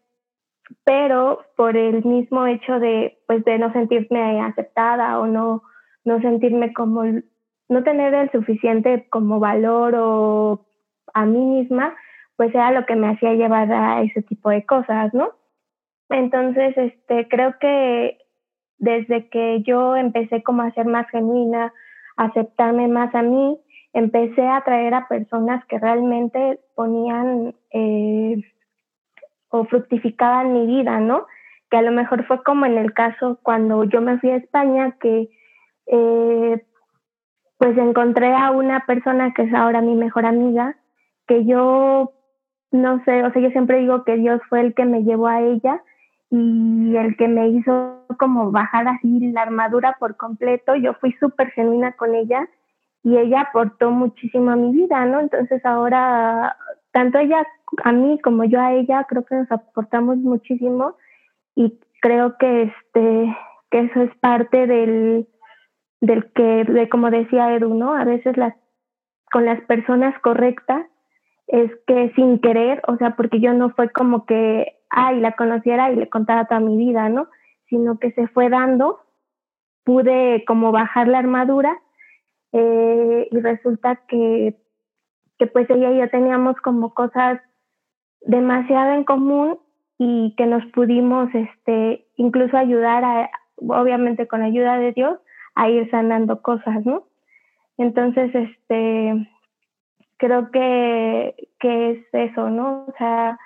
pero 0.85 1.41
por 1.57 1.75
el 1.75 2.05
mismo 2.05 2.45
hecho 2.45 2.79
de, 2.79 3.17
pues, 3.27 3.43
de 3.45 3.57
no 3.57 3.73
sentirme 3.73 4.41
aceptada 4.41 5.19
o 5.19 5.27
no, 5.27 5.63
no 6.05 6.21
sentirme 6.21 6.73
como 6.73 7.03
no 7.69 7.83
tener 7.83 8.13
el 8.13 8.31
suficiente 8.31 9.07
como 9.09 9.39
valor 9.39 9.93
o 9.97 10.65
a 11.13 11.25
mí 11.25 11.39
misma, 11.39 11.95
pues 12.37 12.53
era 12.53 12.71
lo 12.71 12.85
que 12.85 12.95
me 12.95 13.09
hacía 13.09 13.33
llevar 13.33 13.71
a 13.71 14.01
ese 14.03 14.21
tipo 14.21 14.49
de 14.49 14.65
cosas, 14.65 15.13
¿no? 15.13 15.31
Entonces, 16.09 16.77
este, 16.77 17.27
creo 17.27 17.55
que 17.59 18.19
desde 18.77 19.27
que 19.29 19.63
yo 19.63 19.95
empecé 19.95 20.43
como 20.43 20.61
a 20.61 20.71
ser 20.71 20.85
más 20.85 21.09
genuina, 21.09 21.73
aceptarme 22.17 22.87
más 22.87 23.13
a 23.15 23.21
mí, 23.21 23.57
empecé 23.93 24.41
a 24.45 24.57
atraer 24.57 24.93
a 24.93 25.07
personas 25.07 25.63
que 25.65 25.79
realmente 25.79 26.59
ponían 26.75 27.55
eh, 27.71 28.43
o 29.49 29.65
fructificaban 29.65 30.53
mi 30.53 30.67
vida, 30.67 30.99
¿no? 30.99 31.25
Que 31.69 31.77
a 31.77 31.81
lo 31.81 31.91
mejor 31.91 32.25
fue 32.25 32.43
como 32.43 32.65
en 32.65 32.77
el 32.77 32.93
caso 32.93 33.39
cuando 33.43 33.83
yo 33.85 34.01
me 34.01 34.19
fui 34.19 34.31
a 34.31 34.37
España, 34.37 34.95
que 34.99 35.29
eh, 35.87 36.65
pues 37.57 37.77
encontré 37.77 38.33
a 38.35 38.51
una 38.51 38.85
persona 38.85 39.33
que 39.33 39.43
es 39.43 39.53
ahora 39.53 39.81
mi 39.81 39.95
mejor 39.95 40.25
amiga, 40.25 40.75
que 41.27 41.45
yo 41.45 42.13
no 42.71 43.03
sé, 43.05 43.23
o 43.23 43.31
sea, 43.31 43.41
yo 43.41 43.49
siempre 43.51 43.79
digo 43.79 44.03
que 44.03 44.17
Dios 44.17 44.41
fue 44.49 44.61
el 44.61 44.73
que 44.73 44.85
me 44.85 45.03
llevó 45.03 45.27
a 45.27 45.41
ella 45.41 45.81
y 46.29 46.95
el 46.95 47.15
que 47.17 47.27
me 47.27 47.49
hizo 47.49 48.05
como 48.19 48.51
bajar 48.51 48.87
así 48.87 49.31
la 49.31 49.43
armadura 49.43 49.95
por 49.99 50.17
completo. 50.17 50.75
Yo 50.75 50.93
fui 50.95 51.13
súper 51.13 51.51
genuina 51.51 51.93
con 51.93 52.15
ella 52.15 52.47
y 53.03 53.17
ella 53.17 53.41
aportó 53.41 53.91
muchísimo 53.91 54.51
a 54.51 54.55
mi 54.55 54.71
vida, 54.71 55.05
¿no? 55.05 55.19
Entonces 55.19 55.65
ahora, 55.65 56.57
tanto 56.91 57.19
ella 57.19 57.45
a 57.83 57.91
mí 57.91 58.19
como 58.21 58.43
yo 58.43 58.59
a 58.59 58.73
ella, 58.73 59.05
creo 59.07 59.25
que 59.25 59.35
nos 59.35 59.51
aportamos 59.51 60.17
muchísimo 60.17 60.95
y 61.55 61.79
creo 62.01 62.37
que 62.37 62.63
este 62.63 63.37
que 63.69 63.79
eso 63.79 64.01
es 64.01 64.15
parte 64.17 64.67
del 64.67 65.27
del 66.01 66.31
que 66.33 66.63
de 66.65 66.89
como 66.89 67.09
decía 67.09 67.53
Edu, 67.53 67.73
¿no? 67.73 67.93
A 67.93 68.03
veces 68.03 68.37
las 68.37 68.53
con 69.31 69.45
las 69.45 69.61
personas 69.61 70.17
correctas 70.19 70.85
es 71.47 71.71
que 71.87 72.11
sin 72.15 72.39
querer, 72.39 72.81
o 72.87 72.97
sea, 72.97 73.15
porque 73.15 73.39
yo 73.39 73.53
no 73.53 73.69
fue 73.71 73.89
como 73.89 74.25
que, 74.25 74.76
ay, 74.89 75.19
la 75.19 75.33
conociera 75.33 75.91
y 75.91 75.95
le 75.95 76.09
contara 76.09 76.45
toda 76.45 76.59
mi 76.59 76.77
vida, 76.77 77.09
¿no? 77.09 77.27
Sino 77.69 77.99
que 77.99 78.11
se 78.11 78.27
fue 78.27 78.49
dando, 78.49 78.99
pude 79.83 80.43
como 80.45 80.71
bajar 80.71 81.07
la 81.07 81.19
armadura 81.19 81.77
eh, 82.53 83.27
y 83.31 83.39
resulta 83.39 83.97
que, 84.07 84.55
que 85.37 85.47
pues 85.47 85.69
ella 85.69 85.91
y 85.91 85.99
yo 85.99 86.09
teníamos 86.09 86.55
como 86.57 86.93
cosas 86.93 87.41
demasiado 88.21 88.93
en 88.93 89.03
común 89.03 89.59
y 89.97 90.35
que 90.37 90.45
nos 90.45 90.65
pudimos 90.67 91.29
este 91.33 92.05
incluso 92.15 92.57
ayudar 92.57 93.03
a 93.03 93.29
obviamente 93.57 94.27
con 94.27 94.41
ayuda 94.43 94.77
de 94.77 94.91
Dios 94.91 95.19
a 95.55 95.69
ir 95.69 95.89
sanando 95.89 96.41
cosas, 96.41 96.85
¿no? 96.85 97.07
Entonces, 97.77 98.33
este 98.33 99.27
creo 100.17 100.51
que, 100.51 101.35
que 101.59 101.91
es 101.91 102.05
eso, 102.11 102.49
¿no? 102.49 102.85
O 102.87 102.93
sea, 102.97 103.39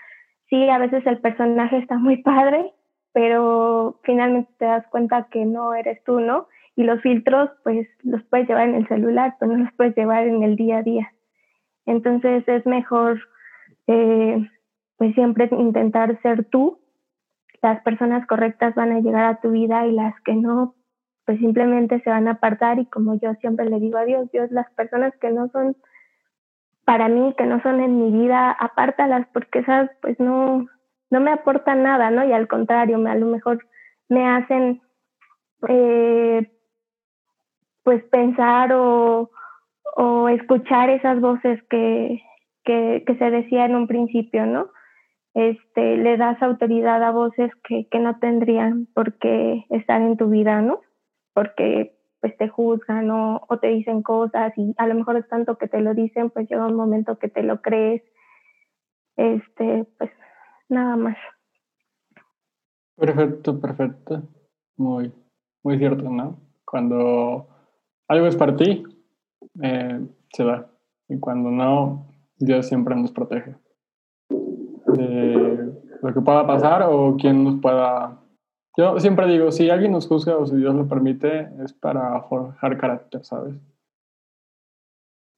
sí, 0.51 0.69
a 0.69 0.77
veces 0.77 1.07
el 1.07 1.17
personaje 1.19 1.77
está 1.77 1.97
muy 1.97 2.21
padre, 2.21 2.71
pero 3.13 3.99
finalmente 4.03 4.51
te 4.59 4.65
das 4.65 4.85
cuenta 4.87 5.27
que 5.31 5.45
no 5.45 5.73
eres 5.73 6.03
tú, 6.03 6.19
¿no? 6.19 6.47
Y 6.75 6.83
los 6.83 7.01
filtros, 7.01 7.49
pues 7.63 7.87
los 8.03 8.21
puedes 8.25 8.47
llevar 8.47 8.69
en 8.69 8.75
el 8.75 8.87
celular, 8.87 9.35
pero 9.39 9.53
no 9.53 9.63
los 9.63 9.73
puedes 9.73 9.95
llevar 9.95 10.27
en 10.27 10.43
el 10.43 10.55
día 10.55 10.77
a 10.77 10.83
día. 10.83 11.11
Entonces 11.85 12.47
es 12.47 12.65
mejor, 12.65 13.19
eh, 13.87 14.47
pues 14.97 15.15
siempre 15.15 15.49
intentar 15.51 16.21
ser 16.21 16.45
tú. 16.45 16.79
Las 17.61 17.81
personas 17.83 18.25
correctas 18.27 18.75
van 18.75 18.91
a 18.91 18.99
llegar 18.99 19.25
a 19.25 19.41
tu 19.41 19.51
vida 19.51 19.85
y 19.87 19.91
las 19.91 20.19
que 20.21 20.33
no, 20.33 20.75
pues 21.25 21.39
simplemente 21.39 22.01
se 22.01 22.09
van 22.09 22.27
a 22.27 22.31
apartar. 22.31 22.79
Y 22.79 22.85
como 22.85 23.15
yo 23.19 23.33
siempre 23.35 23.69
le 23.69 23.79
digo 23.79 23.97
a 23.97 24.05
Dios, 24.05 24.31
Dios, 24.31 24.51
las 24.51 24.69
personas 24.71 25.13
que 25.19 25.31
no 25.31 25.49
son 25.49 25.75
para 26.91 27.07
mí 27.07 27.33
que 27.37 27.45
no 27.45 27.61
son 27.61 27.79
en 27.79 28.03
mi 28.03 28.11
vida, 28.11 28.51
apártalas 28.51 29.25
porque 29.31 29.59
esas 29.59 29.89
pues 30.01 30.19
no, 30.19 30.67
no 31.09 31.21
me 31.21 31.31
aportan 31.31 31.83
nada, 31.83 32.11
¿no? 32.11 32.25
Y 32.25 32.33
al 32.33 32.49
contrario, 32.49 32.97
me, 32.97 33.09
a 33.09 33.15
lo 33.15 33.27
mejor 33.27 33.65
me 34.09 34.27
hacen 34.27 34.81
eh, 35.69 36.51
pues 37.83 38.03
pensar 38.11 38.73
o, 38.73 39.31
o, 39.95 40.27
escuchar 40.27 40.89
esas 40.89 41.21
voces 41.21 41.63
que, 41.69 42.21
que, 42.65 43.05
se 43.17 43.31
decía 43.31 43.63
en 43.63 43.75
un 43.75 43.87
principio, 43.87 44.45
¿no? 44.45 44.67
Este, 45.33 45.95
le 45.95 46.17
das 46.17 46.43
autoridad 46.43 47.01
a 47.03 47.11
voces 47.11 47.53
que, 47.63 47.87
que 47.89 47.99
no 47.99 48.19
tendrían 48.19 48.85
por 48.93 49.17
qué 49.17 49.63
estar 49.69 50.01
en 50.01 50.17
tu 50.17 50.27
vida, 50.27 50.61
¿no? 50.61 50.81
Porque 51.33 51.93
pues 52.21 52.37
te 52.37 52.47
juzgan 52.47 53.09
o, 53.09 53.41
o 53.49 53.57
te 53.57 53.67
dicen 53.67 54.03
cosas 54.03 54.53
y 54.55 54.73
a 54.77 54.87
lo 54.87 54.95
mejor 54.95 55.17
es 55.17 55.27
tanto 55.27 55.57
que 55.57 55.67
te 55.67 55.81
lo 55.81 55.93
dicen, 55.93 56.29
pues 56.29 56.47
llega 56.49 56.67
un 56.67 56.75
momento 56.75 57.17
que 57.17 57.27
te 57.27 57.43
lo 57.43 57.61
crees. 57.61 58.03
Este, 59.17 59.85
pues 59.97 60.11
nada 60.69 60.95
más. 60.95 61.17
Perfecto, 62.95 63.59
perfecto. 63.59 64.23
Muy, 64.77 65.11
muy 65.63 65.77
cierto, 65.77 66.09
¿no? 66.09 66.39
Cuando 66.63 67.47
algo 68.07 68.27
es 68.27 68.35
para 68.35 68.55
ti, 68.55 68.83
eh, 69.61 70.07
se 70.31 70.43
da. 70.43 70.69
Y 71.09 71.19
cuando 71.19 71.49
no, 71.49 72.07
Dios 72.37 72.67
siempre 72.67 72.95
nos 72.95 73.11
protege 73.11 73.55
de 74.29 75.73
lo 76.01 76.13
que 76.13 76.21
pueda 76.21 76.45
pasar 76.45 76.83
o 76.83 77.15
quien 77.17 77.43
nos 77.43 77.61
pueda 77.61 78.20
yo 78.77 78.99
siempre 78.99 79.27
digo, 79.27 79.51
si 79.51 79.69
alguien 79.69 79.91
nos 79.91 80.07
juzga 80.07 80.37
o 80.37 80.45
si 80.45 80.55
Dios 80.55 80.73
lo 80.73 80.87
permite, 80.87 81.49
es 81.63 81.73
para 81.73 82.21
forjar 82.23 82.77
carácter, 82.77 83.23
¿sabes? 83.23 83.55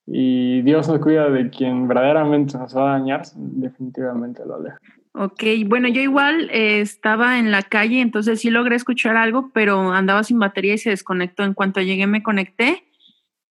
Y 0.05 0.61
Dios 0.63 0.87
nos 0.87 0.99
cuida 0.99 1.29
de 1.29 1.49
quien 1.49 1.87
verdaderamente 1.87 2.57
nos 2.57 2.75
va 2.75 2.89
a 2.89 2.99
dañar, 2.99 3.23
definitivamente 3.35 4.45
lo 4.45 4.55
aleja. 4.55 4.77
Ok, 5.13 5.43
bueno, 5.67 5.87
yo 5.87 6.01
igual 6.01 6.49
eh, 6.51 6.81
estaba 6.81 7.39
en 7.39 7.51
la 7.51 7.61
calle, 7.61 8.01
entonces 8.01 8.41
sí 8.41 8.49
logré 8.49 8.75
escuchar 8.75 9.15
algo, 9.15 9.51
pero 9.53 9.91
andaba 9.93 10.23
sin 10.23 10.39
batería 10.39 10.73
y 10.73 10.79
se 10.79 10.89
desconectó. 10.89 11.43
En 11.43 11.53
cuanto 11.53 11.81
llegué 11.81 12.07
me 12.07 12.23
conecté 12.23 12.83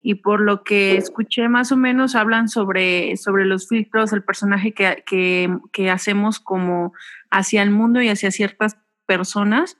y 0.01 0.15
por 0.15 0.39
lo 0.39 0.63
que 0.63 0.95
escuché 0.95 1.49
más 1.49 1.71
o 1.71 1.77
menos 1.77 2.15
hablan 2.15 2.47
sobre, 2.47 3.15
sobre 3.17 3.45
los 3.45 3.67
filtros, 3.67 4.13
el 4.13 4.23
personaje 4.23 4.73
que, 4.73 5.03
que, 5.05 5.53
que 5.73 5.89
hacemos 5.89 6.39
como 6.39 6.93
hacia 7.29 7.61
el 7.61 7.71
mundo 7.71 8.01
y 8.01 8.07
hacia 8.07 8.31
ciertas 8.31 8.77
personas. 9.09 9.79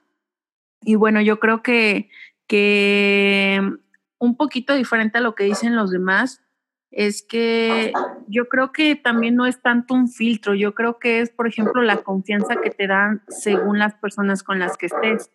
Y 0.81 0.95
bueno, 0.95 1.21
yo 1.21 1.39
creo 1.39 1.61
que, 1.61 2.09
que 2.47 3.61
un 4.17 4.35
poquito 4.35 4.73
diferente 4.73 5.19
a 5.19 5.21
lo 5.21 5.35
que 5.35 5.43
dicen 5.43 5.75
los 5.75 5.91
demás 5.91 6.41
es 6.89 7.21
que 7.21 7.93
yo 8.27 8.49
creo 8.49 8.71
que 8.71 8.95
también 8.95 9.35
no 9.35 9.45
es 9.45 9.61
tanto 9.61 9.93
un 9.93 10.09
filtro, 10.09 10.55
yo 10.55 10.73
creo 10.73 10.97
que 10.97 11.21
es, 11.21 11.29
por 11.29 11.45
ejemplo, 11.47 11.83
la 11.83 11.97
confianza 11.97 12.55
que 12.55 12.71
te 12.71 12.87
dan 12.87 13.21
según 13.27 13.77
las 13.77 13.93
personas 13.93 14.41
con 14.41 14.57
las 14.57 14.75
que 14.75 14.87
estés. 14.87 15.29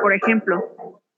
Por 0.00 0.12
ejemplo, 0.12 0.62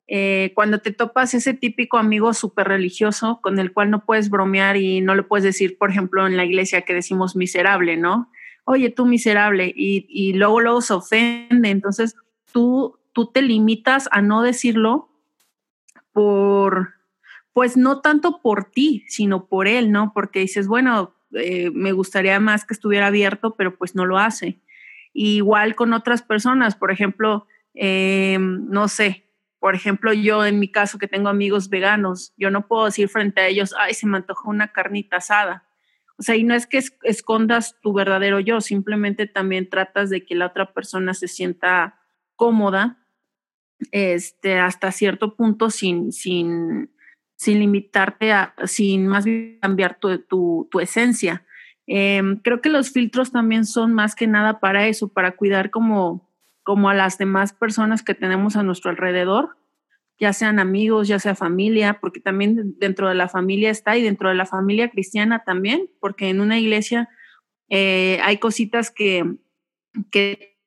eh, 0.06 0.52
cuando 0.54 0.78
te 0.78 0.92
topas 0.92 1.34
ese 1.34 1.52
típico 1.52 1.98
amigo 1.98 2.32
súper 2.32 2.68
religioso 2.68 3.40
con 3.42 3.58
el 3.58 3.74
cual 3.74 3.90
no 3.90 4.06
puedes 4.06 4.30
bromear 4.30 4.78
y 4.78 5.02
no 5.02 5.14
le 5.14 5.24
puedes 5.24 5.44
decir, 5.44 5.76
por 5.76 5.90
ejemplo, 5.90 6.26
en 6.26 6.38
la 6.38 6.46
iglesia 6.46 6.82
que 6.82 6.94
decimos 6.94 7.36
miserable, 7.36 7.98
¿no? 7.98 8.30
Oye, 8.64 8.90
tú 8.90 9.06
miserable, 9.06 9.72
y, 9.74 10.06
y 10.08 10.32
luego 10.34 10.60
luego 10.60 10.80
se 10.80 10.94
ofende, 10.94 11.70
entonces 11.70 12.16
tú, 12.52 12.98
tú 13.12 13.30
te 13.30 13.42
limitas 13.42 14.08
a 14.10 14.22
no 14.22 14.42
decirlo 14.42 15.10
por, 16.12 16.94
pues 17.52 17.76
no 17.76 18.00
tanto 18.00 18.40
por 18.40 18.70
ti, 18.70 19.04
sino 19.08 19.46
por 19.46 19.68
él, 19.68 19.92
¿no? 19.92 20.12
Porque 20.14 20.40
dices, 20.40 20.66
bueno, 20.66 21.14
eh, 21.32 21.70
me 21.72 21.92
gustaría 21.92 22.38
más 22.40 22.64
que 22.64 22.74
estuviera 22.74 23.08
abierto, 23.08 23.54
pero 23.56 23.76
pues 23.76 23.94
no 23.94 24.06
lo 24.06 24.18
hace. 24.18 24.60
igual 25.12 25.76
con 25.76 25.92
otras 25.92 26.22
personas, 26.22 26.74
por 26.74 26.90
ejemplo, 26.90 27.46
eh, 27.74 28.36
no 28.40 28.88
sé, 28.88 29.24
por 29.60 29.74
ejemplo, 29.74 30.12
yo 30.12 30.44
en 30.44 30.58
mi 30.58 30.68
caso 30.68 30.98
que 30.98 31.08
tengo 31.08 31.28
amigos 31.28 31.68
veganos, 31.68 32.34
yo 32.36 32.50
no 32.50 32.66
puedo 32.66 32.86
decir 32.86 33.08
frente 33.08 33.40
a 33.40 33.46
ellos, 33.46 33.74
ay, 33.78 33.94
se 33.94 34.06
me 34.06 34.16
antojó 34.16 34.50
una 34.50 34.72
carnita 34.72 35.18
asada, 35.18 35.64
o 36.16 36.22
sea, 36.22 36.36
y 36.36 36.44
no 36.44 36.54
es 36.54 36.66
que 36.66 36.80
escondas 37.02 37.76
tu 37.80 37.92
verdadero 37.92 38.40
yo, 38.40 38.60
simplemente 38.60 39.26
también 39.26 39.68
tratas 39.68 40.10
de 40.10 40.24
que 40.24 40.34
la 40.34 40.46
otra 40.46 40.72
persona 40.72 41.12
se 41.14 41.28
sienta 41.28 42.00
cómoda 42.36 43.04
este, 43.90 44.58
hasta 44.58 44.92
cierto 44.92 45.34
punto 45.34 45.70
sin, 45.70 46.12
sin, 46.12 46.90
sin 47.36 47.58
limitarte 47.58 48.32
a, 48.32 48.54
sin 48.64 49.06
más 49.08 49.24
bien 49.24 49.58
cambiar 49.60 49.98
tu, 49.98 50.18
tu, 50.18 50.68
tu 50.70 50.80
esencia. 50.80 51.44
Em, 51.86 52.36
creo 52.40 52.60
que 52.60 52.70
los 52.70 52.90
filtros 52.90 53.32
también 53.32 53.66
son 53.66 53.92
más 53.92 54.14
que 54.14 54.26
nada 54.26 54.60
para 54.60 54.86
eso, 54.86 55.08
para 55.08 55.32
cuidar 55.32 55.70
como, 55.70 56.30
como 56.62 56.88
a 56.88 56.94
las 56.94 57.18
demás 57.18 57.52
personas 57.52 58.02
que 58.02 58.14
tenemos 58.14 58.56
a 58.56 58.62
nuestro 58.62 58.90
alrededor 58.90 59.56
ya 60.18 60.32
sean 60.32 60.58
amigos, 60.58 61.08
ya 61.08 61.18
sea 61.18 61.34
familia, 61.34 61.98
porque 62.00 62.20
también 62.20 62.76
dentro 62.78 63.08
de 63.08 63.14
la 63.14 63.28
familia 63.28 63.70
está 63.70 63.96
y 63.96 64.02
dentro 64.02 64.28
de 64.28 64.34
la 64.34 64.46
familia 64.46 64.90
cristiana 64.90 65.42
también, 65.44 65.90
porque 66.00 66.28
en 66.28 66.40
una 66.40 66.58
iglesia 66.58 67.08
eh, 67.68 68.20
hay 68.22 68.38
cositas 68.38 68.90
que, 68.90 69.24
que 70.10 70.58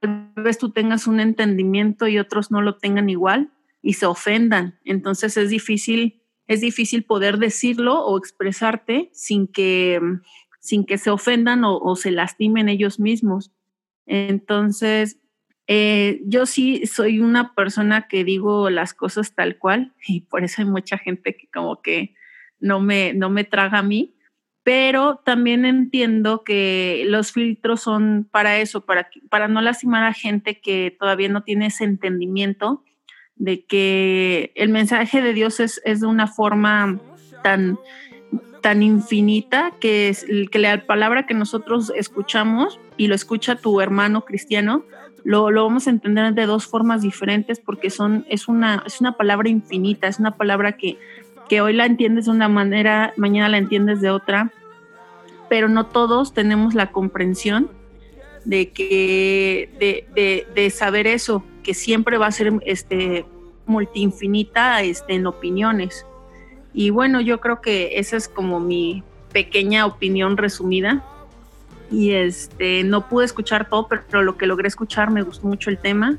tal 0.00 0.32
vez 0.36 0.58
tú 0.58 0.70
tengas 0.70 1.06
un 1.06 1.20
entendimiento 1.20 2.08
y 2.08 2.18
otros 2.18 2.50
no 2.50 2.62
lo 2.62 2.76
tengan 2.76 3.08
igual 3.08 3.52
y 3.82 3.94
se 3.94 4.06
ofendan. 4.06 4.78
Entonces 4.84 5.36
es 5.36 5.50
difícil, 5.50 6.22
es 6.46 6.60
difícil 6.60 7.04
poder 7.04 7.38
decirlo 7.38 8.04
o 8.04 8.18
expresarte 8.18 9.10
sin 9.12 9.46
que, 9.46 10.00
sin 10.60 10.84
que 10.84 10.98
se 10.98 11.10
ofendan 11.10 11.64
o, 11.64 11.78
o 11.78 11.94
se 11.96 12.10
lastimen 12.10 12.68
ellos 12.68 12.98
mismos. 12.98 13.52
Entonces, 14.06 15.18
eh, 15.70 16.22
yo 16.24 16.46
sí 16.46 16.86
soy 16.86 17.20
una 17.20 17.54
persona 17.54 18.08
que 18.08 18.24
digo 18.24 18.70
las 18.70 18.94
cosas 18.94 19.34
tal 19.34 19.58
cual 19.58 19.92
y 20.08 20.22
por 20.22 20.42
eso 20.42 20.62
hay 20.62 20.68
mucha 20.68 20.98
gente 20.98 21.36
que 21.36 21.46
como 21.48 21.82
que 21.82 22.14
no 22.58 22.80
me, 22.80 23.12
no 23.14 23.30
me 23.30 23.44
traga 23.44 23.78
a 23.78 23.82
mí, 23.82 24.16
pero 24.64 25.20
también 25.24 25.64
entiendo 25.64 26.42
que 26.42 27.04
los 27.06 27.32
filtros 27.32 27.82
son 27.82 28.28
para 28.30 28.58
eso, 28.58 28.84
para, 28.84 29.08
para 29.30 29.46
no 29.46 29.60
lastimar 29.60 30.04
a 30.04 30.12
gente 30.12 30.60
que 30.60 30.96
todavía 30.98 31.28
no 31.28 31.44
tiene 31.44 31.66
ese 31.66 31.84
entendimiento 31.84 32.82
de 33.36 33.64
que 33.64 34.52
el 34.56 34.70
mensaje 34.70 35.22
de 35.22 35.32
Dios 35.32 35.60
es, 35.60 35.80
es 35.84 36.00
de 36.00 36.06
una 36.06 36.26
forma 36.26 36.98
tan, 37.44 37.78
tan 38.60 38.82
infinita 38.82 39.72
que, 39.80 40.08
es, 40.08 40.26
que 40.50 40.58
la 40.58 40.86
palabra 40.86 41.26
que 41.26 41.34
nosotros 41.34 41.92
escuchamos 41.94 42.78
y 42.96 43.06
lo 43.06 43.14
escucha 43.14 43.56
tu 43.56 43.80
hermano 43.80 44.24
cristiano, 44.24 44.84
lo, 45.24 45.50
lo, 45.50 45.64
vamos 45.64 45.86
a 45.86 45.90
entender 45.90 46.34
de 46.34 46.46
dos 46.46 46.66
formas 46.66 47.02
diferentes 47.02 47.60
porque 47.60 47.90
son, 47.90 48.24
es, 48.28 48.48
una, 48.48 48.82
es 48.86 49.00
una 49.00 49.12
palabra 49.16 49.48
infinita, 49.48 50.06
es 50.06 50.18
una 50.18 50.36
palabra 50.36 50.72
que, 50.72 50.98
que 51.48 51.60
hoy 51.60 51.72
la 51.72 51.86
entiendes 51.86 52.26
de 52.26 52.30
una 52.30 52.48
manera, 52.48 53.12
mañana 53.16 53.48
la 53.48 53.58
entiendes 53.58 54.00
de 54.00 54.10
otra, 54.10 54.52
pero 55.48 55.68
no 55.68 55.86
todos 55.86 56.34
tenemos 56.34 56.74
la 56.74 56.90
comprensión 56.92 57.70
de 58.44 58.70
que 58.70 59.70
de, 59.78 60.06
de, 60.14 60.46
de 60.54 60.70
saber 60.70 61.06
eso, 61.06 61.44
que 61.62 61.74
siempre 61.74 62.18
va 62.18 62.26
a 62.26 62.32
ser 62.32 62.52
este 62.64 63.24
multiinfinita 63.68 64.82
este, 64.82 65.14
en 65.14 65.26
opiniones. 65.26 66.06
Y 66.78 66.90
bueno, 66.90 67.20
yo 67.20 67.40
creo 67.40 67.60
que 67.60 67.98
esa 67.98 68.16
es 68.16 68.28
como 68.28 68.60
mi 68.60 69.02
pequeña 69.32 69.84
opinión 69.84 70.36
resumida. 70.36 71.04
Y 71.90 72.12
este 72.12 72.84
no 72.84 73.08
pude 73.08 73.24
escuchar 73.24 73.68
todo, 73.68 73.88
pero 73.88 74.22
lo 74.22 74.36
que 74.36 74.46
logré 74.46 74.68
escuchar 74.68 75.10
me 75.10 75.22
gustó 75.22 75.48
mucho 75.48 75.70
el 75.70 75.78
tema. 75.78 76.18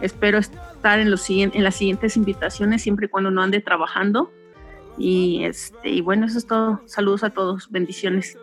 Espero 0.00 0.38
estar 0.38 1.00
en 1.00 1.10
los 1.10 1.28
en 1.28 1.62
las 1.62 1.74
siguientes 1.74 2.16
invitaciones 2.16 2.80
siempre 2.80 3.06
y 3.06 3.08
cuando 3.10 3.30
no 3.30 3.42
ande 3.42 3.60
trabajando. 3.60 4.32
Y 4.96 5.44
este 5.44 5.90
y 5.90 6.00
bueno, 6.00 6.24
eso 6.24 6.38
es 6.38 6.46
todo. 6.46 6.80
Saludos 6.86 7.22
a 7.22 7.28
todos, 7.28 7.70
bendiciones. 7.70 8.38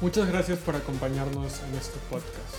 Muchas 0.00 0.26
gracias 0.26 0.58
por 0.60 0.74
acompañarnos 0.74 1.62
en 1.68 1.74
este 1.74 1.98
podcast. 2.08 2.49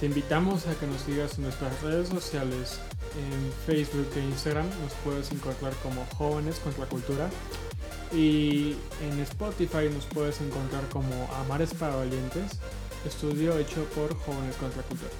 Te 0.00 0.06
invitamos 0.06 0.66
a 0.68 0.74
que 0.78 0.86
nos 0.86 1.00
sigas 1.00 1.38
en 1.38 1.44
nuestras 1.44 1.82
redes 1.82 2.08
sociales. 2.08 2.78
En 3.16 3.52
Facebook 3.66 4.06
e 4.16 4.20
Instagram 4.20 4.66
nos 4.82 4.92
puedes 5.04 5.32
encontrar 5.32 5.72
como 5.82 6.06
Jóvenes 6.16 6.60
contra 6.60 6.86
Cultura. 6.86 7.28
Y 8.12 8.76
en 9.02 9.18
Spotify 9.20 9.90
nos 9.92 10.06
puedes 10.06 10.40
encontrar 10.40 10.88
como 10.90 11.28
Amares 11.40 11.74
para 11.74 11.96
Valientes, 11.96 12.58
estudio 13.04 13.58
hecho 13.58 13.84
por 13.94 14.16
Jóvenes 14.20 14.56
contra 14.56 14.82
Cultura. 14.84 15.10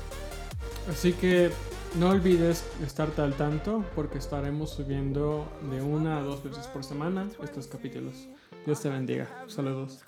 Así 0.91 1.13
que 1.13 1.51
no 1.99 2.11
olvides 2.11 2.65
estarte 2.85 3.21
al 3.21 3.35
tanto 3.35 3.85
porque 3.97 4.19
estaremos 4.19 4.71
subiendo 4.71 5.47
de 5.71 5.83
una 5.83 6.19
a 6.19 6.23
dos 6.23 6.43
veces 6.43 6.67
por 6.69 6.85
semana 6.85 7.29
estos 7.43 7.67
capítulos. 7.67 8.29
Dios 8.65 8.81
te 8.81 8.89
bendiga. 8.89 9.29
Saludos. 9.49 10.05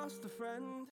Lost 0.00 0.24
a 0.24 0.28
friend 0.28 0.88